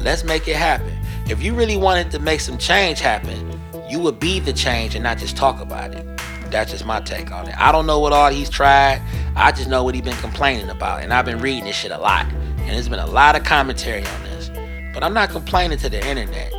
Let's 0.00 0.22
make 0.24 0.46
it 0.48 0.56
happen. 0.56 0.92
If 1.28 1.42
you 1.42 1.54
really 1.54 1.76
wanted 1.76 2.10
to 2.12 2.18
make 2.18 2.40
some 2.40 2.58
change 2.58 3.00
happen, 3.00 3.60
you 3.88 3.98
would 4.00 4.20
be 4.20 4.38
the 4.38 4.52
change 4.52 4.94
and 4.94 5.02
not 5.02 5.18
just 5.18 5.36
talk 5.36 5.60
about 5.60 5.94
it. 5.94 6.04
That's 6.50 6.70
just 6.70 6.84
my 6.84 7.00
take 7.00 7.32
on 7.32 7.48
it. 7.48 7.58
I 7.58 7.72
don't 7.72 7.86
know 7.86 7.98
what 7.98 8.12
all 8.12 8.30
he's 8.30 8.50
tried. 8.50 9.02
I 9.34 9.50
just 9.52 9.68
know 9.68 9.82
what 9.82 9.94
he's 9.94 10.04
been 10.04 10.16
complaining 10.18 10.68
about. 10.68 11.02
And 11.02 11.12
I've 11.12 11.24
been 11.24 11.40
reading 11.40 11.64
this 11.64 11.76
shit 11.76 11.90
a 11.90 11.98
lot. 11.98 12.26
And 12.26 12.70
there's 12.70 12.88
been 12.88 12.98
a 12.98 13.06
lot 13.06 13.36
of 13.36 13.44
commentary 13.44 14.04
on 14.04 14.22
this. 14.24 14.50
But 14.94 15.02
I'm 15.02 15.14
not 15.14 15.30
complaining 15.30 15.78
to 15.78 15.88
the 15.88 16.06
internet. 16.06 16.52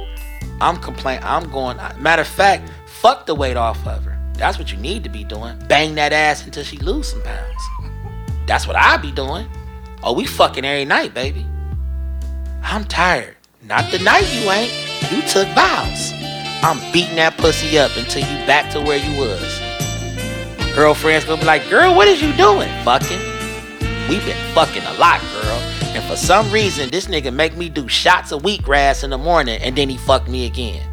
I'm 0.59 0.77
complaining. 0.77 1.23
I'm 1.23 1.49
going. 1.49 1.77
Matter 1.99 2.23
of 2.23 2.27
fact, 2.27 2.69
fuck 2.85 3.25
the 3.25 3.35
weight 3.35 3.57
off 3.57 3.85
of 3.87 4.03
her. 4.03 4.19
That's 4.33 4.59
what 4.59 4.71
you 4.71 4.77
need 4.77 5.03
to 5.03 5.09
be 5.09 5.23
doing. 5.23 5.57
Bang 5.67 5.95
that 5.95 6.13
ass 6.13 6.45
until 6.45 6.63
she 6.63 6.77
lose 6.77 7.09
some 7.09 7.21
pounds. 7.23 7.61
That's 8.47 8.65
what 8.65 8.77
I 8.77 8.97
be 8.97 9.11
doing. 9.11 9.47
Oh, 10.01 10.13
we 10.13 10.25
fucking 10.25 10.63
every 10.63 10.85
night, 10.85 11.13
baby. 11.13 11.45
I'm 12.63 12.85
tired. 12.85 13.35
Not 13.61 13.91
the 13.91 13.99
night 13.99 14.25
you 14.33 14.49
ain't. 14.49 14.71
You 15.11 15.21
took 15.23 15.47
vows. 15.49 16.13
I'm 16.63 16.79
beating 16.91 17.17
that 17.17 17.37
pussy 17.37 17.77
up 17.77 17.95
until 17.97 18.21
you 18.21 18.45
back 18.47 18.71
to 18.71 18.81
where 18.81 18.97
you 18.97 19.19
was. 19.19 19.61
Girlfriend's 20.73 21.25
gonna 21.25 21.41
be 21.41 21.45
like, 21.45 21.69
girl, 21.69 21.93
what 21.93 22.07
is 22.07 22.21
you 22.21 22.33
doing? 22.33 22.69
Fucking. 22.83 23.19
We 24.07 24.19
been 24.19 24.53
fucking 24.55 24.83
a 24.83 24.93
lot, 24.93 25.19
girl. 25.21 25.59
And 25.93 26.03
for 26.05 26.15
some 26.15 26.49
reason, 26.51 26.89
this 26.89 27.07
nigga 27.07 27.33
make 27.33 27.57
me 27.57 27.67
do 27.67 27.87
shots 27.89 28.31
of 28.31 28.43
wheatgrass 28.43 29.03
in 29.03 29.09
the 29.09 29.17
morning 29.17 29.61
and 29.61 29.75
then 29.75 29.89
he 29.89 29.97
fuck 29.97 30.27
me 30.29 30.45
again. 30.45 30.87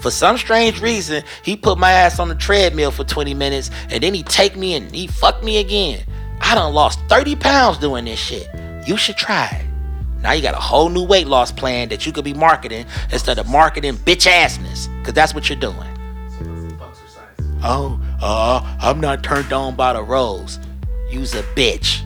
For 0.00 0.10
some 0.10 0.38
strange 0.38 0.80
reason, 0.80 1.24
he 1.42 1.56
put 1.56 1.78
my 1.78 1.90
ass 1.90 2.20
on 2.20 2.28
the 2.28 2.34
treadmill 2.34 2.90
for 2.92 3.02
20 3.02 3.34
minutes 3.34 3.70
and 3.90 4.02
then 4.02 4.14
he 4.14 4.22
take 4.22 4.56
me 4.56 4.74
and 4.74 4.94
he 4.94 5.06
fuck 5.08 5.42
me 5.42 5.58
again. 5.58 6.04
I 6.40 6.54
done 6.54 6.72
lost 6.72 7.00
30 7.08 7.36
pounds 7.36 7.78
doing 7.78 8.04
this 8.04 8.18
shit. 8.18 8.48
You 8.86 8.96
should 8.96 9.16
try 9.16 9.46
it. 9.46 9.66
Now 10.22 10.32
you 10.32 10.42
got 10.42 10.54
a 10.54 10.60
whole 10.60 10.88
new 10.88 11.04
weight 11.04 11.26
loss 11.26 11.50
plan 11.50 11.88
that 11.88 12.06
you 12.06 12.12
could 12.12 12.24
be 12.24 12.34
marketing 12.34 12.86
instead 13.10 13.38
of 13.38 13.48
marketing 13.48 13.94
bitch 13.94 14.30
assness. 14.30 14.88
Cause 15.04 15.14
that's 15.14 15.34
what 15.34 15.48
you're 15.48 15.58
doing. 15.58 15.76
Oh, 17.62 18.00
uh, 18.22 18.76
I'm 18.80 19.00
not 19.00 19.22
turned 19.22 19.52
on 19.52 19.76
by 19.76 19.92
the 19.92 20.02
rose. 20.02 20.58
You's 21.10 21.34
a 21.34 21.42
bitch. 21.54 22.02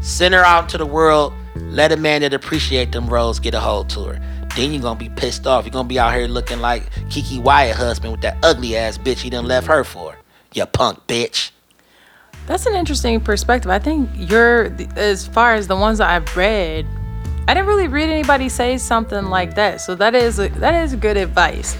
Send 0.00 0.34
her 0.34 0.44
out 0.44 0.68
to 0.70 0.78
the 0.78 0.86
world. 0.86 1.32
Let 1.56 1.92
a 1.92 1.96
man 1.96 2.22
that 2.22 2.32
appreciate 2.32 2.92
them 2.92 3.08
roles 3.08 3.38
get 3.40 3.54
a 3.54 3.60
hold 3.60 3.90
to 3.90 4.04
her. 4.04 4.46
Then 4.56 4.72
you're 4.72 4.82
gonna 4.82 4.98
be 4.98 5.10
pissed 5.10 5.46
off. 5.46 5.64
You're 5.64 5.72
gonna 5.72 5.88
be 5.88 5.98
out 5.98 6.14
here 6.14 6.26
looking 6.26 6.60
like 6.60 6.90
Keke 7.10 7.42
Wyatt 7.42 7.76
husband 7.76 8.12
with 8.12 8.22
that 8.22 8.38
ugly 8.42 8.76
ass 8.76 8.96
bitch 8.96 9.18
he 9.18 9.30
done 9.30 9.46
left 9.46 9.66
her 9.66 9.84
for. 9.84 10.16
You 10.54 10.64
punk 10.66 11.06
bitch. 11.06 11.50
That's 12.48 12.64
an 12.64 12.74
interesting 12.74 13.20
perspective. 13.20 13.70
I 13.70 13.78
think 13.78 14.08
you're, 14.14 14.74
as 14.96 15.26
far 15.26 15.52
as 15.52 15.66
the 15.66 15.76
ones 15.76 15.98
that 15.98 16.08
I've 16.08 16.34
read, 16.34 16.86
I 17.46 17.52
didn't 17.52 17.66
really 17.66 17.88
read 17.88 18.08
anybody 18.08 18.48
say 18.48 18.78
something 18.78 19.26
like 19.26 19.54
that. 19.56 19.82
So 19.82 19.94
that 19.96 20.14
is 20.14 20.38
a, 20.38 20.48
that 20.48 20.82
is 20.82 20.94
good 20.94 21.18
advice. 21.18 21.76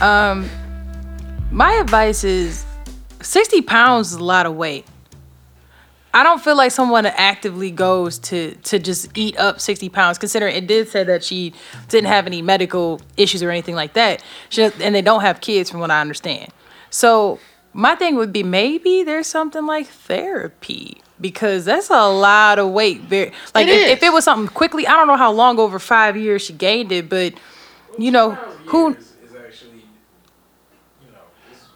Um, 0.00 0.48
my 1.50 1.72
advice 1.72 2.22
is 2.22 2.64
60 3.20 3.62
pounds 3.62 4.12
is 4.12 4.18
a 4.18 4.24
lot 4.24 4.46
of 4.46 4.54
weight. 4.54 4.86
I 6.14 6.22
don't 6.22 6.40
feel 6.40 6.56
like 6.56 6.70
someone 6.70 7.04
actively 7.04 7.72
goes 7.72 8.18
to 8.20 8.54
to 8.54 8.78
just 8.78 9.16
eat 9.18 9.36
up 9.38 9.60
60 9.60 9.88
pounds, 9.88 10.18
considering 10.18 10.54
it 10.54 10.68
did 10.68 10.88
say 10.88 11.02
that 11.02 11.24
she 11.24 11.52
didn't 11.88 12.08
have 12.08 12.26
any 12.26 12.42
medical 12.42 13.00
issues 13.16 13.42
or 13.42 13.50
anything 13.50 13.74
like 13.74 13.94
that. 13.94 14.22
She, 14.50 14.62
and 14.62 14.94
they 14.94 15.02
don't 15.02 15.22
have 15.22 15.40
kids, 15.40 15.68
from 15.68 15.80
what 15.80 15.90
I 15.90 16.00
understand. 16.00 16.52
So 16.90 17.40
my 17.72 17.94
thing 17.94 18.16
would 18.16 18.32
be 18.32 18.42
maybe 18.42 19.02
there's 19.02 19.26
something 19.26 19.66
like 19.66 19.86
therapy 19.86 21.00
because 21.20 21.64
that's 21.64 21.90
a 21.90 22.08
lot 22.08 22.58
of 22.58 22.70
weight. 22.70 23.00
Very 23.02 23.32
like 23.54 23.68
It 23.68 23.74
if, 23.80 23.88
if 23.98 24.02
it 24.02 24.12
was 24.12 24.24
something 24.24 24.52
quickly, 24.54 24.86
I 24.86 24.92
don't 24.92 25.06
know 25.06 25.16
how 25.16 25.32
long 25.32 25.58
over 25.58 25.78
five 25.78 26.16
years 26.16 26.42
she 26.42 26.52
gained 26.52 26.92
it, 26.92 27.08
but 27.08 27.34
you 27.98 28.10
know 28.10 28.32
who 28.66 28.94
Is, 28.94 28.96
is 29.24 29.34
actually, 29.46 29.84
you 31.00 31.12
know, 31.12 31.18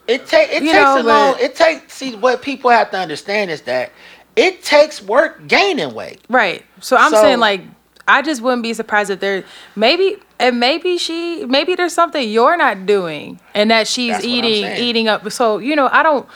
It 0.07 0.27
take 0.27 0.51
it 0.51 0.63
You 0.63 0.73
takes 0.73 0.83
know, 0.85 1.01
a 1.01 1.03
long. 1.03 1.37
It 1.41 1.55
takes 1.55 1.95
see 1.95 2.17
what 2.17 2.43
people 2.43 2.71
have 2.71 2.91
to 2.91 2.99
understand 2.99 3.51
is 3.51 3.63
that 3.63 3.93
it 4.35 4.63
takes 4.63 5.01
work 5.03 5.47
gaining 5.49 5.95
weight. 5.95 6.21
Right. 6.29 6.65
So 6.81 6.97
I'm 6.97 7.11
So- 7.11 7.23
saying 7.23 7.39
like 7.39 7.63
I 8.09 8.23
just 8.23 8.41
wouldn't 8.43 8.63
be 8.63 8.73
surprised 8.75 9.11
if 9.11 9.21
there 9.21 9.45
maybe 9.75 10.17
and 10.39 10.61
maybe 10.61 10.99
she 10.99 11.45
maybe 11.47 11.75
there's 11.75 11.95
something 11.95 12.29
you're 12.29 12.57
not 12.57 12.87
doing 12.87 13.41
and 13.55 13.71
that 13.71 13.89
she's 13.89 14.13
That's 14.13 14.25
eating 14.25 14.65
eating 14.77 15.09
up. 15.09 15.31
So 15.33 15.59
you 15.59 15.77
know 15.77 15.89
I 15.91 16.03
don't. 16.03 16.29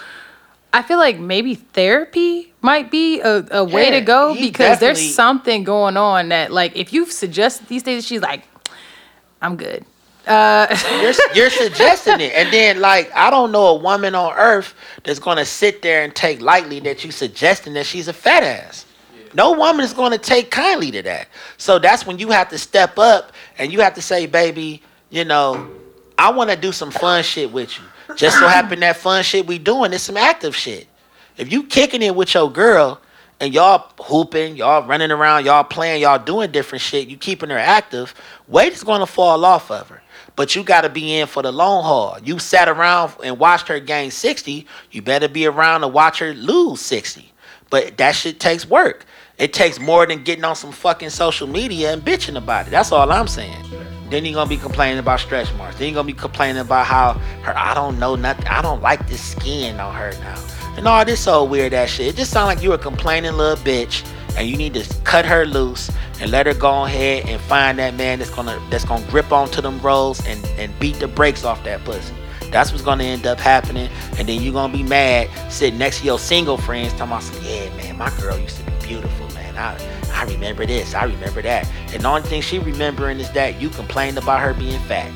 I 0.72 0.82
feel 0.82 0.98
like 0.98 1.18
maybe 1.18 1.56
therapy 1.56 2.52
might 2.62 2.92
be 2.92 3.20
a, 3.20 3.44
a 3.50 3.64
way 3.64 3.86
Yeah, 3.86 3.98
to 3.98 4.00
go 4.02 4.34
because 4.34 4.78
there's 4.78 5.14
something 5.14 5.64
going 5.64 5.96
on 5.96 6.28
that 6.28 6.52
like 6.52 6.76
if 6.76 6.92
you've 6.92 7.10
suggested 7.10 7.66
these 7.66 7.82
days 7.82 8.06
she's 8.06 8.20
like 8.22 8.44
I'm 9.42 9.56
good. 9.56 9.84
Uh, 10.26 10.66
You're, 11.00 11.14
you're 11.34 11.50
suggesting 11.50 12.20
it, 12.20 12.32
and 12.34 12.52
then 12.52 12.78
like 12.80 13.10
I 13.16 13.30
don't 13.30 13.50
know 13.50 13.68
a 13.68 13.74
woman 13.76 14.14
on 14.14 14.34
earth 14.36 14.74
that's 15.02 15.18
gonna 15.18 15.46
sit 15.46 15.80
there 15.82 16.04
and 16.04 16.14
take 16.14 16.40
lightly 16.42 16.78
that 16.80 17.04
you 17.04 17.10
suggesting 17.10 17.72
that 17.72 17.86
she's 17.86 18.06
a 18.06 18.12
fat 18.12 18.42
ass. 18.42 18.84
No 19.34 19.52
woman 19.52 19.84
is 19.84 19.92
gonna 19.92 20.18
take 20.18 20.50
kindly 20.50 20.90
to 20.90 21.02
that. 21.02 21.28
So 21.56 21.78
that's 21.78 22.06
when 22.06 22.18
you 22.18 22.30
have 22.30 22.48
to 22.50 22.58
step 22.58 22.98
up 22.98 23.32
and 23.58 23.72
you 23.72 23.80
have 23.80 23.94
to 23.94 24.02
say, 24.02 24.26
baby, 24.26 24.82
you 25.10 25.24
know, 25.24 25.70
I 26.18 26.30
want 26.30 26.50
to 26.50 26.56
do 26.56 26.72
some 26.72 26.90
fun 26.90 27.22
shit 27.22 27.50
with 27.52 27.78
you. 27.78 27.84
Just 28.16 28.38
so 28.38 28.48
happen 28.48 28.80
that 28.80 28.96
fun 28.96 29.22
shit 29.22 29.46
we 29.46 29.58
doing 29.58 29.92
is 29.92 30.02
some 30.02 30.16
active 30.16 30.56
shit. 30.56 30.86
If 31.36 31.52
you 31.52 31.62
kicking 31.62 32.02
it 32.02 32.14
with 32.14 32.34
your 32.34 32.50
girl 32.50 33.00
and 33.38 33.54
y'all 33.54 33.90
hooping, 33.98 34.56
y'all 34.56 34.86
running 34.86 35.10
around, 35.10 35.46
y'all 35.46 35.64
playing, 35.64 36.02
y'all 36.02 36.18
doing 36.18 36.50
different 36.50 36.82
shit, 36.82 37.08
you 37.08 37.16
keeping 37.16 37.50
her 37.50 37.58
active, 37.58 38.14
weight 38.48 38.72
is 38.72 38.84
gonna 38.84 39.06
fall 39.06 39.44
off 39.44 39.70
of 39.70 39.88
her. 39.88 40.02
But 40.36 40.54
you 40.54 40.62
gotta 40.64 40.88
be 40.88 41.16
in 41.18 41.26
for 41.26 41.42
the 41.42 41.52
long 41.52 41.84
haul. 41.84 42.18
You 42.22 42.38
sat 42.38 42.68
around 42.68 43.12
and 43.24 43.38
watched 43.38 43.68
her 43.68 43.80
gain 43.80 44.10
60, 44.10 44.66
you 44.90 45.02
better 45.02 45.28
be 45.28 45.46
around 45.46 45.82
to 45.82 45.88
watch 45.88 46.18
her 46.18 46.34
lose 46.34 46.80
60. 46.80 47.32
But 47.70 47.96
that 47.98 48.16
shit 48.16 48.40
takes 48.40 48.66
work. 48.68 49.06
It 49.40 49.54
takes 49.54 49.80
more 49.80 50.06
than 50.06 50.22
getting 50.22 50.44
on 50.44 50.54
some 50.54 50.70
fucking 50.70 51.08
social 51.08 51.46
media 51.46 51.94
and 51.94 52.02
bitching 52.02 52.36
about 52.36 52.66
it. 52.66 52.70
That's 52.70 52.92
all 52.92 53.10
I'm 53.10 53.26
saying. 53.26 53.64
Then 54.10 54.26
you're 54.26 54.34
gonna 54.34 54.50
be 54.50 54.58
complaining 54.58 54.98
about 54.98 55.18
stretch 55.20 55.50
marks. 55.54 55.78
Then 55.78 55.88
you're 55.88 55.94
gonna 55.94 56.06
be 56.06 56.12
complaining 56.12 56.60
about 56.60 56.84
how 56.84 57.14
her 57.42 57.56
I 57.56 57.72
don't 57.72 57.98
know 57.98 58.16
nothing. 58.16 58.46
I 58.48 58.60
don't 58.60 58.82
like 58.82 59.08
this 59.08 59.22
skin 59.22 59.80
on 59.80 59.94
her 59.94 60.12
now. 60.20 60.38
And 60.76 60.86
all 60.86 61.04
this 61.06 61.26
old 61.26 61.50
weird 61.50 61.72
ass 61.72 61.88
shit. 61.88 62.08
It 62.08 62.16
just 62.16 62.32
sounds 62.32 62.48
like 62.48 62.62
you 62.62 62.74
a 62.74 62.78
complaining 62.78 63.32
little 63.32 63.56
bitch 63.64 64.06
and 64.36 64.46
you 64.46 64.58
need 64.58 64.74
to 64.74 64.94
cut 65.04 65.24
her 65.24 65.46
loose 65.46 65.90
and 66.20 66.30
let 66.30 66.46
her 66.46 66.54
go 66.54 66.84
ahead 66.84 67.26
and 67.26 67.40
find 67.40 67.78
that 67.78 67.94
man 67.94 68.18
that's 68.18 68.30
gonna 68.30 68.60
that's 68.68 68.84
gonna 68.84 69.06
grip 69.08 69.32
onto 69.32 69.62
them 69.62 69.80
rolls 69.80 70.24
and, 70.26 70.44
and 70.58 70.78
beat 70.78 70.96
the 70.96 71.08
brakes 71.08 71.44
off 71.44 71.64
that 71.64 71.82
pussy. 71.86 72.14
That's 72.50 72.72
what's 72.72 72.82
gonna 72.84 73.04
end 73.04 73.26
up 73.26 73.38
happening, 73.38 73.88
and 74.18 74.28
then 74.28 74.42
you're 74.42 74.52
gonna 74.52 74.72
be 74.72 74.82
mad 74.82 75.30
sitting 75.50 75.78
next 75.78 76.00
to 76.00 76.04
your 76.04 76.18
single 76.18 76.58
friends 76.58 76.92
talking 76.92 77.12
about, 77.12 77.44
yeah, 77.44 77.74
man, 77.76 77.96
my 77.96 78.10
girl 78.20 78.38
used 78.38 78.56
to 78.56 78.64
be 78.64 78.72
beautiful. 78.88 79.19
I 79.60 79.76
I 80.12 80.24
remember 80.24 80.66
this, 80.66 80.94
I 80.94 81.04
remember 81.04 81.42
that, 81.42 81.68
and 81.92 82.02
the 82.02 82.08
only 82.08 82.22
thing 82.22 82.42
she 82.42 82.58
remembering 82.58 83.20
is 83.20 83.30
that 83.32 83.60
you 83.60 83.70
complained 83.70 84.18
about 84.18 84.40
her 84.40 84.54
being 84.54 84.80
fat, 84.80 85.10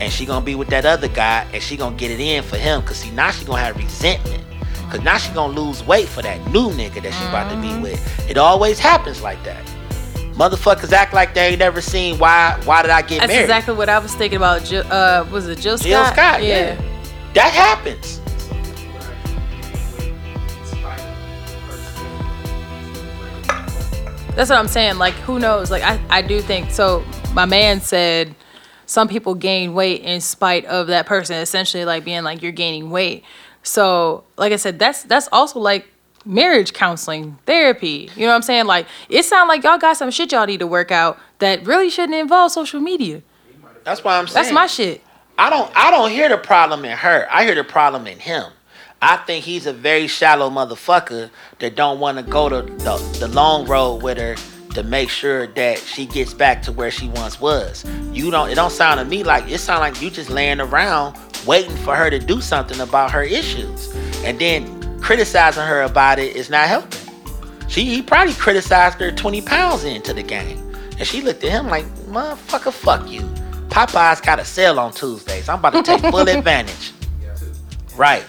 and 0.00 0.12
she 0.12 0.24
gonna 0.24 0.44
be 0.44 0.54
with 0.54 0.68
that 0.68 0.84
other 0.86 1.08
guy, 1.08 1.46
and 1.52 1.62
she 1.62 1.76
gonna 1.76 1.96
get 1.96 2.10
it 2.10 2.20
in 2.20 2.42
for 2.42 2.56
him, 2.56 2.82
cause 2.82 2.98
see 2.98 3.10
now 3.10 3.30
she 3.30 3.44
gonna 3.44 3.60
have 3.62 3.76
resentment, 3.76 4.42
cause 4.90 5.02
now 5.02 5.18
she 5.18 5.32
gonna 5.34 5.52
lose 5.52 5.84
weight 5.86 6.08
for 6.08 6.22
that 6.22 6.38
new 6.50 6.70
nigga 6.70 7.02
that 7.02 7.12
she 7.12 7.24
about 7.28 7.50
to 7.50 7.60
be 7.60 7.76
with. 7.82 8.00
It 8.30 8.38
always 8.38 8.78
happens 8.78 9.22
like 9.22 9.42
that. 9.44 9.64
Motherfuckers 10.34 10.92
act 10.92 11.14
like 11.14 11.32
they 11.32 11.50
ain't 11.50 11.60
never 11.60 11.80
seen 11.80 12.18
why. 12.18 12.60
Why 12.64 12.82
did 12.82 12.90
I 12.90 13.02
get 13.02 13.20
that's 13.20 13.30
married? 13.30 13.44
exactly 13.44 13.74
what 13.74 13.88
I 13.88 14.00
was 14.00 14.14
thinking 14.14 14.38
about. 14.38 14.64
Jill, 14.64 14.84
uh, 14.90 15.24
was 15.30 15.46
it 15.46 15.58
Jill 15.58 15.78
Scott? 15.78 15.86
Jill 15.86 16.04
Scott, 16.06 16.42
yeah. 16.42 16.80
That 17.34 17.52
happens. 17.52 18.20
That's 24.34 24.50
what 24.50 24.58
I'm 24.58 24.68
saying. 24.68 24.98
Like, 24.98 25.14
who 25.14 25.38
knows? 25.38 25.70
Like, 25.70 25.82
I, 25.82 26.00
I 26.10 26.22
do 26.22 26.40
think 26.40 26.70
so. 26.70 27.04
My 27.34 27.44
man 27.44 27.80
said 27.80 28.34
some 28.86 29.06
people 29.06 29.34
gain 29.34 29.74
weight 29.74 30.02
in 30.02 30.20
spite 30.20 30.64
of 30.64 30.88
that 30.88 31.06
person, 31.06 31.36
essentially, 31.36 31.84
like 31.84 32.04
being 32.04 32.24
like, 32.24 32.42
you're 32.42 32.52
gaining 32.52 32.90
weight. 32.90 33.22
So, 33.62 34.24
like 34.36 34.52
I 34.52 34.56
said, 34.56 34.78
that's 34.78 35.04
that's 35.04 35.28
also 35.30 35.60
like 35.60 35.86
marriage 36.24 36.72
counseling, 36.72 37.38
therapy. 37.46 38.10
You 38.16 38.22
know 38.22 38.28
what 38.28 38.36
I'm 38.36 38.42
saying? 38.42 38.66
Like 38.66 38.86
it 39.08 39.24
sounds 39.24 39.48
like 39.48 39.62
y'all 39.62 39.78
got 39.78 39.96
some 39.96 40.10
shit 40.10 40.32
y'all 40.32 40.46
need 40.46 40.60
to 40.60 40.66
work 40.66 40.90
out 40.90 41.18
that 41.38 41.66
really 41.66 41.90
shouldn't 41.90 42.18
involve 42.18 42.52
social 42.52 42.80
media. 42.80 43.22
That's 43.84 44.02
why 44.02 44.18
I'm 44.18 44.26
saying. 44.26 44.42
That's 44.42 44.54
my 44.54 44.66
shit. 44.66 45.02
I 45.38 45.50
don't 45.50 45.70
I 45.76 45.90
don't 45.90 46.10
hear 46.10 46.28
the 46.28 46.38
problem 46.38 46.84
in 46.84 46.96
her. 46.96 47.26
I 47.30 47.44
hear 47.44 47.54
the 47.54 47.64
problem 47.64 48.06
in 48.06 48.18
him. 48.18 48.50
I 49.06 49.18
think 49.18 49.44
he's 49.44 49.66
a 49.66 49.72
very 49.74 50.06
shallow 50.06 50.48
motherfucker 50.48 51.28
that 51.58 51.76
don't 51.76 52.00
want 52.00 52.16
to 52.16 52.24
go 52.24 52.48
to 52.48 52.62
the, 52.62 53.16
the 53.20 53.28
long 53.28 53.66
road 53.66 54.02
with 54.02 54.16
her 54.16 54.34
to 54.72 54.82
make 54.82 55.10
sure 55.10 55.46
that 55.48 55.76
she 55.76 56.06
gets 56.06 56.32
back 56.32 56.62
to 56.62 56.72
where 56.72 56.90
she 56.90 57.08
once 57.08 57.38
was. 57.38 57.84
You 58.12 58.30
don't 58.30 58.48
it 58.48 58.54
don't 58.54 58.70
sound 58.70 59.00
to 59.00 59.04
me 59.04 59.22
like 59.22 59.46
it 59.46 59.58
sound 59.58 59.80
like 59.80 60.00
you 60.00 60.08
just 60.08 60.30
laying 60.30 60.58
around 60.58 61.18
waiting 61.46 61.76
for 61.76 61.94
her 61.94 62.08
to 62.08 62.18
do 62.18 62.40
something 62.40 62.80
about 62.80 63.10
her 63.10 63.22
issues. 63.22 63.94
And 64.24 64.38
then 64.38 65.00
criticizing 65.02 65.64
her 65.64 65.82
about 65.82 66.18
it 66.18 66.34
is 66.34 66.48
not 66.48 66.66
helping. 66.66 66.98
She 67.68 67.84
he 67.84 68.00
probably 68.00 68.32
criticized 68.32 68.98
her 69.00 69.12
20 69.12 69.42
pounds 69.42 69.84
into 69.84 70.14
the 70.14 70.22
game. 70.22 70.58
And 70.98 71.06
she 71.06 71.20
looked 71.20 71.44
at 71.44 71.50
him 71.50 71.66
like, 71.66 71.84
motherfucker, 72.08 72.72
fuck 72.72 73.06
you. 73.10 73.20
Popeye's 73.68 74.22
got 74.22 74.38
a 74.38 74.46
sale 74.46 74.80
on 74.80 74.92
Tuesdays. 74.92 75.50
I'm 75.50 75.58
about 75.58 75.74
to 75.74 75.82
take 75.82 76.00
full 76.10 76.26
advantage. 76.28 76.94
Right. 77.96 78.24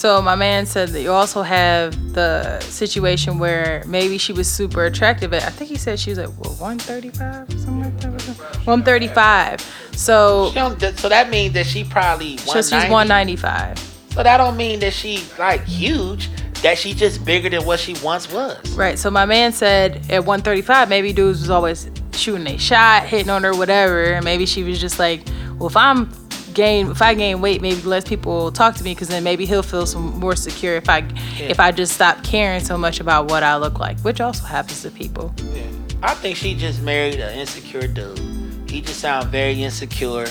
So 0.00 0.22
my 0.22 0.34
man 0.34 0.64
said 0.64 0.88
that 0.88 1.02
you 1.02 1.12
also 1.12 1.42
have 1.42 2.14
the 2.14 2.58
situation 2.60 3.38
where 3.38 3.84
maybe 3.86 4.16
she 4.16 4.32
was 4.32 4.50
super 4.50 4.86
attractive. 4.86 5.34
I 5.34 5.40
think 5.40 5.70
he 5.70 5.76
said 5.76 6.00
she 6.00 6.08
was 6.08 6.18
like 6.18 6.30
what, 6.38 6.58
135, 6.58 7.50
something 7.60 7.80
like 7.82 8.00
that. 8.00 8.56
135. 8.64 9.60
So 9.92 10.48
She 10.48 10.54
don't, 10.54 10.80
th- 10.80 10.96
so 10.96 11.10
that 11.10 11.28
means 11.28 11.52
that 11.52 11.66
she 11.66 11.84
probably 11.84 12.38
so 12.38 12.62
she's 12.62 12.72
195. 12.72 13.78
So 14.12 14.22
that 14.22 14.38
don't 14.38 14.56
mean 14.56 14.80
that 14.80 14.94
she 14.94 15.22
like 15.38 15.64
huge. 15.64 16.30
That 16.62 16.78
she 16.78 16.94
just 16.94 17.22
bigger 17.26 17.50
than 17.50 17.66
what 17.66 17.78
she 17.78 17.92
once 18.02 18.32
was. 18.32 18.70
Right. 18.70 18.98
So 18.98 19.10
my 19.10 19.26
man 19.26 19.52
said 19.52 19.96
at 20.10 20.24
135, 20.24 20.88
maybe 20.88 21.12
dudes 21.12 21.40
was 21.40 21.50
always 21.50 21.90
shooting 22.12 22.46
a 22.46 22.56
shot, 22.56 23.04
hitting 23.04 23.28
on 23.28 23.42
her, 23.42 23.54
whatever. 23.54 24.04
And 24.04 24.24
maybe 24.24 24.46
she 24.46 24.62
was 24.62 24.80
just 24.80 24.98
like, 24.98 25.28
well, 25.58 25.66
if 25.66 25.76
I'm 25.76 26.10
gain, 26.54 26.90
if 26.90 27.02
I 27.02 27.14
gain 27.14 27.40
weight, 27.40 27.62
maybe 27.62 27.80
less 27.82 28.04
people 28.04 28.52
talk 28.52 28.74
to 28.76 28.84
me, 28.84 28.92
because 28.92 29.08
then 29.08 29.24
maybe 29.24 29.46
he'll 29.46 29.62
feel 29.62 29.86
some 29.86 30.18
more 30.18 30.36
secure 30.36 30.76
if 30.76 30.88
I, 30.88 31.08
if 31.38 31.58
I 31.60 31.72
just 31.72 31.94
stop 31.94 32.22
caring 32.22 32.60
so 32.60 32.76
much 32.76 33.00
about 33.00 33.30
what 33.30 33.42
I 33.42 33.56
look 33.56 33.78
like, 33.78 33.98
which 34.00 34.20
also 34.20 34.44
happens 34.44 34.82
to 34.82 34.90
people. 34.90 35.34
I 36.02 36.14
think 36.14 36.36
she 36.36 36.54
just 36.54 36.82
married 36.82 37.20
an 37.20 37.38
insecure 37.38 37.86
dude. 37.86 38.18
He 38.70 38.80
just 38.80 39.00
sound 39.00 39.28
very 39.28 39.62
insecure. 39.62 40.26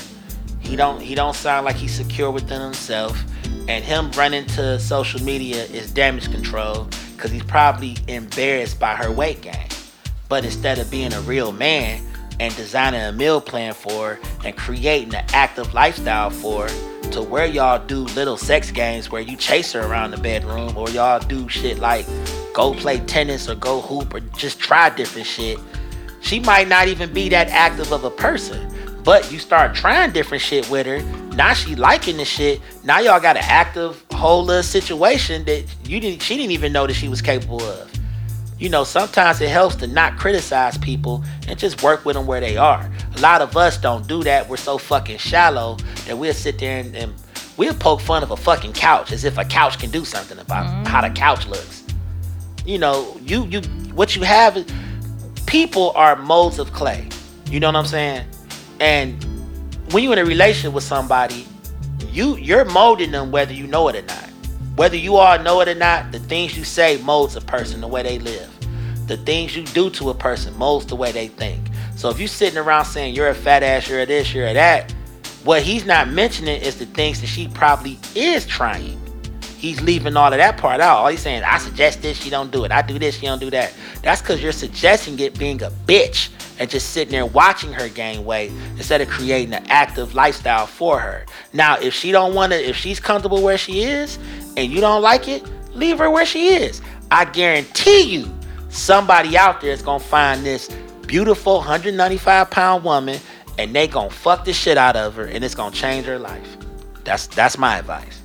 He 0.60 0.76
don't 0.76 1.00
he 1.02 1.14
don't 1.14 1.36
sound 1.36 1.66
like 1.66 1.76
he's 1.76 1.94
secure 1.94 2.32
within 2.32 2.62
himself. 2.62 3.24
And 3.68 3.84
him 3.84 4.10
running 4.12 4.46
to 4.48 4.80
social 4.80 5.22
media 5.22 5.64
is 5.66 5.92
damage 5.92 6.32
control 6.32 6.88
because 7.16 7.32
he's 7.32 7.44
probably 7.44 7.98
embarrassed 8.08 8.80
by 8.80 8.96
her 8.96 9.12
weight 9.12 9.42
gain. 9.42 9.68
But 10.28 10.44
instead 10.44 10.80
of 10.80 10.90
being 10.90 11.14
a 11.14 11.22
real 11.22 11.52
man 11.52 12.02
and 12.40 12.56
designing 12.56 13.02
a 13.02 13.12
meal 13.12 13.42
plan 13.42 13.74
for 13.74 14.20
and 14.46 14.56
creating 14.56 15.14
an 15.16 15.26
active 15.34 15.74
lifestyle 15.74 16.30
for 16.30 16.68
to 17.12 17.22
where 17.22 17.46
y'all 17.46 17.84
do 17.86 18.00
little 18.16 18.38
sex 18.38 18.72
games 18.72 19.10
where 19.10 19.22
you 19.22 19.36
chase 19.36 19.74
her 19.74 19.82
around 19.82 20.12
the 20.12 20.18
bedroom 20.18 20.78
or 20.78 20.90
y'all 20.90 21.20
do 21.20 21.50
shit 21.50 21.80
like 21.80 22.06
go 22.54 22.74
play 22.74 23.00
tennis 23.02 23.50
or 23.50 23.56
go 23.56 23.82
hoop 23.82 24.14
or 24.14 24.20
just 24.20 24.60
try 24.60 24.90
different 24.90 25.28
shit 25.28 25.60
she 26.22 26.40
might 26.40 26.68
not 26.68 26.88
even 26.88 27.12
be 27.14 27.30
that 27.30 27.48
active 27.50 27.92
of 27.92 28.04
a 28.04 28.10
person. 28.10 28.76
But 29.04 29.32
you 29.32 29.40
start 29.40 29.74
trying 29.74 30.12
different 30.12 30.44
shit 30.44 30.70
with 30.70 30.86
her. 30.86 31.02
Now 31.36 31.54
she 31.54 31.76
liking 31.76 32.18
the 32.18 32.26
shit. 32.26 32.62
Now 32.84 33.00
y'all 33.00 33.20
got 33.20 33.38
an 33.38 33.44
active 33.46 34.04
whole 34.12 34.44
little 34.44 34.64
situation 34.64 35.46
that 35.46 35.64
you 35.86 36.00
didn't 36.00 36.22
she 36.22 36.36
didn't 36.36 36.52
even 36.52 36.74
know 36.74 36.86
that 36.86 36.94
she 36.94 37.08
was 37.08 37.22
capable 37.22 37.62
of. 37.62 37.89
You 38.60 38.68
know, 38.68 38.84
sometimes 38.84 39.40
it 39.40 39.50
helps 39.50 39.76
to 39.78 39.88
not 39.88 40.18
criticize 40.18 40.78
people 40.78 41.24
and 41.48 41.58
just 41.58 41.82
work 41.82 42.04
with 42.04 42.16
them 42.18 42.28
where 42.28 42.42
they 42.42 42.58
are. 42.58 42.92
A 43.16 43.22
lot 43.22 43.42
of 43.42 43.56
us 43.56 43.78
don't 43.78 44.06
do 44.06 44.22
that. 44.24 44.50
We're 44.50 44.58
so 44.58 44.78
fucking 44.78 45.18
shallow 45.18 45.78
that 46.06 46.18
we'll 46.18 46.34
sit 46.34 46.60
there 46.60 46.80
and, 46.80 46.94
and 46.94 47.14
we'll 47.56 47.74
poke 47.74 48.02
fun 48.02 48.22
of 48.22 48.32
a 48.32 48.38
fucking 48.38 48.74
couch 48.74 49.14
as 49.14 49.24
if 49.24 49.38
a 49.38 49.46
couch 49.46 49.80
can 49.80 49.90
do 49.92 50.04
something 50.04 50.38
about 50.40 50.66
mm-hmm. 50.66 50.84
how 50.86 51.02
the 51.02 51.10
couch 51.10 51.48
looks. 51.48 51.86
You 52.66 52.80
know, 52.80 53.18
you 53.22 53.46
you 53.46 53.62
what 53.94 54.18
you 54.18 54.24
have 54.24 54.58
is 54.58 54.66
people 55.46 55.92
are 55.96 56.18
molds 56.18 56.60
of 56.60 56.74
clay. 56.74 57.08
You 57.50 57.62
know 57.62 57.68
what 57.68 57.78
I'm 57.78 57.86
saying? 57.86 58.28
And 58.82 59.24
when 59.92 60.04
you're 60.04 60.14
in 60.14 60.20
a 60.20 60.26
relationship 60.26 60.74
with 60.74 60.84
somebody, 60.84 61.48
you 62.12 62.36
you're 62.36 62.66
molding 62.66 63.12
them 63.12 63.32
whether 63.32 63.54
you 63.54 63.68
know 63.68 63.88
it 63.88 63.96
or 63.96 64.02
not. 64.02 64.29
Whether 64.80 64.96
you 64.96 65.18
all 65.18 65.38
know 65.40 65.60
it 65.60 65.68
or 65.68 65.76
not, 65.76 66.14
the 66.14 66.20
things 66.20 66.58
you 66.58 66.64
say 66.64 66.96
molds 67.02 67.36
a 67.36 67.42
person 67.42 67.82
the 67.82 67.88
way 67.90 68.02
they 68.02 68.18
live. 68.18 68.50
The 69.08 69.18
things 69.18 69.54
you 69.54 69.66
do 69.66 69.90
to 69.90 70.10
a 70.10 70.14
person 70.14 70.58
molds 70.58 70.86
the 70.86 70.96
way 70.96 71.12
they 71.12 71.28
think. 71.28 71.68
So 71.98 72.10
if 72.10 72.18
you're 72.18 72.30
sitting 72.30 72.58
around 72.58 72.86
saying 72.86 73.14
you're 73.14 73.28
a 73.28 73.36
fat 73.36 73.62
ass, 73.62 73.90
you're 73.90 74.00
a 74.00 74.06
this, 74.06 74.34
you're 74.34 74.48
a 74.48 74.54
that, 74.54 74.90
what 75.44 75.64
he's 75.64 75.86
not 75.86 76.08
mentioning 76.08 76.62
is 76.62 76.80
the 76.80 76.86
things 76.86 77.20
that 77.20 77.28
she 77.28 77.50
probably 77.50 78.00
is 78.16 78.48
trying. 78.48 78.98
He's 79.58 79.82
leaving 79.82 80.16
all 80.16 80.32
of 80.32 80.38
that 80.38 80.56
part 80.56 80.80
out. 80.80 81.00
All 81.00 81.08
he's 81.10 81.20
saying, 81.20 81.44
I 81.44 81.58
suggest 81.58 82.02
this, 82.02 82.18
she 82.18 82.30
don't 82.30 82.50
do 82.50 82.64
it. 82.64 82.72
I 82.72 82.82
do 82.82 82.98
this, 82.98 83.18
she 83.18 83.26
don't 83.26 83.40
do 83.40 83.50
that. 83.50 83.74
That's 84.02 84.22
because 84.22 84.42
you're 84.42 84.54
suggesting 84.54 85.20
it 85.20 85.38
being 85.38 85.62
a 85.62 85.72
bitch 85.72 86.30
and 86.58 86.70
just 86.70 86.92
sitting 86.92 87.12
there 87.12 87.26
watching 87.26 87.74
her 87.74 87.90
gain 87.90 88.24
weight 88.24 88.52
instead 88.78 89.02
of 89.02 89.10
creating 89.10 89.54
an 89.54 89.66
active 89.68 90.14
lifestyle 90.14 90.68
for 90.68 91.00
her. 91.00 91.26
Now, 91.52 91.78
if 91.80 91.94
she 91.94 92.14
don't 92.14 92.34
want 92.34 92.52
to, 92.54 92.70
if 92.70 92.76
she's 92.76 93.00
comfortable 93.00 93.42
where 93.42 93.58
she 93.58 93.82
is 93.84 94.20
and 94.60 94.72
you 94.72 94.82
don't 94.82 95.02
like 95.02 95.28
it, 95.28 95.44
leave 95.74 95.98
her 96.00 96.10
where 96.10 96.26
she 96.26 96.50
is. 96.50 96.82
I 97.12 97.26
guarantee 97.26 98.02
you, 98.02 98.32
somebody 98.70 99.38
out 99.38 99.62
there 99.62 99.72
is 99.72 99.82
gonna 99.82 100.04
find 100.04 100.46
this 100.46 100.70
beautiful 101.08 101.56
195 101.58 102.52
pound 102.52 102.84
woman 102.84 103.20
and 103.58 103.74
they 103.76 103.88
gonna 103.88 104.10
fuck 104.10 104.46
the 104.46 104.54
shit 104.54 104.78
out 104.78 104.96
of 104.96 105.16
her 105.16 105.26
and 105.26 105.44
it's 105.44 105.56
gonna 105.56 105.76
change 105.76 106.06
her 106.06 106.20
life. 106.20 106.58
That's 107.04 107.28
that's 107.28 107.58
my 107.58 107.80
advice. 107.80 108.22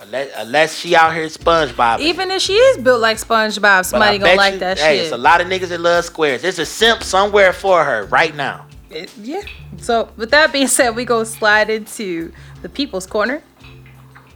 Unless, 0.00 0.30
unless 0.36 0.76
she 0.76 0.96
out 0.96 1.14
here 1.14 1.26
SpongeBob. 1.26 2.00
Even 2.00 2.32
if 2.32 2.42
she 2.42 2.54
is 2.54 2.78
built 2.78 3.00
like 3.00 3.16
SpongeBob, 3.16 3.84
somebody 3.84 4.18
gonna 4.18 4.34
like 4.34 4.54
you- 4.54 4.60
that 4.60 4.78
hey, 4.78 4.96
shit. 4.96 5.04
It's 5.04 5.12
a 5.12 5.16
lot 5.16 5.40
of 5.40 5.46
niggas 5.46 5.68
that 5.68 5.80
love 5.80 6.04
squares. 6.04 6.42
There's 6.42 6.58
a 6.58 6.66
simp 6.66 7.02
somewhere 7.02 7.52
for 7.52 7.84
her 7.84 8.04
right 8.06 8.34
now. 8.34 8.66
It- 8.90 9.10
yeah. 9.22 9.42
So 9.78 10.08
with 10.16 10.30
that 10.32 10.52
being 10.52 10.66
said, 10.66 10.96
we 10.96 11.04
go 11.04 11.22
slide 11.24 11.70
into 11.70 12.32
the 12.62 12.68
people's 12.68 13.06
corner. 13.06 13.42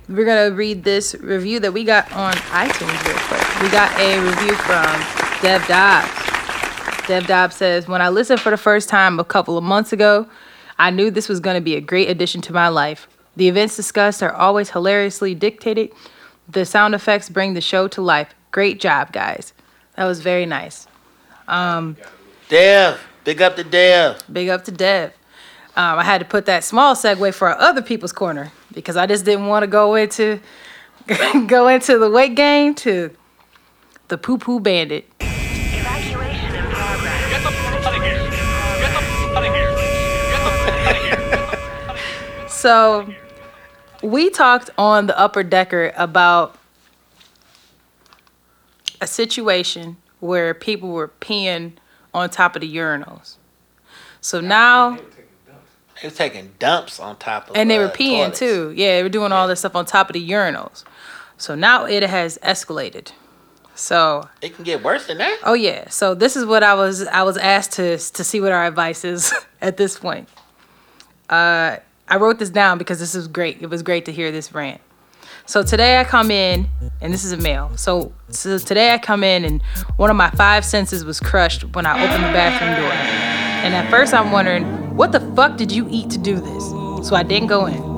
We're 0.09 0.27
gonna 0.27 0.55
read 0.55 0.85
this 0.85 1.15
review 1.21 1.61
that 1.61 1.73
we 1.73 1.83
got 1.83 2.13
on 2.13 2.35
iTunes 2.35 3.07
real 3.07 3.17
quick. 3.27 3.63
We 3.63 3.71
got 3.71 3.99
a 3.99 4.21
review 4.21 4.55
from 4.57 4.85
Dev 5.41 5.67
Dobbs. 5.67 7.07
Dev 7.09 7.27
Dobbs 7.27 7.57
says, 7.57 7.89
"When 7.89 8.03
I 8.03 8.11
listened 8.11 8.41
for 8.41 8.51
the 8.51 8.59
first 8.59 8.91
time 8.91 9.19
a 9.19 9.25
couple 9.25 9.57
of 9.57 9.65
months 9.65 9.93
ago, 9.95 10.27
I 10.79 10.91
knew 10.91 11.11
this 11.11 11.29
was 11.29 11.41
gonna 11.41 11.63
be 11.63 11.75
a 11.75 11.81
great 11.81 12.11
addition 12.11 12.43
to 12.43 12.53
my 12.53 12.69
life. 12.69 13.09
The 13.37 13.49
events 13.49 13.77
discussed 13.77 14.23
are 14.23 14.33
always 14.33 14.71
hilariously 14.71 15.35
dictated. 15.35 15.91
The 16.49 16.67
sound 16.67 16.95
effects 16.95 17.31
bring 17.31 17.55
the 17.55 17.63
show 17.63 17.89
to 17.89 18.03
life. 18.03 18.35
Great 18.51 18.81
job, 18.81 19.11
guys. 19.11 19.55
That 19.97 20.05
was 20.05 20.21
very 20.21 20.45
nice. 20.45 20.87
Um, 21.49 21.97
Dev, 22.51 23.01
big 23.25 23.41
up 23.41 23.57
to 23.57 23.65
Dev. 23.65 24.23
Big 24.31 24.51
up 24.51 24.65
to 24.65 24.71
Dev. 24.71 25.13
Um, 25.77 25.99
I 25.99 26.05
had 26.05 26.19
to 26.19 26.25
put 26.25 26.47
that 26.47 26.63
small 26.63 26.95
segue 26.95 27.35
for 27.35 27.49
our 27.49 27.59
other 27.59 27.83
people's 27.83 28.13
corner 28.13 28.53
because 28.73 28.97
I 28.97 29.07
just 29.07 29.25
didn't 29.25 29.47
want 29.49 29.65
to 29.65 29.67
go 29.67 29.97
into 29.97 30.41
go 31.49 31.67
into 31.69 31.99
the 31.99 32.09
weight 32.09 32.37
gain 32.37 32.75
to 32.77 33.11
the 34.09 34.17
poo 34.17 34.39
poo 34.39 34.61
bandit. 34.61 35.09
Evacuation 35.21 36.55
in 36.55 36.65
progress. 36.71 37.31
Get 37.31 37.43
the 37.43 37.49
f- 37.49 37.87
out 37.87 37.95
of 37.97 38.03
here. 38.03 38.31
Get 38.31 38.93
the 38.93 38.99
f- 38.99 39.37
out 39.37 39.45
of 39.45 39.53
here. 39.53 39.71
Get 39.73 40.43
the 40.45 40.51
f- 40.53 40.87
out 41.89 41.97
of 41.97 41.97
here. 42.47 42.49
So 42.49 43.13
we 44.03 44.31
talked 44.31 44.71
on 44.79 45.07
the 45.09 45.19
upper 45.19 45.43
decker 45.43 45.93
about 45.97 46.57
a 49.01 49.07
situation 49.09 49.97
where 50.21 50.55
people 50.55 50.91
were 50.91 51.09
peeing 51.21 51.73
on 52.15 52.31
top 52.31 52.55
of 52.55 52.61
the 52.63 52.77
urinals. 52.77 53.37
So 54.21 54.41
now 54.41 54.99
They 56.03 56.09
was 56.09 56.17
taking 56.17 56.53
dumps 56.59 56.99
on 57.01 57.17
top 57.17 57.51
of 57.51 57.57
and 57.57 57.71
they 57.71 57.79
were 57.79 57.87
uh, 57.87 57.93
peeing 57.93 58.19
toilets. 58.19 58.39
too. 58.39 58.73
Yeah, 58.77 58.97
they 58.97 59.03
were 59.03 59.09
doing 59.09 59.33
all 59.33 59.47
this 59.49 59.61
stuff 59.61 59.75
on 59.77 59.87
top 59.87 60.09
of 60.11 60.15
the 60.15 60.31
urinals. 60.31 60.85
So 61.39 61.55
now 61.55 61.85
it 61.85 62.03
has 62.03 62.39
escalated. 62.43 63.13
So 63.77 64.29
It 64.41 64.55
can 64.55 64.65
get 64.65 64.83
worse 64.85 65.07
than 65.07 65.19
that. 65.19 65.39
oh 65.45 65.55
yeah. 65.55 65.89
So 65.89 66.15
this 66.15 66.37
is 66.37 66.45
what 66.47 66.63
I 66.63 66.75
was 66.75 67.07
I 67.07 67.23
was 67.23 67.37
asked 67.37 67.73
to 67.73 67.99
to 67.99 68.25
see 68.25 68.41
what 68.41 68.53
our 68.53 68.67
advice 68.67 69.05
is 69.05 69.33
at 69.61 69.77
this 69.77 69.99
point. 69.99 70.29
Uh, 71.29 71.77
I 72.09 72.17
wrote 72.17 72.39
this 72.39 72.51
down 72.51 72.79
because 72.79 72.99
this 73.01 73.15
is 73.15 73.27
great. 73.29 73.63
It 73.63 73.71
was 73.71 73.83
great 73.83 74.05
to 74.05 74.13
hear 74.13 74.31
this 74.31 74.53
rant. 74.55 74.81
So 75.47 75.63
today 75.63 75.99
I 75.99 76.05
come 76.05 76.31
in, 76.31 76.69
and 77.01 77.13
this 77.13 77.25
is 77.25 77.33
a 77.33 77.37
male. 77.37 77.77
So, 77.77 78.13
so 78.31 78.57
today 78.59 78.93
I 78.95 78.99
come 78.99 79.23
in, 79.25 79.45
and 79.45 79.61
one 79.97 80.09
of 80.11 80.17
my 80.17 80.31
five 80.31 80.65
senses 80.65 81.05
was 81.05 81.21
crushed 81.21 81.65
when 81.75 81.85
I 81.87 81.93
opened 82.03 82.25
the 82.25 82.33
bathroom 82.33 82.77
door. 82.81 82.93
And 82.93 83.75
at 83.75 83.91
first 83.91 84.15
I'm 84.15 84.33
wondering, 84.33 84.65
what 84.95 85.11
the 85.11 85.21
fuck 85.35 85.57
did 85.57 85.73
you 85.73 85.89
eat 85.91 86.11
to 86.11 86.19
do 86.19 86.37
this? 86.37 86.69
So 87.09 87.17
I 87.17 87.25
didn't 87.25 87.49
go 87.49 87.67
in. 87.67 87.95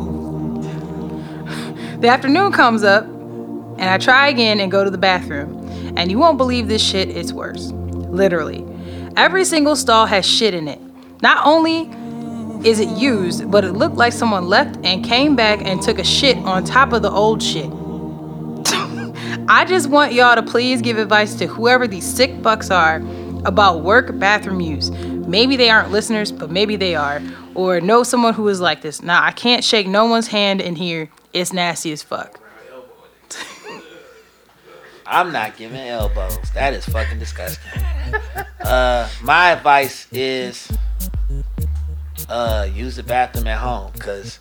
The 2.01 2.09
afternoon 2.09 2.53
comes 2.53 2.83
up, 2.85 3.05
and 3.05 3.83
I 3.83 3.99
try 3.99 4.29
again 4.29 4.61
and 4.61 4.71
go 4.71 4.85
to 4.85 4.91
the 4.91 4.99
bathroom. 4.99 5.67
And 5.97 6.11
you 6.11 6.19
won't 6.19 6.39
believe 6.39 6.69
this 6.69 6.83
shit, 6.83 7.09
it's 7.09 7.33
worse. 7.33 7.71
Literally. 7.71 8.67
Every 9.17 9.45
single 9.45 9.77
stall 9.77 10.07
has 10.07 10.27
shit 10.27 10.55
in 10.55 10.69
it. 10.69 10.81
Not 11.23 11.47
only 11.47 11.91
is 12.69 12.81
it 12.81 12.89
used, 12.89 13.51
but 13.51 13.65
it 13.65 13.73
looked 13.73 13.97
like 13.97 14.13
someone 14.13 14.47
left 14.47 14.79
and 14.85 15.05
came 15.05 15.37
back 15.37 15.61
and 15.65 15.81
took 15.81 15.99
a 15.99 16.05
shit 16.05 16.37
on 16.39 16.65
top 16.65 16.93
of 16.93 17.03
the 17.03 17.11
old 17.11 17.43
shit. 17.43 17.71
I 19.49 19.65
just 19.67 19.89
want 19.89 20.13
y'all 20.13 20.35
to 20.35 20.43
please 20.43 20.83
give 20.83 20.99
advice 20.99 21.35
to 21.37 21.47
whoever 21.47 21.87
these 21.87 22.05
sick 22.05 22.33
fucks 22.43 22.75
are 22.75 23.01
about 23.47 23.83
work 23.83 24.19
bathroom 24.19 24.61
use. 24.61 24.91
Maybe 24.91 25.57
they 25.57 25.71
aren't 25.71 25.91
listeners, 25.91 26.33
but 26.33 26.51
maybe 26.51 26.77
they 26.77 26.95
are. 26.95 27.23
Or 27.55 27.81
know 27.81 28.03
someone 28.03 28.35
who 28.35 28.49
is 28.49 28.61
like 28.61 28.83
this. 28.83 29.03
Now, 29.03 29.23
I 29.23 29.31
can't 29.31 29.65
shake 29.65 29.87
no 29.87 30.05
one's 30.05 30.29
hand 30.29 30.61
in 30.61 30.77
here. 30.77 31.09
It's 31.33 31.53
nasty 31.53 31.93
as 31.93 32.03
fuck. 32.03 32.41
I'm 35.07 35.33
not 35.33 35.57
giving 35.57 35.79
elbows. 35.79 36.51
That 36.55 36.75
is 36.75 36.85
fucking 36.87 37.21
disgusting. 37.21 37.63
Uh, 38.61 39.09
my 39.23 39.51
advice 39.53 40.09
is 40.11 40.69
uh, 42.29 42.69
use 42.73 42.97
the 42.97 43.05
bathroom 43.05 43.47
at 43.47 43.59
home, 43.59 43.93
cause 44.01 44.41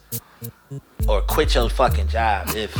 or 1.07 1.21
quit 1.21 1.53
your 1.55 1.69
fucking 1.69 2.07
job 2.07 2.49
if 2.55 2.75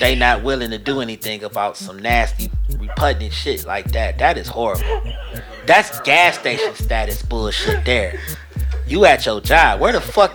they 0.00 0.14
not 0.14 0.42
willing 0.42 0.70
to 0.70 0.78
do 0.78 1.00
anything 1.00 1.44
about 1.44 1.76
some 1.76 1.98
nasty, 1.98 2.50
repugnant 2.78 3.32
shit 3.32 3.66
like 3.66 3.92
that. 3.92 4.18
That 4.18 4.38
is 4.38 4.48
horrible. 4.48 5.02
That's 5.66 6.00
gas 6.00 6.38
station 6.38 6.74
status 6.74 7.22
bullshit 7.22 7.84
there. 7.84 8.18
You 8.86 9.04
at 9.06 9.24
your 9.26 9.40
job. 9.40 9.80
Where 9.80 9.92
the 9.92 10.00
fuck? 10.00 10.32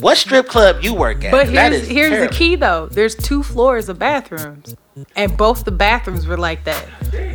What 0.00 0.16
strip 0.16 0.46
club 0.46 0.78
you 0.82 0.94
work 0.94 1.24
at? 1.24 1.32
But 1.32 1.46
That 1.52 1.72
here's 1.72 1.82
is 1.84 1.88
here's 1.88 2.10
terrible. 2.10 2.28
the 2.32 2.38
key 2.38 2.56
though. 2.56 2.86
There's 2.86 3.14
two 3.14 3.42
floors 3.42 3.88
of 3.88 3.98
bathrooms, 3.98 4.76
and 5.16 5.36
both 5.36 5.64
the 5.64 5.72
bathrooms 5.72 6.26
were 6.26 6.36
like 6.36 6.64
that. 6.64 6.86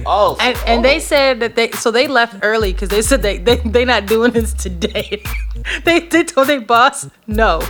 Oh, 0.05 0.37
And 0.39 0.57
and 0.65 0.79
oh. 0.79 0.83
they 0.83 0.99
said 0.99 1.39
that 1.41 1.55
they 1.55 1.71
so 1.71 1.91
they 1.91 2.07
left 2.07 2.37
early 2.41 2.71
because 2.71 2.89
they 2.89 3.01
said 3.01 3.21
they 3.21 3.37
they 3.37 3.57
they 3.57 3.83
not 3.83 4.05
doing 4.05 4.31
this 4.31 4.53
today. 4.53 5.23
they 5.83 6.01
they 6.01 6.23
told 6.23 6.47
their 6.47 6.61
boss 6.61 7.09
no, 7.27 7.61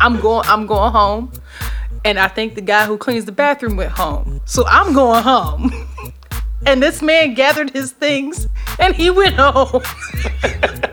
I'm 0.00 0.20
going 0.20 0.46
I'm 0.46 0.66
going 0.66 0.92
home, 0.92 1.32
and 2.04 2.18
I 2.18 2.28
think 2.28 2.54
the 2.54 2.60
guy 2.60 2.84
who 2.84 2.98
cleans 2.98 3.24
the 3.24 3.32
bathroom 3.32 3.76
went 3.76 3.92
home. 3.92 4.40
So 4.44 4.66
I'm 4.66 4.92
going 4.92 5.22
home. 5.22 5.72
And 6.66 6.82
this 6.82 7.00
man 7.02 7.34
gathered 7.34 7.70
his 7.70 7.92
things 7.92 8.48
and 8.80 8.92
he 8.94 9.10
went 9.10 9.36
home. 9.36 9.80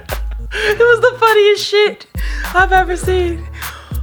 it 0.58 0.80
was 0.80 1.00
the 1.02 1.18
funniest 1.20 1.66
shit 1.66 2.08
I've 2.54 2.72
ever 2.72 2.96
seen. 2.96 3.48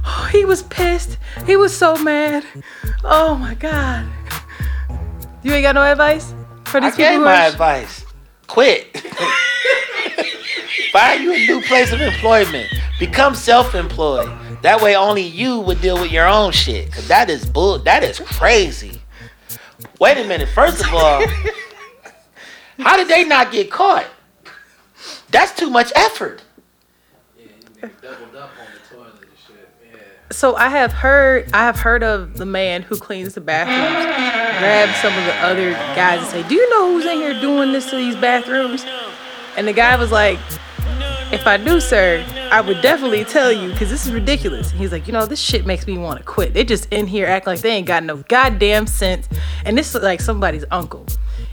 Oh, 0.05 0.29
he 0.31 0.45
was 0.45 0.63
pissed. 0.63 1.17
He 1.45 1.55
was 1.55 1.75
so 1.75 1.95
mad. 1.95 2.45
Oh 3.03 3.35
my 3.35 3.55
god. 3.55 4.05
You 5.41 5.53
ain't 5.53 5.63
got 5.63 5.75
no 5.75 5.81
advice 5.83 6.33
for 6.65 6.77
I 6.77 6.89
these 6.89 6.95
people 6.95 7.11
gave 7.11 7.19
who 7.19 7.25
my 7.25 7.45
are 7.45 7.49
advice. 7.49 8.05
Quit. 8.47 8.97
Find 10.91 11.23
you 11.23 11.33
a 11.33 11.45
new 11.47 11.61
place 11.61 11.91
of 11.91 12.01
employment. 12.01 12.69
Become 12.99 13.35
self-employed. 13.35 14.31
That 14.61 14.81
way, 14.81 14.95
only 14.95 15.23
you 15.23 15.59
would 15.61 15.81
deal 15.81 15.99
with 15.99 16.11
your 16.11 16.27
own 16.27 16.51
shit. 16.51 16.91
Cause 16.91 17.07
that 17.07 17.29
is 17.29 17.45
bull. 17.45 17.79
That 17.79 18.03
is 18.03 18.19
crazy. 18.19 19.01
Wait 19.99 20.17
a 20.17 20.27
minute. 20.27 20.49
First 20.49 20.81
of 20.85 20.93
all, 20.93 21.25
how 22.79 22.95
did 22.95 23.07
they 23.07 23.23
not 23.25 23.51
get 23.51 23.71
caught? 23.71 24.05
That's 25.33 25.51
too 25.51 25.69
much 25.69 25.91
effort. 25.95 26.41
Yeah. 27.81 27.89
So 30.31 30.55
I 30.55 30.69
have 30.69 30.93
heard 30.93 31.49
I 31.53 31.65
have 31.65 31.79
heard 31.79 32.03
of 32.03 32.37
the 32.37 32.45
man 32.45 32.81
who 32.83 32.97
cleans 32.97 33.33
the 33.33 33.41
bathrooms 33.41 34.05
grab 34.59 34.89
some 35.01 35.17
of 35.17 35.25
the 35.25 35.35
other 35.35 35.71
guys 35.95 36.19
and 36.19 36.27
say, 36.27 36.47
"Do 36.47 36.55
you 36.55 36.69
know 36.69 36.93
who's 36.93 37.05
in 37.05 37.17
here 37.17 37.39
doing 37.41 37.71
this 37.71 37.89
to 37.89 37.95
these 37.95 38.15
bathrooms?" 38.15 38.85
And 39.57 39.67
the 39.67 39.73
guy 39.73 39.95
was 39.95 40.11
like, 40.11 40.39
"If 41.31 41.45
I 41.45 41.57
do, 41.57 41.79
sir, 41.79 42.25
I 42.51 42.61
would 42.61 42.81
definitely 42.81 43.25
tell 43.25 43.51
you 43.51 43.71
because 43.71 43.89
this 43.89 44.05
is 44.05 44.11
ridiculous." 44.11 44.71
And 44.71 44.79
he's 44.79 44.91
like, 44.91 45.07
"You 45.07 45.13
know, 45.13 45.25
this 45.25 45.39
shit 45.39 45.65
makes 45.65 45.85
me 45.85 45.97
want 45.97 46.19
to 46.19 46.25
quit. 46.25 46.53
They 46.53 46.63
just 46.63 46.87
in 46.91 47.07
here 47.07 47.27
act 47.27 47.47
like 47.47 47.61
they 47.61 47.71
ain't 47.71 47.87
got 47.87 48.03
no 48.03 48.17
goddamn 48.29 48.87
sense, 48.87 49.27
and 49.65 49.77
this 49.77 49.93
is 49.93 50.01
like 50.01 50.21
somebody's 50.21 50.65
uncle." 50.71 51.05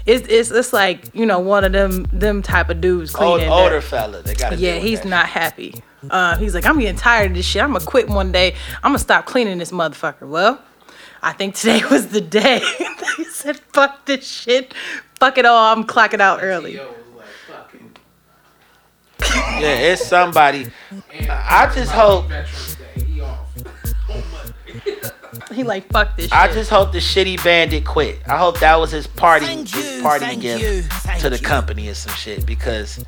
It's, 0.06 0.26
it's, 0.28 0.50
it's 0.50 0.72
like 0.72 1.14
you 1.14 1.26
know 1.26 1.38
one 1.38 1.64
of 1.64 1.72
them 1.72 2.04
them 2.12 2.42
type 2.42 2.68
of 2.70 2.80
dudes 2.80 3.14
Old, 3.14 3.38
cleaning. 3.38 3.52
older 3.52 3.76
that- 3.76 3.82
fella. 3.84 4.22
They 4.22 4.34
gotta. 4.34 4.56
yeah, 4.56 4.72
deal 4.74 4.82
with 4.82 4.90
he's 4.90 5.00
that. 5.02 5.08
not 5.08 5.26
happy. 5.26 5.82
Uh, 6.08 6.36
he's 6.38 6.54
like, 6.54 6.64
I'm 6.64 6.78
getting 6.80 6.96
tired 6.96 7.32
of 7.32 7.36
this 7.36 7.44
shit. 7.44 7.62
I'm 7.62 7.72
gonna 7.74 7.84
quit 7.84 8.08
one 8.08 8.32
day. 8.32 8.54
I'm 8.82 8.88
gonna 8.90 8.98
stop 8.98 9.26
cleaning 9.26 9.58
this 9.58 9.70
motherfucker. 9.70 10.26
Well, 10.28 10.60
I 11.22 11.32
think 11.32 11.54
today 11.54 11.82
was 11.90 12.08
the 12.08 12.22
day. 12.22 12.60
he 13.18 13.24
said, 13.24 13.58
fuck 13.74 14.06
this 14.06 14.26
shit. 14.26 14.72
Fuck 15.18 15.36
it 15.36 15.44
all. 15.44 15.72
I'm 15.76 15.84
clocking 15.84 16.20
out 16.20 16.38
early. 16.42 16.76
Yo 16.76 16.86
was 16.88 16.96
like, 17.18 17.26
fuck 17.46 17.74
it. 17.74 19.60
Yeah, 19.60 19.92
it's 19.92 20.06
somebody. 20.06 20.68
I 21.28 21.70
just 21.74 21.92
hope. 21.92 22.30
He 25.52 25.62
like, 25.62 25.90
fuck 25.92 26.16
this 26.16 26.26
shit. 26.26 26.32
I 26.32 26.52
just 26.52 26.70
hope 26.70 26.92
the 26.92 26.98
shitty 26.98 27.42
bandit 27.42 27.84
quit. 27.84 28.20
I 28.26 28.36
hope 28.36 28.60
that 28.60 28.76
was 28.76 28.90
his 28.90 29.06
party, 29.06 29.46
his 29.46 30.00
party 30.02 30.36
gift 30.36 30.90
to 31.20 31.30
the 31.30 31.38
company 31.38 31.88
or 31.88 31.94
some 31.94 32.14
shit. 32.14 32.46
Because 32.46 33.04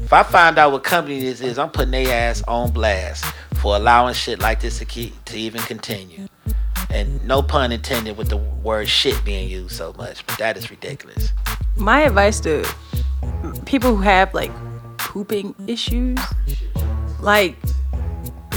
if 0.00 0.12
I 0.12 0.22
find 0.22 0.58
out 0.58 0.72
what 0.72 0.84
company 0.84 1.20
this 1.20 1.40
is, 1.40 1.58
I'm 1.58 1.70
putting 1.70 1.92
their 1.92 2.12
ass 2.12 2.42
on 2.46 2.70
blast 2.72 3.24
for 3.54 3.76
allowing 3.76 4.14
shit 4.14 4.40
like 4.40 4.60
this 4.60 4.78
to 4.78 4.84
keep 4.84 5.24
to 5.26 5.38
even 5.38 5.60
continue. 5.62 6.28
And 6.90 7.24
no 7.26 7.42
pun 7.42 7.72
intended 7.72 8.16
with 8.16 8.28
the 8.28 8.36
word 8.36 8.88
shit 8.88 9.24
being 9.24 9.48
used 9.48 9.72
so 9.74 9.92
much, 9.94 10.24
but 10.26 10.38
that 10.38 10.56
is 10.56 10.70
ridiculous. 10.70 11.32
My 11.76 12.02
advice 12.02 12.38
to 12.40 12.64
people 13.64 13.96
who 13.96 14.02
have 14.02 14.32
like 14.34 14.50
pooping 14.98 15.54
issues, 15.66 16.18
like 17.20 17.56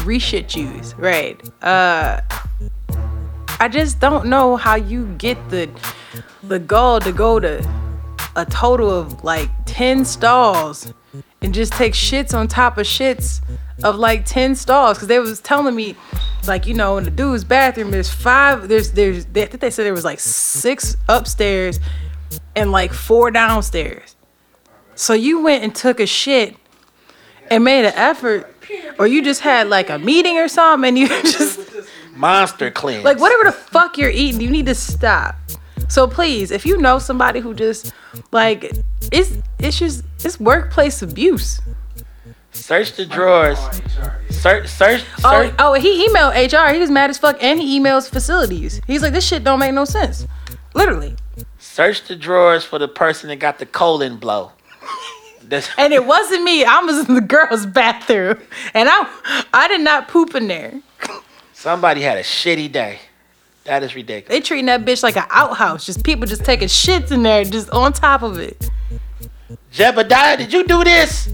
reshit 0.03 0.55
use, 0.55 0.93
right? 0.95 1.41
Uh, 1.63 2.21
I 3.59 3.67
just 3.67 3.99
don't 3.99 4.27
know 4.27 4.55
how 4.55 4.75
you 4.75 5.07
get 5.17 5.37
the 5.49 5.69
the 6.43 6.59
gall 6.59 6.99
to 6.99 7.11
go 7.11 7.39
to 7.39 7.67
a 8.35 8.45
total 8.45 8.91
of 8.91 9.23
like 9.23 9.49
10 9.65 10.05
stalls 10.05 10.93
and 11.41 11.53
just 11.53 11.73
take 11.73 11.93
shits 11.93 12.37
on 12.37 12.47
top 12.47 12.77
of 12.77 12.85
shits 12.85 13.41
of 13.83 13.95
like 13.95 14.25
10 14.25 14.55
stalls. 14.55 14.97
Because 14.97 15.07
they 15.07 15.19
was 15.19 15.39
telling 15.39 15.75
me 15.75 15.95
like 16.47 16.67
you 16.67 16.73
know 16.73 16.97
in 16.97 17.03
the 17.03 17.11
dude's 17.11 17.43
bathroom 17.43 17.91
there's 17.91 18.09
five 18.09 18.69
there's 18.69 18.91
there's 18.91 19.25
they, 19.25 19.43
I 19.43 19.47
think 19.47 19.59
they 19.59 19.71
said 19.71 19.85
there 19.85 19.93
was 19.93 20.05
like 20.05 20.19
six 20.19 20.95
upstairs 21.09 21.79
and 22.55 22.71
like 22.71 22.93
four 22.93 23.31
downstairs. 23.31 24.15
So 24.93 25.13
you 25.13 25.41
went 25.41 25.63
and 25.63 25.75
took 25.75 25.99
a 25.99 26.05
shit 26.05 26.55
and 27.49 27.63
made 27.63 27.85
an 27.85 27.93
effort 27.95 28.53
or 28.99 29.07
you 29.07 29.23
just 29.23 29.41
had 29.41 29.67
like 29.67 29.89
a 29.89 29.97
meeting 29.97 30.37
or 30.37 30.47
something 30.47 30.89
and 30.89 30.97
you 30.97 31.07
just 31.23 31.59
Monster 32.17 32.71
cleanse. 32.71 33.03
like 33.03 33.19
whatever 33.19 33.43
the 33.45 33.51
fuck 33.51 33.97
you're 33.97 34.09
eating, 34.09 34.41
you 34.41 34.49
need 34.49 34.65
to 34.65 34.75
stop. 34.75 35.35
So 35.89 36.07
please, 36.07 36.51
if 36.51 36.65
you 36.65 36.77
know 36.77 36.99
somebody 36.99 37.39
who 37.39 37.53
just 37.53 37.93
like 38.31 38.71
it's 39.11 39.37
it's 39.59 39.79
just 39.79 40.03
it's 40.23 40.39
workplace 40.39 41.01
abuse. 41.01 41.61
Search 42.51 42.93
the 42.93 43.05
drawers. 43.05 43.59
Search, 44.31 44.67
search, 44.67 45.03
Oh, 45.23 45.43
search. 45.43 45.53
oh, 45.59 45.73
he 45.73 46.07
emailed 46.07 46.33
HR. 46.33 46.73
He 46.73 46.79
was 46.79 46.89
mad 46.89 47.09
as 47.11 47.17
fuck, 47.19 47.37
and 47.41 47.59
he 47.59 47.79
emails 47.79 48.09
facilities. 48.09 48.81
He's 48.87 49.01
like, 49.03 49.13
this 49.13 49.27
shit 49.27 49.43
don't 49.43 49.59
make 49.59 49.73
no 49.73 49.85
sense. 49.85 50.25
Literally. 50.73 51.15
Search 51.59 52.07
the 52.07 52.15
drawers 52.15 52.63
for 52.63 52.79
the 52.79 52.87
person 52.87 53.29
that 53.29 53.35
got 53.37 53.59
the 53.59 53.65
colon 53.67 54.17
blow. 54.17 54.51
That's, 55.43 55.69
And 55.77 55.93
it 55.93 56.05
wasn't 56.05 56.43
me. 56.43 56.65
I 56.65 56.79
was 56.79 57.07
in 57.07 57.15
the 57.15 57.21
girls' 57.21 57.65
bathroom, 57.67 58.39
and 58.73 58.89
I 58.91 59.45
I 59.53 59.67
did 59.67 59.81
not 59.81 60.07
poop 60.07 60.33
in 60.35 60.47
there. 60.47 60.81
Somebody 61.57 62.01
had 62.01 62.17
a 62.17 62.23
shitty 62.23 62.71
day. 62.71 62.99
That 63.63 63.83
is 63.83 63.95
ridiculous. 63.95 64.29
They 64.29 64.41
treating 64.41 64.67
that 64.67 64.85
bitch 64.85 65.03
like 65.03 65.17
an 65.17 65.25
outhouse. 65.29 65.85
Just 65.85 66.03
people 66.03 66.25
just 66.25 66.45
taking 66.45 66.67
shits 66.67 67.11
in 67.11 67.23
there, 67.23 67.43
just 67.43 67.69
on 67.71 67.91
top 67.91 68.21
of 68.21 68.37
it. 68.37 68.69
Jebediah, 69.73 70.37
did 70.37 70.53
you 70.53 70.65
do 70.65 70.83
this? 70.83 71.29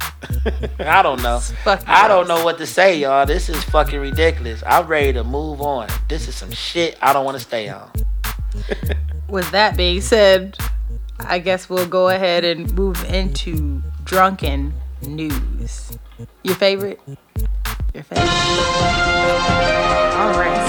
I 0.80 1.02
don't 1.02 1.22
know. 1.22 1.40
I 1.86 2.08
don't 2.08 2.26
know 2.26 2.44
what 2.44 2.58
to 2.58 2.66
say, 2.66 2.98
y'all. 2.98 3.26
This 3.26 3.48
is 3.48 3.62
fucking 3.64 4.00
ridiculous. 4.00 4.62
I'm 4.66 4.86
ready 4.86 5.12
to 5.12 5.22
move 5.22 5.60
on. 5.60 5.88
This 6.08 6.26
is 6.26 6.34
some 6.34 6.50
shit 6.50 6.98
I 7.00 7.12
don't 7.12 7.24
want 7.24 7.36
to 7.36 7.44
stay 7.44 7.68
on. 7.68 7.90
With 9.28 9.50
that 9.52 9.76
being 9.76 10.00
said, 10.00 10.56
I 11.20 11.38
guess 11.38 11.68
we'll 11.68 11.86
go 11.86 12.08
ahead 12.08 12.44
and 12.44 12.72
move 12.74 13.04
into 13.04 13.82
drunken 14.04 14.74
news. 15.02 15.96
Your 16.42 16.56
favorite? 16.56 17.00
Your 17.94 18.02
favorite? 18.02 18.28
All 20.18 20.34
right, 20.38 20.60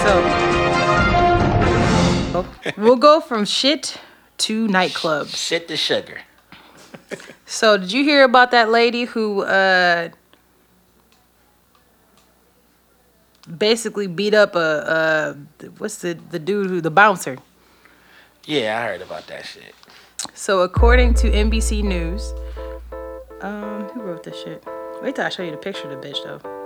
so 2.34 2.82
we'll 2.82 2.96
go 2.96 3.20
from 3.20 3.44
shit 3.46 3.98
to 4.38 4.68
nightclubs. 4.68 5.36
Shit 5.36 5.68
to 5.68 5.76
sugar. 5.76 6.22
So, 7.46 7.78
did 7.78 7.92
you 7.92 8.04
hear 8.04 8.24
about 8.24 8.52
that 8.52 8.70
lady 8.70 9.06
who 9.06 9.42
uh 9.42 10.10
basically 13.46 14.08
beat 14.08 14.34
up 14.34 14.56
a, 14.56 15.36
a 15.60 15.68
what's 15.78 15.98
the 15.98 16.18
the 16.32 16.40
dude 16.40 16.68
who 16.68 16.82
the 16.82 16.92
bouncer. 16.92 17.38
Yeah, 18.46 18.80
I 18.80 18.86
heard 18.88 19.02
about 19.02 19.28
that 19.28 19.46
shit. 19.46 19.74
So 20.34 20.62
according 20.62 21.14
to 21.16 21.32
NBC 21.32 21.84
News, 21.84 22.34
um, 23.42 23.84
who 23.94 24.02
wrote 24.02 24.24
this 24.24 24.42
shit? 24.42 24.64
Wait 25.02 25.16
till 25.16 25.26
I 25.26 25.30
show 25.30 25.44
you 25.44 25.52
the 25.52 25.58
picture 25.58 25.90
of 25.90 26.02
the 26.02 26.08
bitch 26.08 26.18
though. 26.24 26.65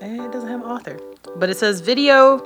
And 0.00 0.18
it 0.22 0.32
doesn't 0.32 0.48
have 0.48 0.62
an 0.62 0.66
author, 0.66 0.98
but 1.36 1.50
it 1.50 1.58
says 1.58 1.82
video 1.82 2.42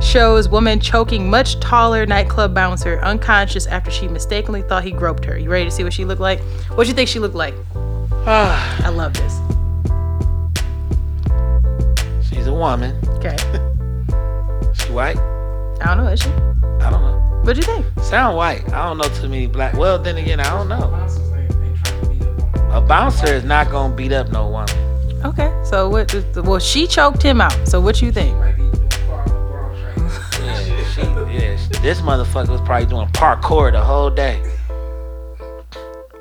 shows 0.00 0.48
woman 0.48 0.80
choking 0.80 1.28
much 1.28 1.60
taller 1.60 2.06
nightclub 2.06 2.54
bouncer 2.54 2.98
unconscious 3.00 3.66
after 3.66 3.90
she 3.90 4.08
mistakenly 4.08 4.62
thought 4.62 4.82
he 4.82 4.92
groped 4.92 5.22
her. 5.26 5.36
You 5.36 5.50
ready 5.50 5.66
to 5.66 5.70
see 5.70 5.84
what 5.84 5.92
she 5.92 6.06
looked 6.06 6.22
like? 6.22 6.40
What 6.74 6.84
do 6.84 6.88
you 6.88 6.94
think 6.94 7.10
she 7.10 7.18
looked 7.18 7.34
like? 7.34 7.52
I 8.26 8.88
love 8.88 9.12
this. 9.12 9.34
She's 12.30 12.46
a 12.46 12.54
woman. 12.54 12.96
Okay, 13.18 13.36
She 14.74 14.90
white? 14.90 15.18
I 15.82 15.94
don't 15.94 15.98
know. 15.98 16.10
Is 16.10 16.20
she? 16.20 16.30
I 16.30 16.90
don't 16.90 17.02
know. 17.02 17.42
What'd 17.44 17.58
you 17.58 17.74
think? 17.74 17.84
Sound 18.00 18.38
white. 18.38 18.66
I 18.72 18.86
don't 18.86 18.96
know 18.96 19.08
too 19.20 19.28
many 19.28 19.46
black. 19.46 19.74
Well, 19.74 19.98
then 19.98 20.16
again, 20.16 20.40
I 20.40 20.48
don't 20.48 20.68
know. 20.68 20.80
Bouncers 20.80 21.30
ain't, 21.32 21.54
ain't 21.54 21.84
trying 21.84 22.00
to 22.00 22.08
beat 22.08 22.22
up 22.22 22.54
on 22.54 22.82
A 22.82 22.86
bouncer 22.86 23.26
is 23.34 23.44
not 23.44 23.70
gonna 23.70 23.94
beat 23.94 24.12
up 24.12 24.30
no 24.30 24.48
woman. 24.48 24.95
Okay, 25.24 25.50
so 25.64 25.88
what? 25.88 26.12
Well, 26.36 26.58
she 26.58 26.86
choked 26.86 27.22
him 27.22 27.40
out. 27.40 27.56
So 27.66 27.80
what 27.80 28.00
you 28.02 28.12
think? 28.12 28.36
might 28.38 28.52
be 28.56 28.62
doing 28.62 28.88
car 28.90 29.24
LeBron 29.26 29.94
training. 29.94 30.10
Yeah, 30.46 30.84
she, 30.92 31.00
yeah. 31.36 31.56
she- 31.56 31.80
This 31.80 32.00
motherfucker 32.00 32.50
was 32.50 32.60
probably 32.60 32.86
doing 32.86 33.08
parkour 33.08 33.72
the 33.72 33.82
whole 33.82 34.10
day. 34.10 34.40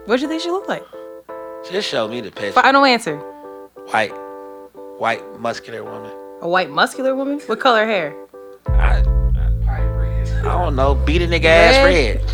What 0.05 0.15
do 0.17 0.21
you 0.23 0.27
think 0.27 0.41
she 0.41 0.49
looked 0.51 0.69
like? 0.69 0.83
Just 1.69 1.87
show 1.89 2.07
me 2.07 2.21
the 2.21 2.31
picture. 2.31 2.51
Final 2.53 2.85
answer. 2.85 3.17
White, 3.91 4.13
white, 4.97 5.21
muscular 5.39 5.83
woman. 5.83 6.11
A 6.41 6.47
white 6.47 6.69
muscular 6.69 7.15
woman? 7.15 7.39
What 7.47 7.59
color 7.59 7.85
hair? 7.85 8.13
I, 8.67 9.03
I 9.67 9.81
don't 10.43 10.75
know. 10.75 10.93
Beat 10.95 11.21
a 11.23 11.27
nigga 11.27 11.45
ass 11.45 11.85
Red? 11.85 12.21
red. 12.21 12.31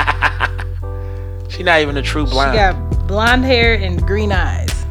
she 1.48 1.62
not 1.62 1.80
even 1.80 1.96
a 1.96 2.02
true 2.02 2.24
blonde. 2.26 2.52
She 2.52 2.58
got 2.58 3.06
blonde 3.06 3.44
hair 3.44 3.74
and 3.74 4.04
green 4.06 4.32
eyes. 4.32 4.84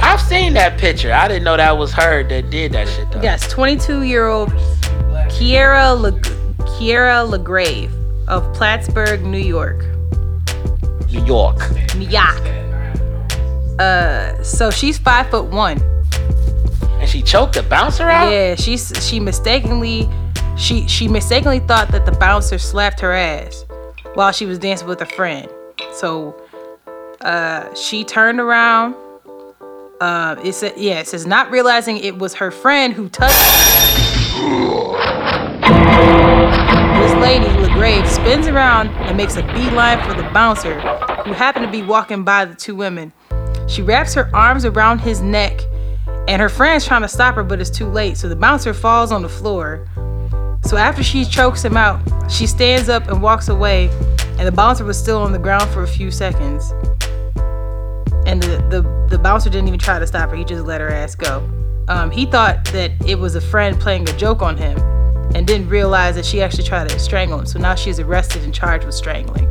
I've 0.00 0.20
seen 0.20 0.52
that 0.54 0.78
picture. 0.78 1.12
I 1.12 1.26
didn't 1.28 1.44
know 1.44 1.56
that 1.56 1.76
was 1.76 1.92
her 1.94 2.22
that 2.28 2.50
did 2.50 2.72
that 2.72 2.88
shit 2.88 3.10
though. 3.10 3.22
Yes, 3.22 3.50
22 3.50 4.02
year 4.02 4.26
old 4.26 4.50
Kiera, 5.28 5.98
Le- 5.98 6.12
Kiera 6.76 7.28
LeGrave 7.28 7.90
of 8.28 8.52
Plattsburgh, 8.54 9.22
New 9.22 9.38
York. 9.38 9.84
New 11.10 11.24
York. 11.24 11.58
Yeah. 11.98 12.32
Uh, 13.78 14.42
so 14.42 14.70
she's 14.70 14.98
five 14.98 15.28
foot 15.30 15.46
one. 15.46 15.80
And 17.00 17.08
she 17.08 17.22
choked 17.22 17.54
the 17.54 17.62
bouncer 17.62 18.04
out? 18.04 18.30
Yeah, 18.30 18.54
she's 18.54 18.92
she 19.06 19.20
mistakenly 19.20 20.08
she 20.56 20.86
she 20.88 21.08
mistakenly 21.08 21.60
thought 21.60 21.88
that 21.88 22.06
the 22.06 22.12
bouncer 22.12 22.58
slapped 22.58 23.00
her 23.00 23.12
ass 23.12 23.64
while 24.14 24.32
she 24.32 24.46
was 24.46 24.58
dancing 24.58 24.88
with 24.88 25.02
a 25.02 25.06
friend. 25.06 25.48
So 25.96 26.34
uh 27.22 27.74
she 27.74 28.04
turned 28.04 28.38
around. 28.38 28.94
Uh 30.00 30.36
it 30.44 30.52
said 30.52 30.74
yeah, 30.76 31.00
it 31.00 31.08
says 31.08 31.26
not 31.26 31.50
realizing 31.50 31.96
it 31.96 32.18
was 32.18 32.34
her 32.34 32.50
friend 32.50 32.92
who 32.92 33.08
touched 33.08 33.34
this 37.00 37.14
lady, 37.22 37.46
LeGrave, 37.46 38.06
spins 38.06 38.46
around 38.46 38.88
and 38.88 39.16
makes 39.16 39.36
a 39.36 39.42
beeline 39.54 39.98
for 40.06 40.14
the 40.14 40.28
bouncer, 40.34 40.78
who 41.24 41.32
happened 41.32 41.64
to 41.64 41.72
be 41.72 41.82
walking 41.82 42.24
by 42.24 42.44
the 42.44 42.54
two 42.54 42.74
women. 42.74 43.12
She 43.68 43.82
wraps 43.82 44.14
her 44.14 44.30
arms 44.34 44.64
around 44.64 45.00
his 45.00 45.20
neck, 45.20 45.60
and 46.28 46.40
her 46.40 46.48
friend's 46.48 46.86
trying 46.86 47.02
to 47.02 47.08
stop 47.08 47.34
her, 47.34 47.42
but 47.42 47.60
it's 47.60 47.70
too 47.70 47.86
late. 47.86 48.16
So 48.16 48.28
the 48.28 48.36
bouncer 48.36 48.72
falls 48.74 49.12
on 49.12 49.22
the 49.22 49.28
floor. 49.28 49.88
So 50.62 50.76
after 50.76 51.02
she 51.02 51.24
chokes 51.24 51.64
him 51.64 51.76
out, 51.76 52.00
she 52.30 52.46
stands 52.46 52.88
up 52.88 53.08
and 53.08 53.22
walks 53.22 53.48
away, 53.48 53.90
and 54.38 54.46
the 54.46 54.52
bouncer 54.52 54.84
was 54.84 54.98
still 54.98 55.22
on 55.22 55.32
the 55.32 55.38
ground 55.38 55.70
for 55.70 55.82
a 55.82 55.88
few 55.88 56.10
seconds. 56.10 56.72
And 58.26 58.42
the, 58.42 58.58
the, 58.68 59.06
the 59.08 59.18
bouncer 59.18 59.48
didn't 59.48 59.68
even 59.68 59.80
try 59.80 59.98
to 59.98 60.06
stop 60.06 60.30
her, 60.30 60.36
he 60.36 60.44
just 60.44 60.64
let 60.64 60.80
her 60.80 60.90
ass 60.90 61.14
go. 61.14 61.48
Um, 61.88 62.10
he 62.10 62.26
thought 62.26 62.64
that 62.66 62.90
it 63.06 63.18
was 63.18 63.34
a 63.36 63.40
friend 63.40 63.78
playing 63.80 64.08
a 64.08 64.16
joke 64.16 64.42
on 64.42 64.56
him 64.56 64.78
and 65.34 65.46
didn't 65.46 65.68
realize 65.68 66.16
that 66.16 66.26
she 66.26 66.42
actually 66.42 66.64
tried 66.64 66.88
to 66.88 66.98
strangle 66.98 67.38
him. 67.38 67.46
So 67.46 67.58
now 67.58 67.74
she's 67.74 68.00
arrested 68.00 68.42
and 68.42 68.52
charged 68.52 68.84
with 68.84 68.94
strangling. 68.94 69.46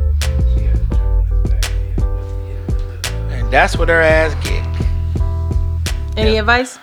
And 3.30 3.50
that's 3.50 3.76
what 3.76 3.88
her 3.88 4.00
ass 4.00 4.34
get. 4.44 4.64
Any 6.18 6.36
advice? 6.36 6.78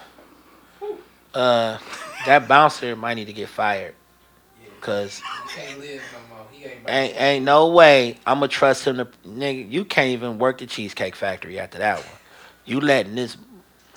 Uh, 1.33 1.77
that 2.25 2.47
bouncer 2.47 2.95
might 2.95 3.15
need 3.15 3.25
to 3.25 3.33
get 3.33 3.49
fired. 3.49 3.95
Cause 4.81 5.21
Can't 6.63 6.75
live 6.75 6.83
no 6.85 6.91
more. 6.91 6.91
He 6.91 6.97
ain't 6.97 7.11
ain't 7.11 7.21
ain't 7.21 7.45
no 7.45 7.67
way 7.69 8.17
I'ma 8.25 8.47
trust 8.47 8.85
him 8.85 8.97
to 8.97 9.05
nigga. 9.27 9.71
You 9.71 9.85
can't 9.85 10.09
even 10.09 10.39
work 10.39 10.59
the 10.59 10.65
Cheesecake 10.65 11.15
Factory 11.15 11.59
after 11.59 11.77
that 11.79 11.99
one. 11.99 12.07
You 12.65 12.79
letting 12.79 13.15
this 13.15 13.37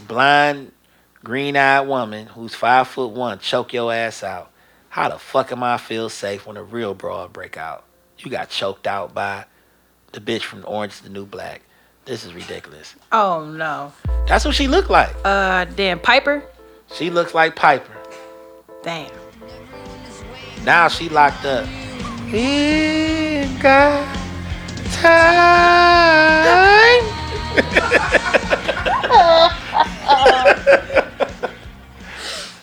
blind, 0.07 0.73
green 1.23 1.57
eyed 1.57 1.87
woman 1.87 2.27
who's 2.27 2.55
five 2.55 2.89
foot 2.89 3.13
one 3.13 3.39
choke 3.39 3.73
your 3.73 3.93
ass 3.93 4.23
out. 4.23 4.51
How 4.89 5.09
the 5.09 5.19
fuck 5.19 5.53
am 5.53 5.63
I 5.63 5.77
feel 5.79 6.09
safe 6.09 6.47
when 6.47 6.57
a 6.57 6.63
real 6.63 6.95
brawl 6.95 7.29
break 7.29 7.57
out? 7.57 7.85
You 8.19 8.31
got 8.31 8.49
choked 8.49 8.87
out 8.87 9.15
by 9.15 9.45
the 10.13 10.21
bitch 10.21 10.43
from 10.43 10.65
Orange 10.67 10.95
is 10.95 11.01
the 11.01 11.11
New 11.11 11.27
Black. 11.27 11.63
This 12.07 12.25
is 12.25 12.33
ridiculous. 12.33 12.95
Oh 13.13 13.45
no. 13.45 13.93
That's 14.27 14.45
what 14.45 14.55
she 14.55 14.69
looked 14.69 14.91
like. 14.91 15.15
Uh, 15.25 15.65
damn 15.65 15.99
Piper. 15.99 16.45
She 16.93 17.11
looks 17.11 17.35
like 17.35 17.57
Piper. 17.57 17.93
Damn. 18.83 19.11
Now 20.65 20.89
she 20.89 21.09
locked 21.09 21.45
up. 21.45 21.69
Ain't 22.33 23.61
got 23.63 24.05
time. 24.93 25.67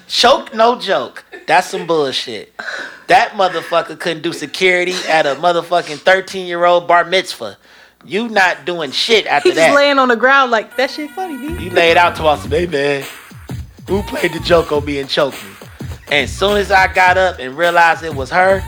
Choke, 0.07 0.53
no 0.53 0.79
joke. 0.79 1.25
That's 1.47 1.67
some 1.67 1.85
bullshit. 1.87 2.53
That 3.07 3.31
motherfucker 3.31 3.99
couldn't 3.99 4.23
do 4.23 4.31
security 4.31 4.93
at 5.07 5.25
a 5.25 5.35
motherfucking 5.35 5.97
13 5.97 6.47
year 6.47 6.65
old 6.65 6.87
bar 6.87 7.03
mitzvah. 7.05 7.57
You 8.05 8.27
not 8.29 8.65
doing 8.65 8.91
shit 8.91 9.25
after 9.27 9.49
He 9.49 9.55
just 9.55 9.67
that. 9.67 9.75
laying 9.75 9.97
on 9.97 10.09
the 10.09 10.15
ground 10.15 10.51
like 10.51 10.75
that 10.77 10.91
shit 10.91 11.09
funny, 11.11 11.37
dude. 11.37 11.61
You 11.61 11.69
laid 11.71 11.97
out 11.97 12.15
to 12.17 12.25
us, 12.25 12.45
hey 12.45 12.65
man, 12.67 13.05
who 13.87 14.01
played 14.03 14.33
the 14.33 14.39
joke 14.41 14.71
on 14.71 14.83
me 14.85 14.99
and 14.99 15.09
choked 15.09 15.41
me? 15.43 15.49
And 16.07 16.23
as 16.25 16.31
soon 16.31 16.57
as 16.57 16.69
I 16.71 16.91
got 16.93 17.17
up 17.17 17.39
and 17.39 17.57
realized 17.57 18.03
it 18.03 18.13
was 18.13 18.29
her, 18.29 18.61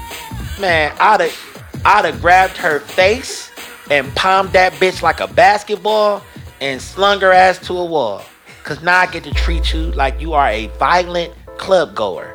man, 0.60 0.95
I'd 0.99 1.22
have, 1.22 1.82
I'd 1.86 2.06
have 2.06 2.22
grabbed 2.22 2.58
her 2.58 2.80
face 2.80 3.51
and 3.91 4.14
palmed 4.16 4.49
that 4.53 4.74
bitch 4.74 5.01
like 5.01 5.20
a 5.20 5.28
basketball 5.28 6.24
and 6.62 6.82
slung 6.82 7.20
her 7.22 7.32
ass 7.32 7.60
to 7.68 7.74
a 7.78 7.86
wall. 7.86 8.24
Cause 8.64 8.82
now 8.82 8.99
I 8.99 9.06
get 9.06 9.24
to 9.26 9.34
treat 9.34 9.74
you 9.74 9.91
like 9.91 10.20
you 10.20 10.34
are 10.34 10.47
a 10.47 10.68
violent 10.80 11.34
club 11.58 11.93
goer. 11.93 12.34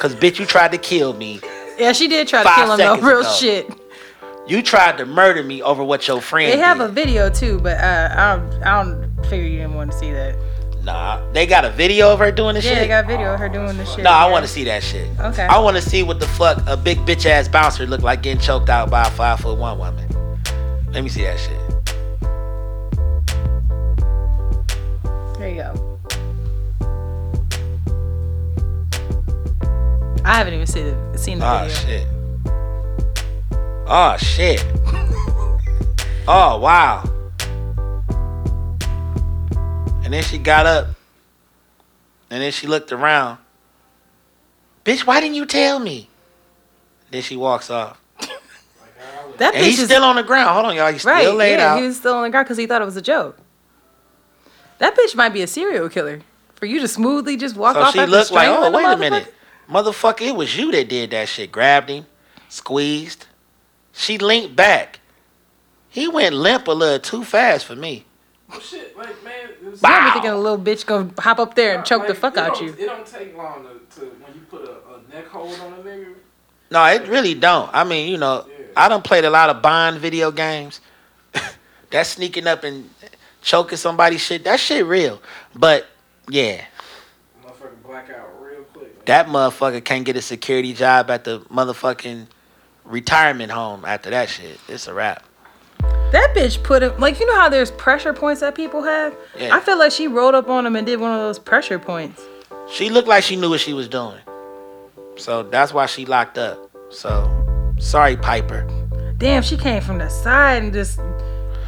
Cause 0.00 0.14
bitch, 0.14 0.38
you 0.38 0.44
tried 0.46 0.70
to 0.72 0.78
kill 0.78 1.14
me. 1.14 1.40
Yeah, 1.78 1.92
she 1.92 2.08
did 2.08 2.28
try 2.28 2.42
to 2.42 2.48
kill 2.54 2.72
him 2.72 2.78
though. 2.78 2.96
Real 3.00 3.20
ago. 3.20 3.32
shit. 3.32 3.66
You 4.46 4.62
tried 4.62 4.98
to 4.98 5.06
murder 5.06 5.42
me 5.42 5.62
over 5.62 5.82
what 5.84 6.06
your 6.08 6.20
friend 6.20 6.52
They 6.52 6.58
have 6.58 6.78
did. 6.78 6.84
a 6.88 6.92
video 6.92 7.30
too, 7.30 7.58
but 7.60 7.78
uh, 7.78 8.08
I 8.16 8.36
don't. 8.36 8.62
I 8.62 8.82
don't 8.82 9.24
figure 9.26 9.46
you 9.46 9.58
didn't 9.58 9.74
want 9.74 9.92
to 9.92 9.98
see 9.98 10.10
that. 10.10 10.36
Nah, 10.92 11.20
they 11.32 11.46
got 11.46 11.64
a 11.66 11.70
video 11.70 12.10
of 12.12 12.18
her 12.18 12.32
doing 12.32 12.54
this 12.54 12.64
Yeah, 12.64 12.70
shit. 12.72 12.78
they 12.80 12.88
got 12.88 13.04
a 13.04 13.06
video 13.06 13.34
of 13.34 13.38
her 13.40 13.48
doing 13.48 13.76
the 13.76 13.84
shit. 13.84 14.02
No, 14.04 14.10
I 14.10 14.24
yeah. 14.26 14.32
want 14.32 14.44
to 14.46 14.50
see 14.50 14.64
that 14.64 14.82
shit. 14.82 15.06
Okay. 15.20 15.42
I 15.46 15.58
want 15.58 15.76
to 15.76 15.82
see 15.82 16.02
what 16.02 16.18
the 16.18 16.26
fuck 16.28 16.62
a 16.66 16.76
big 16.76 16.98
bitch 16.98 17.26
ass 17.26 17.46
bouncer 17.46 17.86
look 17.86 18.00
like 18.02 18.22
getting 18.22 18.40
choked 18.40 18.70
out 18.70 18.90
by 18.90 19.02
a 19.06 19.10
five 19.10 19.38
foot 19.40 19.58
one 19.58 19.78
woman. 19.78 20.08
Let 20.92 21.02
me 21.04 21.10
see 21.10 21.22
that 21.24 21.38
shit. 21.38 21.58
There 25.38 25.48
you 25.50 25.56
go. 25.62 25.84
I 30.24 30.34
haven't 30.38 30.54
even 30.54 30.66
seen 30.66 30.86
the 31.12 31.18
seen 31.18 31.38
the 31.38 31.46
Oh 31.46 31.68
video. 31.68 31.76
shit. 31.76 32.06
Oh 33.86 34.16
shit. 34.18 34.64
oh 36.28 36.58
wow. 36.58 37.02
And 40.08 40.14
then 40.14 40.22
she 40.22 40.38
got 40.38 40.64
up. 40.64 40.86
And 42.30 42.42
then 42.42 42.50
she 42.50 42.66
looked 42.66 42.92
around. 42.92 43.36
Bitch, 44.82 45.06
why 45.06 45.20
didn't 45.20 45.34
you 45.34 45.44
tell 45.44 45.78
me? 45.78 46.08
Then 47.10 47.20
she 47.20 47.36
walks 47.36 47.68
off. 47.68 48.00
That 49.36 49.54
And 49.54 49.62
bitch 49.62 49.68
he's 49.68 49.80
is 49.80 49.84
still 49.84 50.04
on 50.04 50.16
the 50.16 50.22
ground. 50.22 50.48
Hold 50.48 50.64
on, 50.64 50.76
y'all. 50.76 50.90
He's 50.90 51.04
right. 51.04 51.20
still 51.20 51.34
laid 51.34 51.58
yeah, 51.58 51.74
out. 51.74 51.80
he 51.80 51.86
was 51.86 51.98
still 51.98 52.14
on 52.14 52.22
the 52.22 52.30
ground 52.30 52.46
because 52.46 52.56
he 52.56 52.66
thought 52.66 52.80
it 52.80 52.86
was 52.86 52.96
a 52.96 53.02
joke. 53.02 53.38
That 54.78 54.96
bitch 54.96 55.14
might 55.14 55.28
be 55.28 55.42
a 55.42 55.46
serial 55.46 55.90
killer. 55.90 56.22
For 56.54 56.64
you 56.64 56.80
to 56.80 56.88
smoothly 56.88 57.36
just 57.36 57.54
walk 57.54 57.74
So 57.74 57.82
off 57.82 57.94
So 57.94 58.00
she 58.00 58.10
looked 58.10 58.32
like, 58.32 58.48
oh, 58.48 58.70
wait 58.70 58.86
a 58.86 58.96
minute. 58.96 59.34
Motherfucker, 59.70 60.22
it 60.22 60.34
was 60.36 60.56
you 60.56 60.72
that 60.72 60.88
did 60.88 61.10
that 61.10 61.28
shit. 61.28 61.52
Grabbed 61.52 61.90
him, 61.90 62.06
squeezed. 62.48 63.26
She 63.92 64.16
linked 64.16 64.56
back. 64.56 65.00
He 65.90 66.08
went 66.08 66.34
limp 66.34 66.66
a 66.66 66.72
little 66.72 66.98
too 66.98 67.24
fast 67.24 67.66
for 67.66 67.76
me. 67.76 68.06
Well, 68.48 68.60
shit, 68.60 68.96
like 68.96 69.22
man, 69.24 69.50
It's- 69.66 69.82
You 69.82 69.88
ever 69.88 70.10
thinking 70.12 70.30
a 70.30 70.36
little 70.38 70.58
bitch 70.58 70.86
gonna 70.86 71.10
hop 71.18 71.38
up 71.38 71.54
there 71.54 71.74
and 71.76 71.84
choke 71.84 72.06
the 72.06 72.14
fuck 72.14 72.36
out 72.38 72.54
don't- 72.54 72.62
you? 72.66 72.72
It 72.72 72.86
don't 72.86 73.06
take 73.06 73.36
long 73.36 73.64
to, 73.64 74.00
to 74.00 74.06
when 74.06 74.34
you 74.34 74.40
put 74.50 74.62
a, 74.64 74.72
a 74.94 75.14
neck 75.14 75.28
hold 75.28 75.58
on 75.60 75.74
a 75.74 75.76
nigga. 75.76 76.14
No, 76.70 76.84
it 76.86 77.06
really 77.08 77.34
don't. 77.34 77.70
I 77.72 77.84
mean, 77.84 78.10
you 78.10 78.18
know, 78.18 78.46
I 78.76 78.88
done 78.88 79.02
played 79.02 79.24
a 79.24 79.30
lot 79.30 79.50
of 79.50 79.60
Bond 79.62 79.98
video 79.98 80.30
games. 80.30 80.80
that 81.90 82.06
sneaking 82.06 82.46
up 82.46 82.64
and 82.64 82.88
choking 83.42 83.76
somebody 83.78 84.16
shit, 84.18 84.44
that 84.44 84.60
shit 84.60 84.84
real. 84.86 85.20
But 85.54 85.86
yeah, 86.30 86.64
Motherfucker 87.44 87.82
black 87.86 88.10
out 88.10 88.30
real 88.42 88.62
quick. 88.64 88.94
Man. 88.96 89.02
that 89.06 89.26
motherfucker 89.28 89.84
can't 89.84 90.04
get 90.04 90.16
a 90.16 90.22
security 90.22 90.72
job 90.74 91.10
at 91.10 91.24
the 91.24 91.40
motherfucking 91.40 92.26
retirement 92.84 93.50
home 93.52 93.84
after 93.86 94.10
that 94.10 94.28
shit. 94.30 94.58
It's 94.68 94.86
a 94.86 94.94
wrap. 94.94 95.24
That 95.80 96.32
bitch 96.34 96.62
put 96.62 96.82
him 96.82 96.98
like 96.98 97.20
you 97.20 97.26
know 97.26 97.36
how 97.36 97.48
there's 97.48 97.70
pressure 97.72 98.12
points 98.12 98.40
that 98.40 98.54
people 98.54 98.82
have. 98.82 99.14
Yeah. 99.38 99.54
I 99.54 99.60
feel 99.60 99.78
like 99.78 99.92
she 99.92 100.08
rolled 100.08 100.34
up 100.34 100.48
on 100.48 100.64
him 100.66 100.74
and 100.76 100.86
did 100.86 101.00
one 101.00 101.12
of 101.12 101.18
those 101.18 101.38
pressure 101.38 101.78
points. 101.78 102.22
She 102.70 102.88
looked 102.90 103.08
like 103.08 103.24
she 103.24 103.36
knew 103.36 103.50
what 103.50 103.60
she 103.60 103.72
was 103.74 103.88
doing. 103.88 104.18
So 105.16 105.42
that's 105.42 105.72
why 105.74 105.86
she 105.86 106.06
locked 106.06 106.38
up. 106.38 106.58
So 106.90 107.28
sorry, 107.78 108.16
Piper. 108.16 108.66
Damn, 109.18 109.42
she 109.42 109.56
came 109.56 109.82
from 109.82 109.98
the 109.98 110.08
side 110.08 110.62
and 110.62 110.72
just 110.72 110.98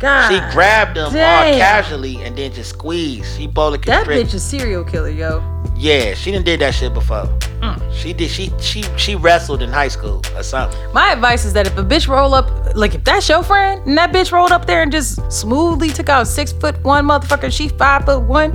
God. 0.00 0.30
She 0.30 0.38
grabbed 0.54 0.96
him 0.96 1.04
all 1.06 1.12
casually 1.12 2.16
and 2.22 2.36
then 2.36 2.52
just 2.52 2.70
squeezed. 2.70 3.36
She 3.36 3.46
bola 3.46 3.76
That 3.78 4.06
constrict- 4.06 4.30
bitch 4.30 4.34
is 4.34 4.42
serial 4.42 4.84
killer, 4.84 5.10
yo. 5.10 5.40
Yeah, 5.80 6.12
she 6.12 6.30
didn't 6.30 6.44
did 6.44 6.60
that 6.60 6.74
shit 6.74 6.92
before. 6.92 7.24
Mm. 7.62 7.80
She 7.94 8.12
did. 8.12 8.28
She 8.30 8.52
she 8.60 8.82
she 8.98 9.16
wrestled 9.16 9.62
in 9.62 9.70
high 9.70 9.88
school 9.88 10.22
or 10.36 10.42
something. 10.42 10.78
My 10.92 11.10
advice 11.10 11.46
is 11.46 11.54
that 11.54 11.66
if 11.66 11.78
a 11.78 11.82
bitch 11.82 12.06
roll 12.06 12.34
up, 12.34 12.76
like 12.76 12.94
if 12.94 13.02
that's 13.02 13.26
your 13.30 13.42
friend, 13.42 13.80
and 13.86 13.96
that 13.96 14.12
bitch 14.12 14.30
rolled 14.30 14.52
up 14.52 14.66
there 14.66 14.82
and 14.82 14.92
just 14.92 15.32
smoothly 15.32 15.88
took 15.88 16.10
out 16.10 16.26
six 16.26 16.52
foot 16.52 16.78
one 16.84 17.06
motherfucker, 17.06 17.50
she 17.50 17.68
five 17.68 18.04
foot 18.04 18.20
one, 18.20 18.52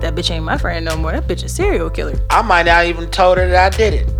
that 0.00 0.16
bitch 0.16 0.32
ain't 0.32 0.44
my 0.44 0.58
friend 0.58 0.84
no 0.84 0.96
more. 0.96 1.12
That 1.12 1.28
bitch 1.28 1.44
a 1.44 1.48
serial 1.48 1.90
killer. 1.90 2.18
I 2.28 2.42
might 2.42 2.66
not 2.66 2.86
even 2.86 3.08
told 3.08 3.38
her 3.38 3.48
that 3.48 3.72
I 3.72 3.76
did 3.76 3.94
it. 3.94 4.10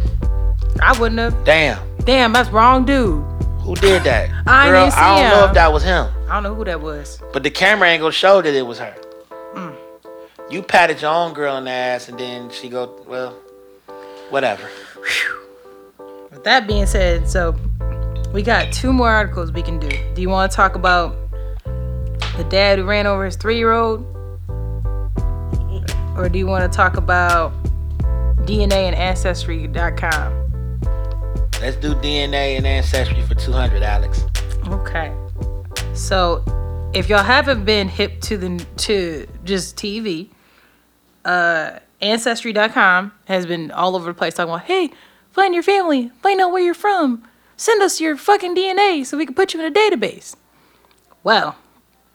I 0.81 0.97
wouldn't 1.01 1.19
have. 1.19 1.45
Damn, 1.45 1.81
Damn, 2.05 2.33
that's 2.33 2.51
wrong, 2.51 2.85
dude. 2.85 3.25
who 3.63 3.75
did 3.75 4.05
that? 4.05 4.31
I 4.47 4.69
Girl, 4.69 4.89
I 4.93 5.21
don't 5.21 5.31
know 5.41 5.45
if 5.45 5.55
that 5.55 5.73
was 5.73 5.83
him, 5.83 6.07
I 6.29 6.35
don't 6.35 6.45
know 6.45 6.55
who 6.55 6.65
that 6.65 6.81
was. 6.81 7.21
but 7.33 7.43
the 7.43 7.51
camera 7.51 7.89
angle 7.89 8.13
gonna 8.13 8.43
that 8.43 8.55
it 8.55 8.63
was 8.63 8.79
her. 8.79 8.95
You 10.51 10.63
patted 10.63 11.03
your 11.03 11.13
own 11.13 11.35
girl 11.35 11.59
in 11.59 11.65
the 11.65 11.71
ass, 11.71 12.09
and 12.09 12.19
then 12.19 12.49
she 12.49 12.71
go, 12.71 13.05
well, 13.07 13.33
whatever. 14.31 14.71
With 16.31 16.43
that 16.45 16.67
being 16.67 16.87
said, 16.87 17.29
so 17.29 17.55
we 18.33 18.43
got 18.43 18.73
two 18.73 18.91
more 18.91 19.11
articles 19.11 19.53
we 19.53 19.63
can 19.63 19.79
do. 19.79 19.91
Do 20.15 20.23
you 20.23 20.31
want 20.31 20.51
to 20.51 20.57
talk 20.57 20.75
about 20.75 21.15
the 22.39 22.47
dad 22.49 22.79
who 22.79 22.85
ran 22.87 23.07
over 23.07 23.27
his 23.27 23.37
three 23.37 23.59
year 23.59 23.73
old? 23.73 24.01
Or 26.17 26.31
do 26.31 26.39
you 26.39 26.47
want 26.47 26.71
to 26.71 26.75
talk 26.75 26.97
about 26.97 27.53
DNA 28.47 28.89
and 28.89 28.97
Ancestry.com? 28.97 30.49
Let's 31.61 31.77
do 31.77 31.95
DNA 31.97 32.57
and 32.57 32.67
ancestry 32.67 33.21
for 33.23 33.35
two 33.35 33.51
hundred, 33.51 33.83
Alex. 33.83 34.25
Okay. 34.69 35.13
So, 35.93 36.45
if 36.95 37.09
y'all 37.09 37.25
haven't 37.25 37.65
been 37.65 37.89
hip 37.89 38.21
to 38.23 38.39
the 38.39 38.65
to 38.77 39.27
just 39.45 39.77
TV, 39.77 40.31
uh, 41.29 41.79
Ancestry.com 42.01 43.13
has 43.27 43.45
been 43.45 43.71
all 43.71 43.95
over 43.95 44.07
the 44.07 44.15
place 44.15 44.35
talking 44.35 44.53
about, 44.53 44.65
hey, 44.65 44.91
find 45.31 45.53
your 45.53 45.63
family, 45.63 46.11
find 46.23 46.41
out 46.41 46.53
where 46.53 46.63
you're 46.63 46.75
from, 46.75 47.23
send 47.57 47.83
us 47.83 48.01
your 48.01 48.17
fucking 48.17 48.57
DNA 48.57 49.05
so 49.05 49.19
we 49.19 49.27
can 49.27 49.35
put 49.35 49.53
you 49.53 49.61
in 49.61 49.67
a 49.67 49.75
database. 49.75 50.37
Well, 51.23 51.57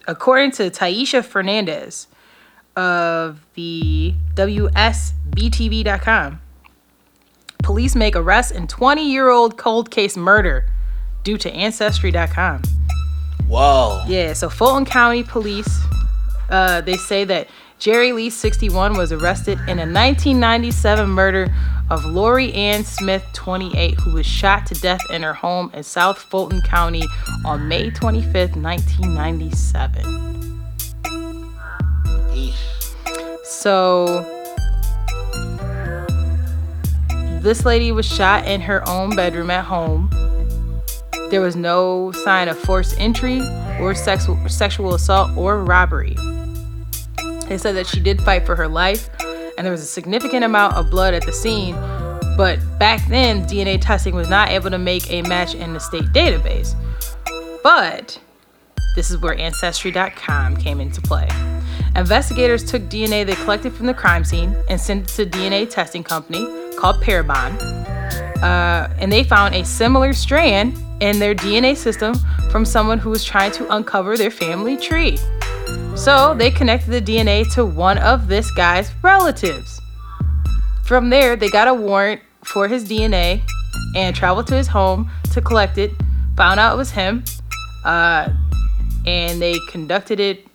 according 0.07 0.51
to 0.53 0.72
Taisha 0.72 1.24
Fernandez 1.24 2.07
of 2.76 3.45
the 3.53 4.16
WSBTV.com, 4.34 6.41
police 7.59 7.95
make 7.95 8.16
arrest 8.16 8.51
in 8.51 8.68
20 8.68 9.11
year 9.11 9.30
old 9.30 9.57
cold 9.57 9.91
case 9.91 10.18
murder 10.18 10.66
due 11.24 11.38
to 11.38 11.51
Ancestry.com. 11.51 12.64
Whoa. 13.47 14.03
Yeah, 14.07 14.34
so 14.34 14.49
Fulton 14.49 14.86
County 14.86 15.22
Police, 15.22 15.82
uh, 16.49 16.82
they 16.82 16.97
say 16.97 17.26
that 17.26 17.47
Jerry 17.84 18.13
Lee, 18.13 18.29
61, 18.29 18.95
was 18.95 19.11
arrested 19.11 19.59
in 19.67 19.77
a 19.77 19.84
1997 19.84 21.09
murder 21.09 21.53
of 21.89 22.05
Lori 22.05 22.53
Ann 22.53 22.86
Smith, 22.86 23.25
28, 23.34 23.99
who 23.99 24.13
was 24.13 24.25
shot 24.25 24.65
to 24.67 24.75
death 24.75 25.01
in 25.09 25.21
her 25.21 25.34
home 25.34 25.69
in 25.73 25.84
South 25.84 26.17
Fulton 26.17 26.61
County 26.61 27.03
on 27.43 27.67
May 27.67 27.91
25th, 27.91 28.55
1997. 28.55 30.05
So, 33.43 34.23
this 37.41 37.65
lady 37.65 37.91
was 37.91 38.05
shot 38.05 38.47
in 38.47 38.61
her 38.61 38.88
own 38.88 39.13
bedroom 39.13 39.49
at 39.49 39.65
home. 39.65 40.09
There 41.31 41.41
was 41.41 41.57
no 41.57 42.13
sign 42.13 42.47
of 42.47 42.57
forced 42.57 42.97
entry 42.97 43.41
or 43.81 43.93
sexual 43.93 44.39
sexual 44.47 44.93
assault 44.93 45.36
or 45.36 45.61
robbery. 45.61 46.15
They 47.47 47.57
said 47.57 47.75
that 47.75 47.87
she 47.87 47.99
did 47.99 48.21
fight 48.21 48.45
for 48.45 48.55
her 48.55 48.67
life, 48.67 49.09
and 49.57 49.65
there 49.65 49.71
was 49.71 49.81
a 49.81 49.85
significant 49.85 50.43
amount 50.43 50.75
of 50.75 50.89
blood 50.89 51.13
at 51.13 51.25
the 51.25 51.33
scene. 51.33 51.75
But 52.35 52.59
back 52.79 53.05
then, 53.07 53.45
DNA 53.45 53.79
testing 53.79 54.15
was 54.15 54.29
not 54.29 54.49
able 54.49 54.71
to 54.71 54.79
make 54.79 55.11
a 55.11 55.21
match 55.23 55.53
in 55.53 55.73
the 55.73 55.79
state 55.79 56.05
database. 56.05 56.75
But 57.61 58.19
this 58.95 59.09
is 59.09 59.17
where 59.17 59.37
Ancestry.com 59.37 60.57
came 60.57 60.79
into 60.79 61.01
play. 61.01 61.27
Investigators 61.95 62.63
took 62.63 62.83
DNA 62.83 63.25
they 63.25 63.35
collected 63.35 63.73
from 63.73 63.85
the 63.85 63.93
crime 63.93 64.23
scene 64.23 64.55
and 64.67 64.79
sent 64.79 65.03
it 65.03 65.07
to 65.15 65.21
a 65.23 65.25
DNA 65.25 65.69
testing 65.69 66.03
company 66.03 66.45
called 66.75 66.97
Parabon. 66.97 67.59
Uh, 68.41 68.89
and 68.97 69.11
they 69.11 69.23
found 69.23 69.55
a 69.55 69.63
similar 69.63 70.13
strand 70.13 70.77
in 70.99 71.19
their 71.19 71.33
DNA 71.35 71.77
system 71.77 72.13
from 72.49 72.65
someone 72.65 72.99
who 72.99 73.09
was 73.09 73.23
trying 73.23 73.51
to 73.51 73.75
uncover 73.75 74.17
their 74.17 74.31
family 74.31 74.75
tree. 74.75 75.17
So 75.95 76.33
they 76.33 76.51
connected 76.51 76.89
the 76.91 77.01
DNA 77.01 77.49
to 77.53 77.65
one 77.65 77.97
of 77.97 78.27
this 78.27 78.51
guy's 78.51 78.91
relatives. 79.01 79.79
From 80.83 81.09
there, 81.09 81.35
they 81.35 81.49
got 81.49 81.67
a 81.67 81.73
warrant 81.73 82.21
for 82.43 82.67
his 82.67 82.83
DNA 82.87 83.41
and 83.95 84.15
traveled 84.15 84.47
to 84.47 84.55
his 84.55 84.67
home 84.67 85.09
to 85.31 85.41
collect 85.41 85.77
it. 85.77 85.91
Found 86.35 86.59
out 86.59 86.73
it 86.73 86.77
was 86.77 86.91
him, 86.91 87.23
uh, 87.85 88.29
and 89.05 89.41
they 89.41 89.55
conducted 89.69 90.19
it. 90.19 90.45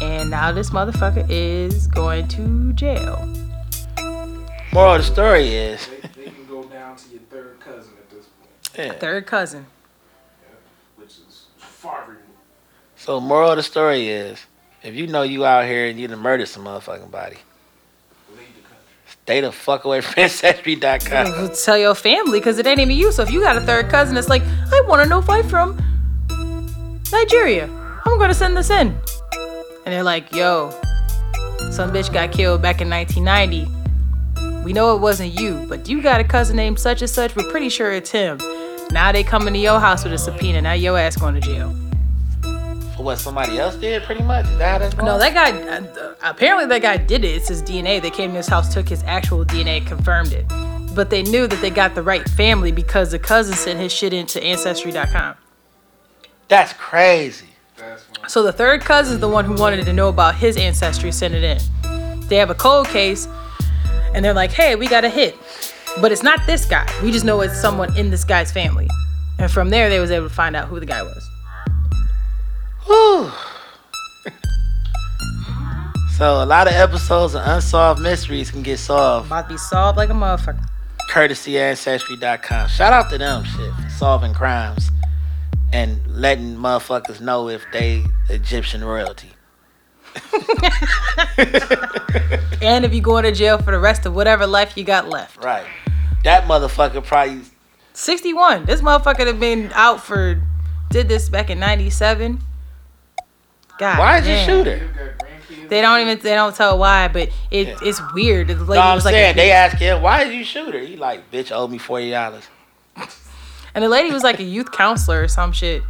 And 0.00 0.30
now 0.30 0.50
this 0.50 0.70
motherfucker 0.70 1.26
is 1.28 1.86
going 1.86 2.26
to 2.28 2.72
jail. 2.72 3.18
Moral 4.72 4.94
of 4.94 5.02
the 5.02 5.06
story 5.06 5.48
is, 5.54 5.86
They 6.16 6.24
can 6.24 6.46
go 6.48 6.64
down 6.64 6.96
to 6.96 7.10
your 7.10 7.20
third 7.30 7.60
cousin 7.60 7.92
at 7.98 8.10
this 8.10 8.26
point, 8.26 8.86
yeah. 8.88 8.98
Third 8.98 9.26
cousin. 9.26 9.66
which 10.96 11.10
is 11.10 11.46
far 11.58 12.00
removed. 12.08 12.21
So 13.02 13.20
moral 13.20 13.50
of 13.50 13.56
the 13.56 13.64
story 13.64 14.06
is, 14.06 14.38
if 14.84 14.94
you 14.94 15.08
know 15.08 15.22
you 15.22 15.44
out 15.44 15.64
here 15.64 15.86
and 15.88 15.98
you 15.98 16.06
done 16.06 16.20
murdered 16.20 16.46
some 16.46 16.64
motherfucking 16.64 17.10
body, 17.10 17.36
stay 19.24 19.40
the 19.40 19.50
fuck 19.50 19.84
away 19.84 20.02
from 20.02 20.14
ancestry.com. 20.22 21.50
Tell 21.64 21.76
your 21.76 21.96
family 21.96 22.38
because 22.38 22.60
it 22.60 22.66
ain't 22.68 22.78
even 22.78 22.96
you. 22.96 23.10
So 23.10 23.24
if 23.24 23.32
you 23.32 23.40
got 23.40 23.56
a 23.56 23.60
third 23.60 23.88
cousin 23.88 24.16
it's 24.16 24.28
like, 24.28 24.42
I 24.44 24.84
want 24.86 25.02
to 25.02 25.08
know 25.08 25.18
if 25.18 25.28
I'm 25.28 25.48
from 25.48 25.78
Nigeria, 27.10 27.64
I'm 28.06 28.20
gonna 28.20 28.34
send 28.34 28.56
this 28.56 28.70
in. 28.70 28.96
And 29.84 29.92
they're 29.92 30.04
like, 30.04 30.32
yo, 30.32 30.70
some 31.72 31.90
bitch 31.90 32.12
got 32.12 32.30
killed 32.30 32.62
back 32.62 32.80
in 32.80 32.88
1990. 32.88 34.62
We 34.62 34.72
know 34.72 34.94
it 34.94 35.00
wasn't 35.00 35.40
you, 35.40 35.66
but 35.68 35.88
you 35.88 36.02
got 36.02 36.20
a 36.20 36.24
cousin 36.24 36.54
named 36.54 36.78
such 36.78 37.00
and 37.00 37.10
such. 37.10 37.34
We're 37.34 37.50
pretty 37.50 37.68
sure 37.68 37.90
it's 37.90 38.12
him. 38.12 38.38
Now 38.92 39.10
they 39.10 39.24
coming 39.24 39.54
to 39.54 39.58
your 39.58 39.80
house 39.80 40.04
with 40.04 40.12
a 40.12 40.18
subpoena. 40.18 40.62
Now 40.62 40.74
your 40.74 40.96
ass 40.96 41.16
going 41.16 41.34
to 41.34 41.40
jail. 41.40 41.81
For 42.96 43.02
what 43.04 43.18
somebody 43.18 43.58
else 43.58 43.76
did, 43.76 44.02
pretty 44.02 44.22
much. 44.22 44.46
Is 44.46 44.58
that 44.58 44.94
how? 44.94 45.04
No, 45.04 45.18
that 45.18 45.32
guy. 45.32 45.50
Uh, 45.50 46.14
apparently, 46.22 46.66
that 46.66 46.82
guy 46.82 46.98
did 46.98 47.24
it. 47.24 47.28
It's 47.28 47.48
his 47.48 47.62
DNA. 47.62 48.02
They 48.02 48.10
came 48.10 48.30
to 48.32 48.36
his 48.36 48.48
house, 48.48 48.72
took 48.72 48.88
his 48.88 49.02
actual 49.04 49.44
DNA, 49.44 49.86
confirmed 49.86 50.32
it. 50.32 50.46
But 50.94 51.08
they 51.08 51.22
knew 51.22 51.46
that 51.46 51.60
they 51.62 51.70
got 51.70 51.94
the 51.94 52.02
right 52.02 52.28
family 52.30 52.70
because 52.70 53.10
the 53.10 53.18
cousin 53.18 53.54
sent 53.56 53.78
his 53.78 53.92
shit 53.92 54.12
into 54.12 54.42
Ancestry.com. 54.42 55.36
That's 56.48 56.74
crazy. 56.74 57.46
So 58.28 58.42
the 58.42 58.52
third 58.52 58.82
cousin 58.82 59.14
is 59.14 59.20
the 59.20 59.28
one 59.28 59.44
who 59.46 59.54
wanted 59.54 59.84
to 59.86 59.92
know 59.92 60.08
about 60.08 60.34
his 60.36 60.56
ancestry, 60.56 61.10
sent 61.10 61.34
it 61.34 61.42
in. 61.42 62.20
They 62.28 62.36
have 62.36 62.50
a 62.50 62.54
cold 62.54 62.88
case, 62.88 63.26
and 64.14 64.24
they're 64.24 64.34
like, 64.34 64.52
"Hey, 64.52 64.76
we 64.76 64.86
got 64.86 65.04
a 65.04 65.08
hit," 65.08 65.34
but 66.00 66.12
it's 66.12 66.22
not 66.22 66.40
this 66.46 66.64
guy. 66.66 66.86
We 67.02 67.10
just 67.10 67.24
know 67.24 67.40
it's 67.40 67.58
someone 67.60 67.96
in 67.96 68.10
this 68.10 68.22
guy's 68.24 68.52
family. 68.52 68.88
And 69.38 69.50
from 69.50 69.70
there, 69.70 69.88
they 69.88 69.98
was 69.98 70.10
able 70.10 70.28
to 70.28 70.34
find 70.34 70.54
out 70.54 70.68
who 70.68 70.78
the 70.78 70.86
guy 70.86 71.02
was. 71.02 71.28
Whew. 72.86 73.30
so 76.16 76.42
a 76.42 76.46
lot 76.46 76.66
of 76.66 76.74
episodes 76.74 77.34
of 77.34 77.42
unsolved 77.44 78.00
mysteries 78.00 78.50
can 78.50 78.62
get 78.62 78.78
solved 78.78 79.26
About 79.26 79.48
to 79.48 79.54
be 79.54 79.58
solved 79.58 79.96
like 79.96 80.10
a 80.10 80.12
motherfucker. 80.14 80.66
courtesy 81.10 81.58
ancestry.com. 81.58 82.68
Shout 82.68 82.92
out 82.92 83.10
to 83.10 83.18
them 83.18 83.44
shit 83.44 83.72
for 83.74 83.88
solving 83.90 84.34
crimes 84.34 84.90
and 85.72 86.00
letting 86.08 86.56
motherfuckers 86.56 87.20
know 87.20 87.48
if 87.48 87.64
they 87.72 88.04
Egyptian 88.28 88.84
royalty. 88.84 89.30
and 92.60 92.84
if 92.84 92.92
you 92.92 93.00
go 93.00 93.16
into 93.16 93.32
jail 93.32 93.56
for 93.58 93.70
the 93.70 93.78
rest 93.78 94.04
of 94.04 94.14
whatever 94.14 94.46
life 94.46 94.76
you 94.76 94.84
got 94.84 95.08
left. 95.08 95.42
Right. 95.42 95.66
That 96.24 96.44
motherfucker 96.44 97.02
probably 97.04 97.40
61. 97.94 98.66
This 98.66 98.82
motherfucker 98.82 99.26
have 99.26 99.40
been 99.40 99.70
out 99.74 100.00
for 100.02 100.42
did 100.90 101.08
this 101.08 101.28
back 101.30 101.48
in 101.48 101.58
97. 101.58 102.40
God. 103.78 103.98
Why 103.98 104.20
did 104.20 104.28
you 104.30 104.44
shoot 104.44 104.66
her? 104.66 105.16
They 105.68 105.80
don't 105.80 106.00
even 106.00 106.18
they 106.18 106.34
don't 106.34 106.54
tell 106.54 106.78
why, 106.78 107.08
but 107.08 107.28
it, 107.50 107.76
it's 107.82 108.00
weird. 108.12 108.48
The 108.48 108.54
lady 108.56 108.74
No, 108.74 108.80
I'm 108.80 108.94
was 108.96 109.04
like, 109.04 109.12
saying 109.14 109.32
a, 109.32 109.36
they 109.36 109.50
ask 109.52 109.76
him, 109.76 110.02
why 110.02 110.24
did 110.24 110.34
you 110.34 110.44
shoot 110.44 110.74
her? 110.74 110.80
He 110.80 110.96
like, 110.96 111.30
bitch, 111.30 111.50
owe 111.50 111.66
me 111.66 111.78
forty 111.78 112.10
dollars. 112.10 112.44
and 113.74 113.82
the 113.84 113.88
lady 113.88 114.10
was 114.12 114.22
like 114.22 114.38
a 114.38 114.42
youth 114.44 114.70
counselor 114.72 115.22
or 115.22 115.28
some 115.28 115.52
shit. 115.52 115.82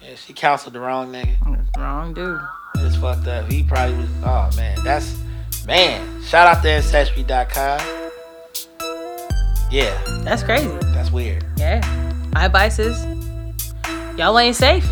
Yeah, 0.00 0.14
she 0.16 0.32
counseled 0.32 0.74
the 0.74 0.80
wrong 0.80 1.12
nigga. 1.12 1.36
Wrong 1.78 2.12
dude. 2.14 2.40
It's 2.76 2.96
fucked 2.96 3.28
up. 3.28 3.50
He 3.50 3.62
probably 3.62 3.96
was. 3.96 4.08
Oh 4.24 4.50
man, 4.56 4.76
that's 4.82 5.16
man. 5.66 6.22
Shout 6.22 6.48
out 6.48 6.62
to 6.62 6.70
ancestry.com. 6.70 7.80
Yeah, 9.70 9.98
That's 10.22 10.42
crazy. 10.42 10.68
that's 10.92 11.10
weird. 11.10 11.46
Yeah. 11.56 11.80
My 12.34 12.44
advice 12.44 12.78
is, 12.78 13.02
y'all 14.18 14.38
ain't 14.38 14.54
safe. 14.56 14.86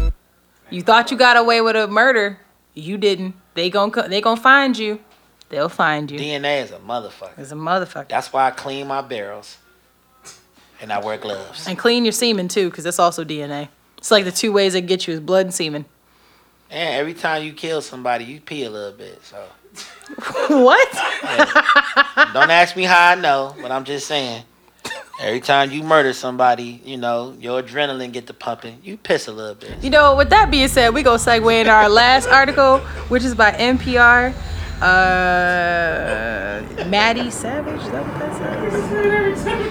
You 0.70 0.82
thought 0.82 1.10
you 1.10 1.16
got 1.16 1.36
away 1.36 1.60
with 1.60 1.76
a 1.76 1.88
murder, 1.88 2.38
you 2.74 2.96
didn't. 2.96 3.34
They 3.54 3.70
gon' 3.70 3.90
co- 3.90 4.08
they 4.08 4.20
gonna 4.20 4.40
find 4.40 4.78
you. 4.78 5.00
They'll 5.48 5.68
find 5.68 6.10
you. 6.10 6.18
DNA 6.18 6.62
is 6.62 6.70
a 6.70 6.78
motherfucker. 6.78 7.36
It's 7.36 7.50
a 7.50 7.56
motherfucker. 7.56 8.08
That's 8.08 8.32
why 8.32 8.46
I 8.46 8.50
clean 8.52 8.86
my 8.86 9.02
barrels 9.02 9.58
and 10.80 10.92
I 10.92 11.00
wear 11.00 11.18
gloves. 11.18 11.66
And 11.66 11.76
clean 11.76 12.04
your 12.04 12.12
semen 12.12 12.48
too, 12.48 12.70
because 12.70 12.84
that's 12.84 13.00
also 13.00 13.24
DNA. 13.24 13.68
It's 13.98 14.10
like 14.10 14.24
the 14.24 14.32
two 14.32 14.52
ways 14.52 14.72
they 14.72 14.80
get 14.80 15.06
you 15.06 15.14
is 15.14 15.20
blood 15.20 15.46
and 15.46 15.54
semen. 15.54 15.84
And 16.70 16.94
every 16.94 17.14
time 17.14 17.42
you 17.42 17.52
kill 17.52 17.82
somebody, 17.82 18.24
you 18.24 18.40
pee 18.40 18.64
a 18.64 18.70
little 18.70 18.96
bit. 18.96 19.20
So 19.24 19.44
what? 20.48 20.88
don't 22.32 22.50
ask 22.50 22.76
me 22.76 22.84
how 22.84 23.10
I 23.10 23.14
know, 23.16 23.54
but 23.60 23.72
I'm 23.72 23.84
just 23.84 24.06
saying. 24.06 24.44
Every 25.20 25.40
time 25.40 25.70
you 25.70 25.82
murder 25.82 26.14
somebody, 26.14 26.80
you 26.82 26.96
know 26.96 27.34
your 27.38 27.62
adrenaline 27.62 28.10
get 28.10 28.26
to 28.28 28.32
pumping. 28.32 28.78
You 28.82 28.96
piss 28.96 29.28
a 29.28 29.32
little 29.32 29.54
bit. 29.54 29.84
You 29.84 29.90
know, 29.90 30.16
with 30.16 30.30
that 30.30 30.50
being 30.50 30.68
said, 30.68 30.94
we 30.94 31.02
gonna 31.02 31.18
segue 31.18 31.60
into 31.60 31.70
our 31.70 31.90
last 31.90 32.26
article, 32.26 32.78
which 33.08 33.22
is 33.22 33.34
by 33.34 33.52
NPR. 33.52 34.32
Uh, 34.80 36.62
Maddy 36.86 37.30
Savage. 37.30 37.82
Is 37.82 37.90
that 37.90 38.06
what 38.06 38.18
that 38.18 39.36
says? 39.36 39.70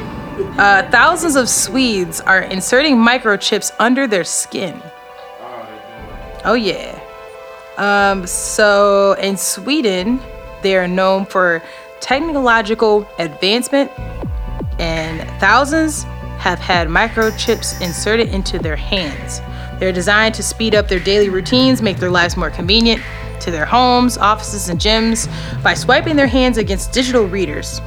Uh, 0.59 0.89
thousands 0.91 1.35
of 1.35 1.49
Swedes 1.49 2.21
are 2.21 2.41
inserting 2.41 2.95
microchips 2.95 3.71
under 3.79 4.05
their 4.05 4.23
skin. 4.23 4.79
Oh 6.45 6.53
yeah. 6.53 6.99
Um, 7.77 8.27
so 8.27 9.13
in 9.13 9.35
Sweden, 9.35 10.19
they 10.61 10.77
are 10.77 10.87
known 10.87 11.25
for 11.25 11.63
technological 12.01 13.07
advancement, 13.17 13.91
and 14.79 15.21
thousands 15.39 16.03
have 16.39 16.59
had 16.59 16.87
microchips 16.87 17.79
inserted 17.81 18.29
into 18.29 18.57
their 18.59 18.75
hands. 18.75 19.41
They're 19.79 19.91
designed 19.91 20.35
to 20.35 20.43
speed 20.43 20.75
up 20.75 20.87
their 20.87 20.99
daily 20.99 21.29
routines, 21.29 21.81
make 21.81 21.97
their 21.97 22.09
lives 22.11 22.35
more 22.35 22.49
convenient 22.49 23.01
to 23.41 23.51
their 23.51 23.65
homes, 23.65 24.17
offices, 24.17 24.69
and 24.69 24.79
gyms 24.79 25.27
by 25.63 25.73
swiping 25.73 26.15
their 26.15 26.27
hands 26.27 26.57
against 26.57 26.91
digital 26.91 27.25
readers. 27.25 27.81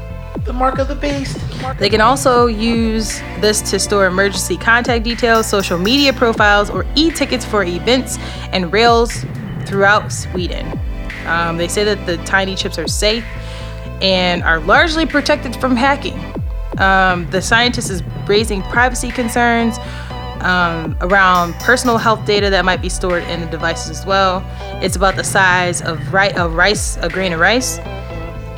The 0.45 0.53
mark 0.53 0.79
of 0.79 0.89
the 0.89 0.97
beast. 0.97 1.39
They 1.79 1.89
can 1.89 2.01
also 2.01 2.47
use 2.47 3.21
this 3.41 3.61
to 3.71 3.79
store 3.79 4.07
emergency 4.07 4.57
contact 4.57 5.05
details, 5.05 5.47
social 5.47 5.79
media 5.79 6.13
profiles, 6.13 6.69
or 6.69 6.85
e 6.97 7.11
tickets 7.11 7.45
for 7.45 7.63
events 7.63 8.19
and 8.53 8.73
rails 8.73 9.25
throughout 9.67 10.11
Sweden. 10.11 10.79
Um, 11.27 11.57
they 11.59 11.69
say 11.69 11.85
that 11.85 12.05
the 12.07 12.17
tiny 12.25 12.57
chips 12.57 12.79
are 12.79 12.89
safe 12.89 13.25
and 14.01 14.43
are 14.43 14.59
largely 14.61 15.07
protected 15.07 15.55
from 15.57 15.77
hacking. 15.77 16.19
Um, 16.79 17.29
the 17.31 17.43
scientist 17.43 17.91
is 17.91 18.03
raising 18.27 18.63
privacy 18.63 19.11
concerns 19.11 19.79
um, 20.41 20.97
around 21.01 21.55
personal 21.55 21.99
health 21.99 22.25
data 22.27 22.51
that 22.51 22.65
might 22.65 22.83
be 22.83 22.89
stored 22.89 23.23
in 23.25 23.41
the 23.41 23.47
devices 23.47 23.99
as 24.01 24.07
well. 24.07 24.45
It's 24.83 24.97
about 24.97 25.17
the 25.17 25.25
size 25.25 25.83
of, 25.83 26.13
ri- 26.13 26.33
of 26.33 26.55
rice, 26.55 26.97
a 26.99 27.09
grain 27.09 27.33
of 27.33 27.41
rice 27.41 27.79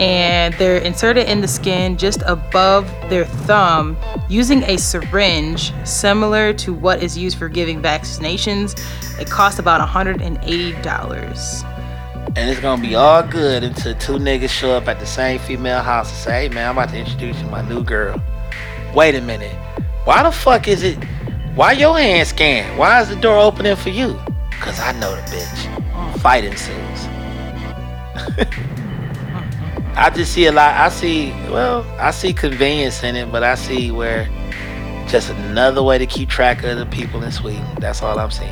and 0.01 0.55
they're 0.55 0.79
inserted 0.79 1.29
in 1.29 1.41
the 1.41 1.47
skin 1.49 1.97
just 1.97 2.21
above 2.27 2.91
their 3.09 3.25
thumb 3.25 3.97
using 4.29 4.65
a 4.65 4.77
syringe 4.77 5.73
similar 5.87 6.53
to 6.53 6.75
what 6.75 7.01
is 7.03 7.17
used 7.17 7.39
for 7.39 7.49
giving 7.49 7.81
vaccinations. 7.81 8.77
It 9.21 9.31
costs 9.31 9.61
about 9.61 9.87
$180. 9.87 11.74
And 12.37 12.51
it's 12.51 12.61
gonna 12.61 12.83
be 12.83 12.97
all 12.97 13.23
good 13.23 13.63
until 13.63 13.95
two 13.95 14.15
niggas 14.15 14.51
show 14.51 14.73
up 14.73 14.89
at 14.89 14.99
the 14.99 15.07
same 15.07 15.39
female 15.39 15.83
house 15.83 16.11
and 16.11 16.19
say, 16.19 16.49
hey 16.49 16.55
man, 16.55 16.69
I'm 16.71 16.77
about 16.77 16.89
to 16.91 16.99
introduce 16.99 17.37
you 17.37 17.45
to 17.45 17.51
my 17.51 17.63
new 17.69 17.85
girl. 17.85 18.21
Wait 18.95 19.15
a 19.15 19.21
minute. 19.21 19.55
Why 20.05 20.23
the 20.25 20.33
fuck 20.33 20.67
is 20.67 20.83
it? 20.83 20.99
Why 21.55 21.73
your 21.73 21.97
hand 21.97 22.27
scanned? 22.27 22.77
Why 22.77 23.01
is 23.01 23.09
the 23.09 23.17
door 23.17 23.39
opening 23.39 23.77
for 23.77 23.91
you? 23.91 24.19
Cause 24.61 24.81
I 24.81 24.93
know 24.99 25.15
the 25.15 25.23
bitch. 25.23 26.19
Fight 26.19 26.45
ensues. 26.45 27.07
I 29.97 30.11
just 30.11 30.33
see 30.33 30.47
a 30.47 30.53
lot. 30.53 30.75
I 30.75 30.89
see, 30.89 31.31
well, 31.51 31.87
I 32.01 32.11
see 32.11 32.33
convenience 32.33 33.05
in 33.05 33.15
it, 33.15 33.31
but 33.31 33.45
I 33.45 33.55
see 33.55 33.93
where 33.93 34.29
just 35.07 35.31
another 35.31 35.85
way 35.85 35.99
to 35.99 36.07
keep 36.07 36.29
track 36.29 36.65
of 36.65 36.79
the 36.79 36.87
people 36.87 37.23
in 37.23 37.31
Sweden. 37.31 37.65
That's 37.79 38.03
all 38.03 38.19
I'm 38.19 38.33
seeing. 38.33 38.51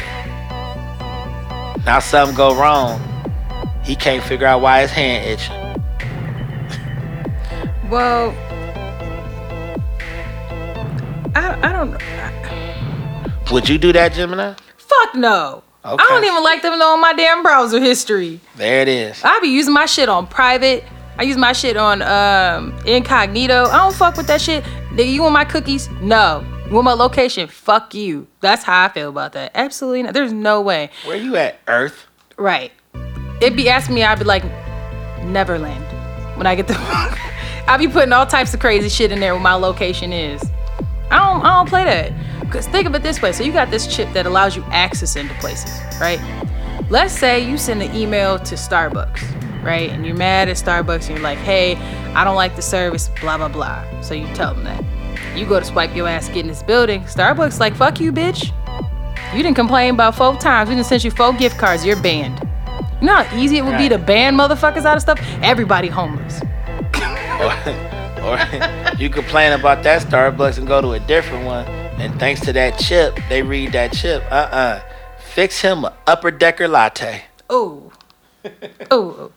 Now 1.85 1.99
something 1.99 2.37
go 2.37 2.55
wrong, 2.55 3.01
he 3.83 3.97
can't 3.97 4.23
figure 4.23 4.47
out 4.47 4.61
why 4.61 4.83
his 4.83 4.91
hand 4.91 5.27
itching. 5.29 5.57
Well, 7.91 8.31
I, 11.35 11.59
I 11.63 11.73
don't 11.73 11.91
know. 11.91 11.99
Would 13.53 13.69
you 13.69 13.79
do 13.79 13.93
that, 13.93 14.13
Gemini? 14.13 14.55
Fuck 14.77 15.15
no. 15.15 15.63
I 15.85 15.97
don't 15.97 16.25
even 16.25 16.45
like 16.45 16.63
them 16.63 16.79
knowing 16.79 17.01
my 17.01 17.13
damn 17.13 17.43
browser 17.43 17.81
history. 17.81 18.41
There 18.57 18.81
it 18.83 18.89
is. 18.89 19.21
I 19.25 19.41
be 19.41 19.49
using 19.49 19.75
my 19.75 19.87
shit 19.87 20.09
on 20.09 20.27
private. 20.27 20.85
I 21.19 21.25
use 21.25 21.37
my 21.37 21.53
shit 21.53 21.77
on 21.77 22.03
um 22.03 22.73
incognito. 22.87 23.65
I 23.65 23.79
don't 23.79 23.95
fuck 23.95 24.17
with 24.17 24.29
that 24.29 24.41
shit. 24.41 24.65
Nigga, 24.93 25.13
you 25.13 25.23
want 25.23 25.35
my 25.35 25.45
cookies? 25.45 25.91
No. 26.01 26.45
You 26.67 26.75
want 26.75 26.85
my 26.85 26.93
location? 26.93 27.49
Fuck 27.49 27.95
you. 27.95 28.27
That's 28.41 28.63
how 28.63 28.85
I 28.85 28.89
feel 28.91 29.09
about 29.09 29.33
that. 29.33 29.51
Absolutely 29.55 30.05
not. 30.05 30.15
There's 30.15 30.33
no 30.33 30.61
way. 30.61 30.91
Where 31.05 31.17
you 31.17 31.37
at, 31.37 31.59
Earth? 31.67 32.07
Right. 32.39 32.73
It'd 33.43 33.57
be 33.57 33.69
asking 33.69 33.97
me, 33.97 34.05
I'd 34.05 34.21
be 34.21 34.25
like, 34.25 34.45
Neverland. 35.25 35.85
When 36.37 36.47
I 36.47 36.55
get 36.55 36.69
the 36.69 36.75
I'll 37.67 37.79
be 37.79 37.89
putting 37.89 38.13
all 38.13 38.27
types 38.27 38.55
of 38.55 38.61
crazy 38.61 38.89
shit 38.89 39.11
in 39.11 39.21
there 39.21 39.35
where 39.35 39.43
my 39.43 39.55
location 39.55 40.13
is. 40.13 40.43
I 41.11 41.19
don't 41.19 41.45
I 41.45 41.57
don't 41.57 41.69
play 41.69 41.85
that. 41.85 42.13
Cause 42.53 42.67
think 42.69 42.87
of 42.87 42.95
it 42.95 43.03
this 43.03 43.21
way. 43.21 43.33
So 43.33 43.43
you 43.43 43.53
got 43.53 43.71
this 43.71 43.87
chip 43.87 44.13
that 44.13 44.27
allows 44.27 44.57
you 44.57 44.63
access 44.69 45.17
into 45.17 45.35
places, 45.35 45.71
right? 46.01 46.21
Let's 46.91 47.19
say 47.19 47.41
you 47.49 47.59
send 47.59 47.83
an 47.83 47.95
email 47.97 48.39
to 48.39 48.55
Starbucks, 48.55 49.63
right? 49.65 49.91
And 49.91 50.05
you're 50.07 50.17
mad 50.17 50.49
at 50.49 50.57
Starbucks 50.57 51.09
and 51.09 51.11
you're 51.11 51.21
like, 51.21 51.39
hey, 51.39 51.77
I 52.15 52.25
don't 52.25 52.37
like 52.37 52.55
the 52.57 52.63
service, 52.63 53.11
blah 53.21 53.39
blah 53.39 53.49
blah. 53.49 53.85
So 54.03 54.15
you 54.15 54.27
tell 54.35 54.55
them 54.55 54.65
that. 54.65 54.85
You 55.37 55.47
go 55.47 55.59
to 55.59 55.65
swipe 55.65 55.97
your 55.97 56.07
ass, 56.07 56.29
get 56.29 56.39
in 56.39 56.49
this 56.49 56.63
building. 56.63 57.03
Starbucks 57.03 57.59
like, 57.59 57.75
fuck 57.75 57.99
you, 57.99 58.13
bitch. 58.13 58.53
You 59.35 59.43
didn't 59.43 59.57
complain 59.57 59.95
about 59.95 60.15
four 60.15 60.37
times. 60.37 60.69
We 60.69 60.75
didn't 60.75 60.87
send 60.87 61.03
you 61.05 61.11
four 61.11 61.33
gift 61.33 61.59
cards. 61.59 61.85
You're 61.87 62.01
banned. 62.01 62.52
You 63.03 63.09
know 63.09 63.17
how 63.17 63.37
easy 63.37 63.59
it 63.59 63.65
would 63.65 63.79
be 63.79 63.89
to 63.89 63.99
ban 63.99 64.37
motherfuckers 64.37 64.85
out 64.85 64.95
of 64.95 65.03
stuff? 65.03 65.19
Everybody 65.43 65.89
homeless. 65.89 66.41
Or 68.23 68.39
you 68.97 69.11
complain 69.11 69.55
about 69.59 69.83
that 69.83 70.03
Starbucks 70.03 70.59
and 70.59 70.69
go 70.69 70.81
to 70.81 70.93
a 70.93 71.01
different 71.01 71.45
one, 71.45 71.67
and 71.67 72.17
thanks 72.21 72.41
to 72.43 72.53
that 72.53 72.79
chip, 72.79 73.19
they 73.29 73.43
read 73.43 73.73
that 73.73 73.93
chip. 73.93 74.23
Uh-uh. 74.31 74.81
Fix 75.19 75.61
him 75.63 75.85
a 75.85 75.93
upper 76.07 76.31
decker 76.31 76.69
latte. 76.69 77.25
Oh. 77.51 77.91
oh. 78.93 79.33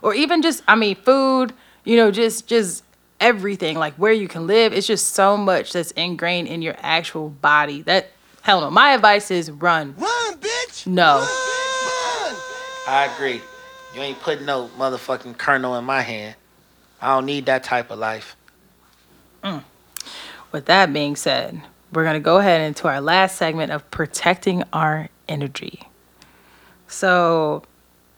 Or 0.00 0.14
even 0.14 0.40
just, 0.40 0.62
I 0.66 0.74
mean, 0.74 0.96
food, 0.96 1.52
you 1.84 1.98
know, 1.98 2.10
just 2.10 2.46
just 2.46 2.84
everything, 3.20 3.76
like 3.76 3.92
where 3.96 4.14
you 4.14 4.28
can 4.28 4.46
live. 4.46 4.72
It's 4.72 4.86
just 4.86 5.12
so 5.12 5.36
much 5.36 5.74
that's 5.74 5.90
ingrained 5.90 6.48
in 6.48 6.62
your 6.62 6.76
actual 6.78 7.28
body. 7.28 7.82
That 7.82 8.12
hell 8.40 8.62
no. 8.62 8.70
My 8.70 8.94
advice 8.94 9.30
is 9.30 9.50
run. 9.50 9.94
Run, 9.98 10.38
bitch! 10.38 10.86
No. 10.86 11.18
Run! 11.18 11.53
I 12.86 13.06
agree. 13.06 13.40
You 13.94 14.00
ain't 14.00 14.20
putting 14.20 14.44
no 14.44 14.68
motherfucking 14.78 15.38
kernel 15.38 15.76
in 15.76 15.84
my 15.84 16.02
hand. 16.02 16.34
I 17.00 17.14
don't 17.14 17.26
need 17.26 17.46
that 17.46 17.64
type 17.64 17.90
of 17.90 17.98
life. 17.98 18.36
Mm. 19.42 19.62
With 20.52 20.66
that 20.66 20.92
being 20.92 21.16
said, 21.16 21.62
we're 21.92 22.02
going 22.02 22.14
to 22.14 22.20
go 22.20 22.38
ahead 22.38 22.60
into 22.60 22.88
our 22.88 23.00
last 23.00 23.36
segment 23.36 23.72
of 23.72 23.88
protecting 23.90 24.64
our 24.72 25.08
energy. 25.28 25.82
So, 26.88 27.62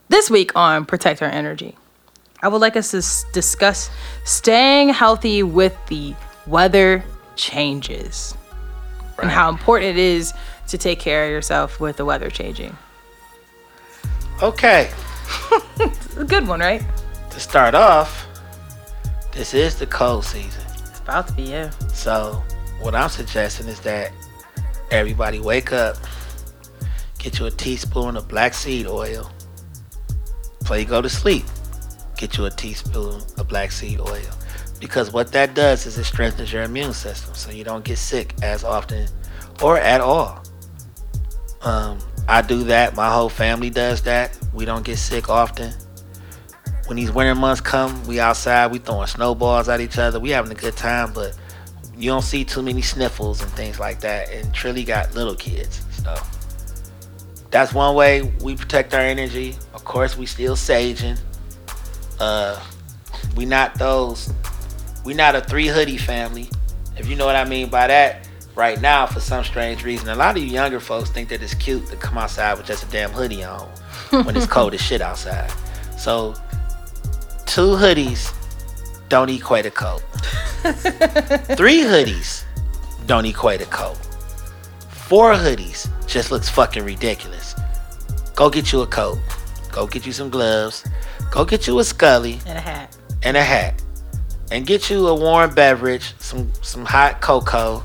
this 0.09 0.31
week 0.31 0.53
on 0.57 0.85
Protect 0.87 1.23
Our 1.23 1.29
Energy, 1.29 1.77
I 2.43 2.49
would 2.49 2.61
like 2.61 2.77
us 2.77 2.91
to 2.93 2.99
s- 2.99 3.25
discuss 3.33 3.91
staying 4.25 4.91
healthy 4.91 5.43
with 5.43 5.77
the 5.89 6.15
weather 6.47 7.05
changes 7.37 8.35
and 9.19 9.31
how 9.31 9.49
important 9.49 9.91
it 9.91 9.99
is 9.99 10.33
to 10.69 10.79
take 10.79 10.99
care 11.01 11.25
of 11.25 11.31
yourself 11.31 11.81
with 11.81 11.97
the 11.97 12.05
weather 12.05 12.31
changing. 12.31 12.77
Okay. 14.43 14.91
It's 15.79 16.17
a 16.17 16.25
good 16.25 16.47
one, 16.47 16.61
right? 16.61 16.83
To 17.31 17.41
start 17.41 17.75
off, 17.75 18.27
this 19.33 19.55
is 19.55 19.79
the 19.79 19.87
cold 19.87 20.25
season. 20.25 20.63
It's 20.89 21.01
about 21.01 21.29
to 21.29 21.35
be, 21.35 21.45
yeah. 21.45 21.71
So, 21.93 22.43
what 22.81 22.95
I'm 22.95 23.09
suggesting 23.09 23.67
is 23.69 23.81
that 23.81 24.13
everybody 24.91 25.41
wake 25.41 25.73
up, 25.73 25.97
get 27.19 27.39
you 27.39 27.47
a 27.47 27.51
teaspoon 27.51 28.17
of 28.17 28.29
black 28.29 28.55
seed 28.55 28.87
oil. 28.87 29.31
Before 30.61 30.79
you 30.79 30.85
go 30.85 31.01
to 31.01 31.09
sleep, 31.09 31.45
get 32.17 32.37
you 32.37 32.47
a 32.47 32.51
teaspoon 32.51 33.23
of 33.39 33.49
black 33.49 33.73
seed 33.73 34.01
oil. 34.01 34.31
Because 34.81 35.13
what 35.13 35.33
that 35.33 35.55
does 35.55 35.87
is 35.87 35.97
it 35.97 36.05
strengthens 36.05 36.53
your 36.53 36.63
immune 36.63 36.93
system 36.93 37.35
so 37.35 37.51
you 37.51 37.65
don't 37.65 37.85
get 37.85 37.99
sick 37.99 38.35
as 38.43 38.65
often 38.65 39.09
or 39.63 39.79
at 39.79 40.01
all. 40.01 40.43
Um, 41.63 41.99
I 42.29 42.43
do 42.43 42.65
that. 42.65 42.97
My 42.97 43.11
whole 43.11 43.29
family 43.29 43.71
does 43.71 44.03
that. 44.03 44.37
We 44.53 44.65
don't 44.65 44.85
get 44.85 44.99
sick 44.99 45.29
often. 45.29 45.73
When 46.87 46.97
these 46.97 47.11
winter 47.11 47.35
months 47.35 47.61
come, 47.61 48.05
we 48.07 48.21
outside, 48.21 48.71
we 48.71 48.79
throwing 48.79 49.07
snowballs 49.07 49.69
at 49.69 49.81
each 49.81 49.99
other. 49.99 50.21
We 50.21 50.31
having 50.31 50.53
a 50.53 50.57
good 50.57 50.77
time, 50.77 51.13
but 51.13 51.37
you 51.97 52.11
don't 52.11 52.23
see 52.23 52.45
too 52.45 52.63
many 52.63 52.83
sniffles 52.83 53.43
and 53.43 53.51
things 53.53 53.81
like 53.81 54.01
that. 54.01 54.31
And 54.31 54.53
Trilly 54.53 54.87
got 54.87 55.15
little 55.15 55.35
kids, 55.35 55.83
so 56.03 56.15
that's 57.51 57.73
one 57.73 57.95
way 57.95 58.23
we 58.41 58.57
protect 58.57 58.95
our 58.95 59.01
energy. 59.01 59.57
Of 59.73 59.85
course, 59.85 60.17
we 60.17 60.27
still 60.27 60.57
saging. 60.57 61.19
Uh, 62.21 62.61
we 63.37 63.47
not 63.47 63.75
those. 63.75 64.33
We 65.05 65.15
not 65.15 65.35
a 65.35 65.41
three 65.41 65.67
hoodie 65.67 65.99
family. 65.99 66.49
If 66.97 67.09
you 67.09 67.17
know 67.17 67.27
what 67.27 67.37
I 67.37 67.45
mean 67.45 67.69
by 67.69 67.87
that. 67.89 68.26
Right 68.57 68.81
now, 68.81 69.05
for 69.07 69.21
some 69.21 69.45
strange 69.45 69.85
reason, 69.85 70.09
a 70.09 70.15
lot 70.15 70.37
of 70.37 70.43
you 70.43 70.49
younger 70.49 70.81
folks 70.81 71.11
think 71.11 71.29
that 71.29 71.43
it's 71.43 71.53
cute 71.55 71.87
to 71.89 71.97
come 71.97 72.17
outside 72.17 72.57
with 72.57 72.67
just 72.67 72.85
a 72.85 72.87
damn 72.89 73.11
hoodie 73.11 73.45
on 73.45 73.69
when 74.25 74.35
it's 74.35 74.47
cold 74.47 74.73
as 74.73 74.81
shit 74.81 75.03
outside. 75.03 75.51
So, 75.99 76.35
two 77.45 77.77
hoodies 77.77 78.33
don't 79.11 79.29
equate 79.29 79.67
a 79.67 79.71
coat. 79.71 80.01
Three 81.55 81.81
hoodies 81.83 82.45
don't 83.07 83.27
equate 83.27 83.61
a 83.61 83.67
coat. 83.67 83.97
Four 84.89 85.35
hoodies 85.35 85.89
just 86.07 86.31
looks 86.31 86.49
fucking 86.49 86.83
ridiculous. 86.83 87.55
Go 88.35 88.49
get 88.49 88.73
you 88.73 88.81
a 88.81 88.87
coat. 88.87 89.19
Go 89.71 89.87
get 89.87 90.07
you 90.07 90.13
some 90.13 90.31
gloves. 90.31 90.83
Go 91.31 91.45
get 91.45 91.67
you 91.67 91.79
a 91.79 91.85
Scully 91.85 92.41
And 92.47 92.57
a 92.57 92.61
hat. 92.63 92.97
and 93.23 93.37
a 93.37 93.43
hat. 93.43 93.83
And 94.51 94.67
get 94.67 94.89
you 94.89 95.09
a 95.09 95.15
warm 95.15 95.55
beverage, 95.55 96.15
some 96.19 96.51
some 96.63 96.85
hot 96.85 97.21
cocoa, 97.21 97.83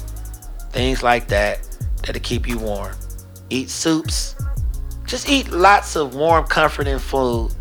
things 0.72 1.04
like 1.04 1.28
that 1.28 1.60
that'll 2.04 2.22
keep 2.22 2.48
you 2.48 2.58
warm. 2.58 2.96
Eat 3.50 3.70
soups. 3.70 4.36
Just 5.06 5.30
eat 5.30 5.50
lots 5.50 5.96
of 5.96 6.16
warm, 6.16 6.46
comforting 6.46 7.00
food 7.00 7.52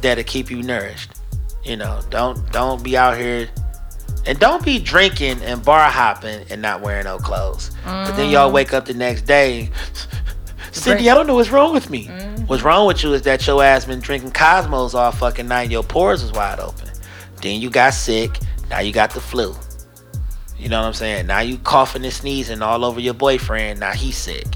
that'll 0.00 0.24
keep 0.24 0.50
you 0.50 0.62
nourished. 0.62 1.10
You 1.64 1.76
know, 1.76 2.00
don't 2.10 2.50
don't 2.52 2.82
be 2.82 2.96
out 2.96 3.18
here 3.18 3.48
and 4.24 4.38
don't 4.38 4.64
be 4.64 4.78
drinking 4.78 5.42
and 5.42 5.64
bar 5.64 5.88
hopping 5.90 6.44
and 6.50 6.62
not 6.62 6.80
wearing 6.80 7.04
no 7.04 7.18
clothes. 7.18 7.70
But 7.84 8.12
then 8.12 8.30
y'all 8.30 8.50
mm. 8.50 8.54
wake 8.54 8.72
up 8.72 8.84
the 8.84 8.94
next 8.94 9.22
day. 9.22 9.70
Cindy, 10.72 11.10
I 11.10 11.14
don't 11.14 11.26
know 11.26 11.34
what's 11.34 11.50
wrong 11.50 11.72
with 11.72 11.90
me. 11.90 12.06
Mm. 12.06 12.48
What's 12.48 12.62
wrong 12.62 12.86
with 12.86 13.02
you 13.02 13.14
is 13.14 13.22
that 13.22 13.46
your 13.46 13.62
ass 13.62 13.84
been 13.84 14.00
drinking 14.00 14.32
Cosmos 14.32 14.94
all 14.94 15.10
fucking 15.10 15.48
night. 15.48 15.70
Your 15.70 15.82
pores 15.82 16.22
was 16.22 16.32
wide 16.32 16.60
open. 16.60 16.88
Then 17.42 17.60
you 17.60 17.70
got 17.70 17.94
sick. 17.94 18.38
Now 18.70 18.80
you 18.80 18.92
got 18.92 19.10
the 19.10 19.20
flu. 19.20 19.54
You 20.58 20.68
know 20.68 20.80
what 20.80 20.86
I'm 20.86 20.94
saying? 20.94 21.26
Now 21.26 21.40
you 21.40 21.58
coughing 21.58 22.04
and 22.04 22.12
sneezing 22.12 22.62
all 22.62 22.84
over 22.84 23.00
your 23.00 23.14
boyfriend. 23.14 23.80
Now 23.80 23.92
he's 23.92 24.16
sick. 24.16 24.46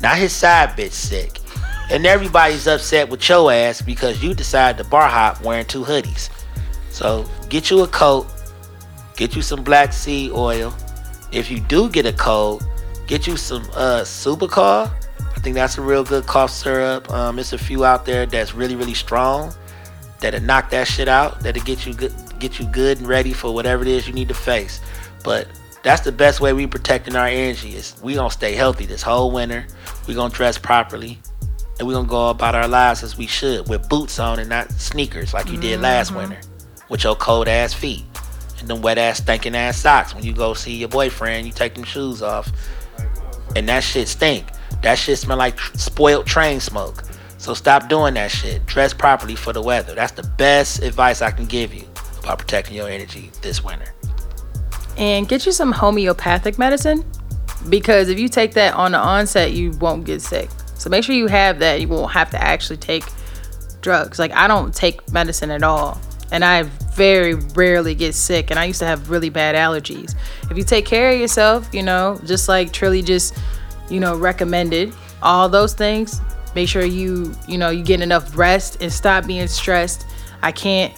Now 0.00 0.14
his 0.14 0.32
side 0.32 0.70
bitch 0.70 0.92
sick. 0.92 1.38
And 1.90 2.06
everybody's 2.06 2.66
upset 2.66 3.08
with 3.08 3.28
your 3.28 3.52
ass 3.52 3.82
because 3.82 4.22
you 4.22 4.34
decided 4.34 4.82
to 4.82 4.88
bar 4.88 5.08
hop 5.08 5.42
wearing 5.42 5.66
two 5.66 5.84
hoodies. 5.84 6.30
So 6.90 7.28
get 7.48 7.70
you 7.70 7.82
a 7.82 7.88
coat, 7.88 8.26
get 9.16 9.34
you 9.34 9.42
some 9.42 9.62
black 9.62 9.92
seed 9.92 10.30
oil. 10.30 10.74
If 11.32 11.50
you 11.50 11.60
do 11.60 11.88
get 11.90 12.06
a 12.06 12.12
cold, 12.12 12.64
get 13.06 13.26
you 13.26 13.36
some 13.36 13.62
uh 13.74 14.02
Supercar. 14.02 14.90
I 15.20 15.40
think 15.40 15.54
that's 15.54 15.76
a 15.76 15.82
real 15.82 16.04
good 16.04 16.26
cough 16.26 16.50
syrup. 16.50 17.10
Um, 17.10 17.38
it's 17.38 17.52
a 17.52 17.58
few 17.58 17.84
out 17.84 18.06
there 18.06 18.26
that's 18.26 18.54
really 18.54 18.76
really 18.76 18.94
strong. 18.94 19.52
That'll 20.20 20.40
knock 20.40 20.70
that 20.70 20.86
shit 20.86 21.08
out. 21.08 21.40
That'll 21.40 21.64
get 21.64 21.84
you 21.84 21.94
good, 21.94 22.12
get 22.38 22.60
you 22.60 22.66
good 22.66 22.98
and 22.98 23.08
ready 23.08 23.32
for 23.32 23.52
whatever 23.52 23.82
it 23.82 23.88
is 23.88 24.06
you 24.06 24.14
need 24.14 24.28
to 24.28 24.34
face. 24.34 24.80
But 25.24 25.48
that's 25.82 26.02
the 26.02 26.12
best 26.12 26.40
way 26.40 26.52
we 26.52 26.66
protecting 26.66 27.16
our 27.16 27.26
energy 27.26 27.74
is 27.74 27.94
we 28.02 28.14
gonna 28.14 28.30
stay 28.30 28.54
healthy 28.54 28.86
this 28.86 29.02
whole 29.02 29.30
winter. 29.30 29.66
We 30.06 30.14
gonna 30.14 30.32
dress 30.32 30.58
properly, 30.58 31.18
and 31.78 31.88
we 31.88 31.94
gonna 31.94 32.08
go 32.08 32.30
about 32.30 32.54
our 32.54 32.68
lives 32.68 33.02
as 33.02 33.16
we 33.16 33.26
should 33.26 33.68
with 33.68 33.88
boots 33.88 34.18
on 34.18 34.38
and 34.38 34.48
not 34.48 34.70
sneakers 34.72 35.34
like 35.34 35.50
you 35.50 35.58
did 35.58 35.80
last 35.80 36.10
mm-hmm. 36.10 36.18
winter 36.18 36.40
with 36.88 37.04
your 37.04 37.16
cold 37.16 37.48
ass 37.48 37.72
feet 37.72 38.04
and 38.62 38.68
them 38.68 38.80
wet 38.80 38.98
ass 38.98 39.18
stinking 39.18 39.54
ass 39.54 39.78
socks. 39.78 40.14
When 40.14 40.24
you 40.24 40.32
go 40.32 40.54
see 40.54 40.76
your 40.76 40.88
boyfriend, 40.88 41.46
you 41.46 41.52
take 41.52 41.74
them 41.74 41.84
shoes 41.84 42.22
off, 42.22 42.50
and 43.56 43.68
that 43.68 43.82
shit 43.82 44.08
stink. 44.08 44.46
That 44.82 44.96
shit 44.98 45.18
smell 45.18 45.36
like 45.36 45.60
spoiled 45.60 46.26
train 46.26 46.60
smoke. 46.60 47.04
So 47.38 47.54
stop 47.54 47.88
doing 47.88 48.14
that 48.14 48.30
shit. 48.30 48.64
Dress 48.66 48.94
properly 48.94 49.34
for 49.34 49.52
the 49.52 49.62
weather. 49.62 49.94
That's 49.94 50.12
the 50.12 50.22
best 50.22 50.82
advice 50.82 51.22
I 51.22 51.32
can 51.32 51.46
give 51.46 51.74
you 51.74 51.84
about 52.22 52.38
protecting 52.38 52.76
your 52.76 52.88
energy 52.88 53.30
this 53.42 53.64
winter. 53.64 53.92
And 54.96 55.28
get 55.28 55.46
you 55.46 55.52
some 55.52 55.72
homeopathic 55.72 56.58
medicine 56.58 57.04
because 57.68 58.08
if 58.08 58.18
you 58.18 58.28
take 58.28 58.54
that 58.54 58.74
on 58.74 58.92
the 58.92 58.98
onset, 58.98 59.52
you 59.52 59.70
won't 59.72 60.04
get 60.04 60.20
sick. 60.20 60.50
So 60.74 60.90
make 60.90 61.04
sure 61.04 61.14
you 61.14 61.28
have 61.28 61.58
that. 61.60 61.80
You 61.80 61.88
won't 61.88 62.12
have 62.12 62.30
to 62.30 62.42
actually 62.42 62.78
take 62.78 63.04
drugs. 63.80 64.18
Like 64.18 64.32
I 64.32 64.48
don't 64.48 64.74
take 64.74 65.12
medicine 65.12 65.50
at 65.50 65.62
all. 65.62 66.00
And 66.30 66.44
I 66.44 66.62
very 66.94 67.34
rarely 67.34 67.94
get 67.94 68.14
sick. 68.14 68.50
And 68.50 68.58
I 68.58 68.64
used 68.64 68.78
to 68.78 68.86
have 68.86 69.10
really 69.10 69.28
bad 69.28 69.54
allergies. 69.54 70.14
If 70.50 70.56
you 70.56 70.64
take 70.64 70.86
care 70.86 71.12
of 71.12 71.20
yourself, 71.20 71.68
you 71.72 71.82
know, 71.82 72.18
just 72.24 72.48
like 72.48 72.72
Trilly 72.72 73.04
just, 73.04 73.38
you 73.90 74.00
know, 74.00 74.16
recommended, 74.16 74.94
all 75.22 75.48
those 75.48 75.74
things, 75.74 76.20
make 76.54 76.68
sure 76.68 76.84
you, 76.84 77.34
you 77.46 77.58
know, 77.58 77.70
you 77.70 77.84
get 77.84 78.00
enough 78.00 78.36
rest 78.36 78.82
and 78.82 78.90
stop 78.90 79.26
being 79.26 79.46
stressed. 79.46 80.06
I 80.42 80.52
can't 80.52 80.92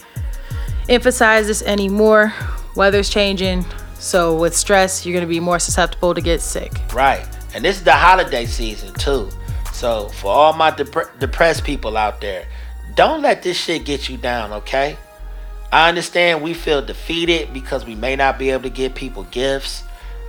emphasize 0.87 1.47
this 1.47 1.61
anymore. 1.63 2.33
Weather's 2.75 3.09
changing. 3.09 3.65
So 4.05 4.35
with 4.35 4.55
stress, 4.55 5.03
you're 5.03 5.13
going 5.13 5.27
to 5.27 5.27
be 5.27 5.39
more 5.39 5.57
susceptible 5.57 6.13
to 6.13 6.21
get 6.21 6.39
sick. 6.39 6.71
Right. 6.93 7.27
And 7.55 7.65
this 7.65 7.77
is 7.77 7.83
the 7.83 7.91
holiday 7.91 8.45
season 8.45 8.93
too. 8.93 9.31
So 9.73 10.09
for 10.09 10.31
all 10.31 10.53
my 10.53 10.69
dep- 10.69 11.19
depressed 11.19 11.63
people 11.63 11.97
out 11.97 12.21
there, 12.21 12.45
don't 12.93 13.23
let 13.23 13.41
this 13.41 13.57
shit 13.57 13.83
get 13.83 14.07
you 14.07 14.17
down, 14.17 14.53
okay? 14.53 14.95
I 15.71 15.89
understand 15.89 16.43
we 16.43 16.53
feel 16.53 16.83
defeated 16.83 17.51
because 17.51 17.83
we 17.83 17.95
may 17.95 18.15
not 18.15 18.37
be 18.37 18.51
able 18.51 18.61
to 18.61 18.69
give 18.69 18.93
people 18.93 19.23
gifts. 19.23 19.81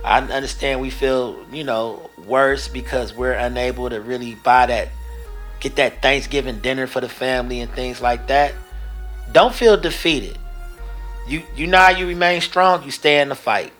I 0.03 0.21
understand 0.21 0.81
we 0.81 0.89
feel, 0.89 1.45
you 1.51 1.63
know, 1.63 2.09
worse 2.25 2.67
because 2.67 3.13
we're 3.13 3.33
unable 3.33 3.91
to 3.91 4.01
really 4.01 4.33
buy 4.33 4.65
that 4.65 4.89
get 5.59 5.75
that 5.75 6.01
Thanksgiving 6.01 6.61
dinner 6.61 6.87
for 6.87 6.99
the 6.99 7.09
family 7.09 7.61
and 7.61 7.71
things 7.71 8.01
like 8.01 8.27
that. 8.27 8.53
Don't 9.31 9.53
feel 9.53 9.77
defeated. 9.77 10.37
You 11.27 11.43
you 11.55 11.67
know 11.67 11.77
how 11.77 11.89
you 11.89 12.07
remain 12.07 12.41
strong, 12.41 12.83
you 12.83 12.91
stay 12.91 13.19
in 13.19 13.29
the 13.29 13.35
fight. 13.35 13.73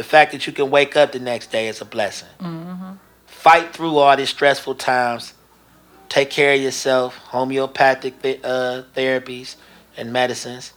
The 0.00 0.04
fact 0.04 0.32
that 0.32 0.46
you 0.46 0.54
can 0.54 0.70
wake 0.70 0.96
up 0.96 1.12
the 1.12 1.18
next 1.18 1.52
day 1.52 1.68
is 1.68 1.82
a 1.82 1.84
blessing. 1.84 2.30
Fight 3.26 3.74
through 3.74 3.98
all 3.98 4.16
these 4.16 4.30
stressful 4.30 4.76
times. 4.76 5.34
Take 6.08 6.30
care 6.30 6.54
of 6.54 6.60
yourself. 6.62 7.16
Homeopathic 7.16 8.14
uh, 8.42 8.84
therapies 8.96 9.56
and 9.98 10.10
medicines. 10.10 10.72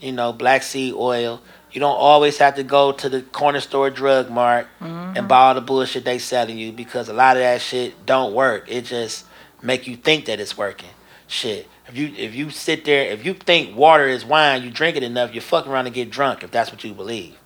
You 0.00 0.10
know, 0.10 0.32
black 0.32 0.64
seed 0.64 0.92
oil. 0.94 1.40
You 1.70 1.78
don't 1.78 1.94
always 1.94 2.38
have 2.38 2.56
to 2.56 2.64
go 2.64 2.90
to 2.90 3.08
the 3.08 3.22
corner 3.22 3.60
store 3.60 3.90
drug 3.90 4.28
mart 4.28 4.66
and 4.80 5.28
buy 5.28 5.38
all 5.46 5.54
the 5.54 5.60
bullshit 5.60 6.04
they 6.04 6.18
selling 6.18 6.58
you 6.58 6.72
because 6.72 7.08
a 7.08 7.12
lot 7.12 7.36
of 7.36 7.44
that 7.44 7.60
shit 7.60 8.04
don't 8.04 8.34
work. 8.34 8.64
It 8.68 8.86
just 8.86 9.24
make 9.62 9.86
you 9.86 9.94
think 9.96 10.24
that 10.24 10.40
it's 10.40 10.58
working. 10.58 10.90
Shit. 11.28 11.68
If 11.86 11.96
you 11.96 12.12
if 12.16 12.34
you 12.34 12.50
sit 12.50 12.84
there, 12.84 13.08
if 13.12 13.24
you 13.24 13.34
think 13.34 13.76
water 13.76 14.08
is 14.08 14.24
wine, 14.24 14.64
you 14.64 14.72
drink 14.72 14.96
it 14.96 15.04
enough, 15.04 15.32
you're 15.32 15.42
fucking 15.42 15.70
around 15.70 15.86
and 15.86 15.94
get 15.94 16.10
drunk 16.10 16.42
if 16.42 16.50
that's 16.50 16.72
what 16.72 16.82
you 16.82 16.92
believe. 16.92 17.36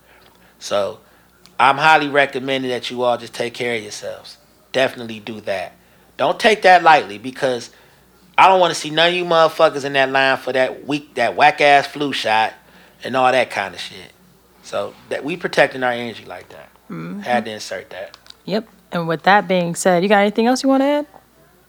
So 0.58 1.00
I'm 1.58 1.76
highly 1.76 2.08
recommending 2.08 2.70
that 2.70 2.90
you 2.90 3.02
all 3.02 3.16
just 3.18 3.34
take 3.34 3.54
care 3.54 3.74
of 3.76 3.82
yourselves. 3.82 4.38
Definitely 4.72 5.20
do 5.20 5.40
that. 5.42 5.72
Don't 6.16 6.38
take 6.38 6.62
that 6.62 6.82
lightly 6.82 7.18
because 7.18 7.70
I 8.36 8.48
don't 8.48 8.60
want 8.60 8.72
to 8.74 8.78
see 8.80 8.90
none 8.90 9.08
of 9.08 9.14
you 9.14 9.24
motherfuckers 9.24 9.84
in 9.84 9.94
that 9.94 10.10
line 10.10 10.36
for 10.36 10.52
that 10.52 10.86
weak, 10.86 11.14
that 11.14 11.34
whack 11.36 11.60
ass 11.60 11.86
flu 11.86 12.12
shot 12.12 12.54
and 13.02 13.16
all 13.16 13.30
that 13.32 13.50
kind 13.50 13.74
of 13.74 13.80
shit. 13.80 14.12
So 14.62 14.94
that 15.08 15.24
we 15.24 15.36
protecting 15.36 15.82
our 15.82 15.92
energy 15.92 16.24
like 16.24 16.48
that. 16.50 16.68
Mm-hmm. 16.90 17.20
Had 17.20 17.44
to 17.46 17.52
insert 17.52 17.90
that. 17.90 18.16
Yep. 18.44 18.68
And 18.92 19.08
with 19.08 19.22
that 19.24 19.48
being 19.48 19.74
said, 19.74 20.02
you 20.02 20.08
got 20.08 20.20
anything 20.20 20.46
else 20.46 20.62
you 20.62 20.68
want 20.68 20.82
to 20.82 20.86
add? 20.86 21.06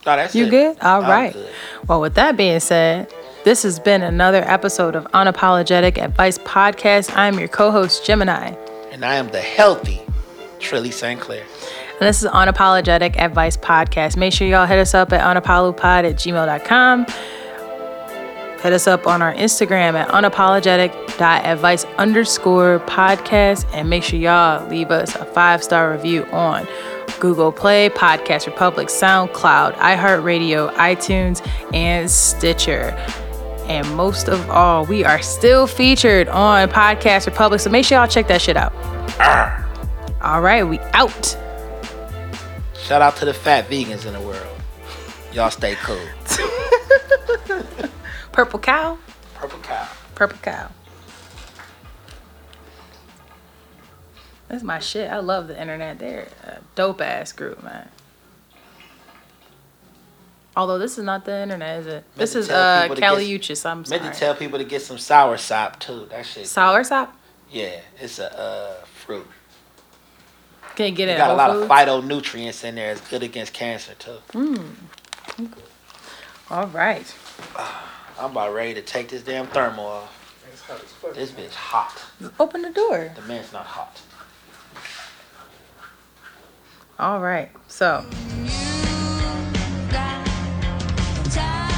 No, 0.06 0.16
that's 0.16 0.34
You 0.36 0.45
it. 0.45 0.49
good? 0.49 0.78
All 0.82 1.02
I'm 1.03 1.10
right. 1.10 1.34
good. 1.34 1.49
Well, 1.88 2.02
with 2.02 2.16
that 2.16 2.38
being 2.38 2.60
said, 2.60 3.14
this 3.44 3.64
has 3.64 3.80
been 3.80 4.02
another 4.02 4.44
episode 4.45 4.95
of 4.95 5.06
Unapologetic 5.11 5.98
Advice 5.98 6.38
Podcast. 6.40 7.16
I'm 7.16 7.38
your 7.40 7.48
co 7.48 7.72
host, 7.72 8.06
Gemini. 8.06 8.53
And 8.91 9.06
I 9.06 9.16
am 9.16 9.30
the 9.30 9.41
healthy 9.41 10.02
Trilly 10.60 10.91
St. 10.91 11.20
Clair. 11.20 11.44
And 11.99 12.07
this 12.07 12.22
is 12.24 12.30
Unapologetic 12.30 13.18
Advice 13.18 13.57
Podcast. 13.57 14.18
Make 14.18 14.34
sure 14.34 14.48
y'all 14.48 14.66
hit 14.66 14.80
us 14.80 14.94
up 14.94 15.11
at 15.14 15.22
unapolopod 15.22 16.10
at 16.10 16.16
gmail.com. 16.16 17.06
Hit 18.61 18.74
us 18.74 18.88
up 18.88 19.07
on 19.07 19.22
our 19.22 19.34
Instagram 19.34 19.94
at 19.94 20.10
unapologetic.advice 20.10 21.86
underscore 21.98 22.80
podcast 22.88 23.66
and 23.74 23.90
make 23.90 24.03
sure 24.03 24.20
y'all 24.20 24.68
leave 24.68 24.91
us 24.91 25.16
a 25.16 25.24
five 25.26 25.64
star 25.64 25.91
review 25.91 26.26
on 26.26 26.68
Google 27.20 27.52
Play, 27.52 27.90
Podcast 27.90 28.45
Republic, 28.45 28.88
SoundCloud, 28.88 29.76
iHeartRadio, 29.76 30.74
iTunes, 30.76 31.45
and 31.74 32.10
Stitcher. 32.10 32.95
And 33.69 33.95
most 33.95 34.27
of 34.27 34.49
all, 34.49 34.85
we 34.85 35.05
are 35.05 35.21
still 35.21 35.67
featured 35.67 36.27
on 36.27 36.69
Podcast 36.69 37.27
Republic, 37.27 37.61
so 37.61 37.69
make 37.69 37.85
sure 37.85 37.99
y'all 37.99 38.07
check 38.07 38.27
that 38.27 38.41
shit 38.41 38.57
out. 38.57 38.73
All 40.21 40.41
right, 40.41 40.63
we 40.63 40.79
out. 40.93 41.37
Shout 42.73 43.03
out 43.03 43.15
to 43.17 43.25
the 43.25 43.33
fat 43.33 43.69
vegans 43.69 44.07
in 44.07 44.13
the 44.13 44.21
world. 44.21 44.47
Y'all 45.31 45.51
stay 45.51 45.75
cool. 45.75 46.01
Purple 48.31 48.59
cow. 48.59 48.97
Purple 49.35 49.59
cow. 49.59 49.87
Purple 50.15 50.39
cow. 50.41 50.71
That's 54.47 54.63
my 54.63 54.79
shit. 54.79 55.11
I 55.11 55.19
love 55.19 55.47
the 55.47 55.61
internet. 55.61 55.99
They're 55.99 56.27
a 56.43 56.57
dope 56.73 57.01
ass 57.01 57.31
group, 57.31 57.63
man. 57.63 57.87
Although 60.55 60.80
this 60.80 60.97
is 60.97 61.03
not 61.03 61.26
the 61.26 61.41
internet, 61.43 61.80
is 61.81 61.88
it? 61.88 62.03
This 62.15 62.34
to 62.34 62.39
is 62.39 62.47
tell 62.47 62.57
uh 62.61 62.81
people 62.84 62.95
to 62.95 63.01
Cali 63.01 63.27
get- 63.27 63.41
Uchis. 63.41 63.65
I'm 63.65 63.85
sorry. 63.85 64.01
Meant 64.01 64.13
to 64.13 64.19
tell 64.19 64.35
people 64.35 64.59
to 64.59 64.65
get 64.65 64.81
some 64.81 64.97
sour 64.97 65.38
sop 65.38 65.80
too. 65.80 66.07
That 66.09 66.26
shit. 66.26 66.47
Sour 66.47 66.84
sop? 66.84 67.15
Yeah, 67.51 67.80
it's 67.99 68.19
a 68.19 68.38
uh, 68.39 68.73
fruit. 69.05 69.26
Can 70.76 70.88
you 70.88 70.91
get 70.95 71.09
it 71.09 71.13
It 71.13 71.15
at 71.15 71.17
got 71.19 71.26
a 71.26 71.27
Whole 71.30 71.38
lot 71.38 71.51
Foods? 71.51 71.63
of 71.63 71.69
phytonutrients 72.31 72.63
in 72.63 72.76
there. 72.76 72.91
It's 72.91 73.09
good 73.09 73.23
against 73.23 73.53
cancer 73.53 73.93
too. 73.95 74.17
Mm. 74.34 74.69
All 76.51 76.67
right. 76.67 77.15
I'm 78.19 78.31
about 78.31 78.53
ready 78.53 78.73
to 78.76 78.81
take 78.81 79.07
this 79.09 79.21
damn 79.23 79.47
thermal 79.47 79.85
off. 79.85 80.43
It's 80.51 80.61
hot 80.61 80.81
as 80.84 80.91
fuck. 80.91 81.13
This 81.13 81.31
bitch 81.31 81.53
hot. 81.53 82.03
Open 82.39 82.61
the 82.61 82.69
door. 82.71 83.11
The 83.15 83.21
man's 83.23 83.53
not 83.53 83.65
hot. 83.65 84.01
All 86.99 87.19
right. 87.21 87.49
So 87.67 88.05
자. 91.30 91.68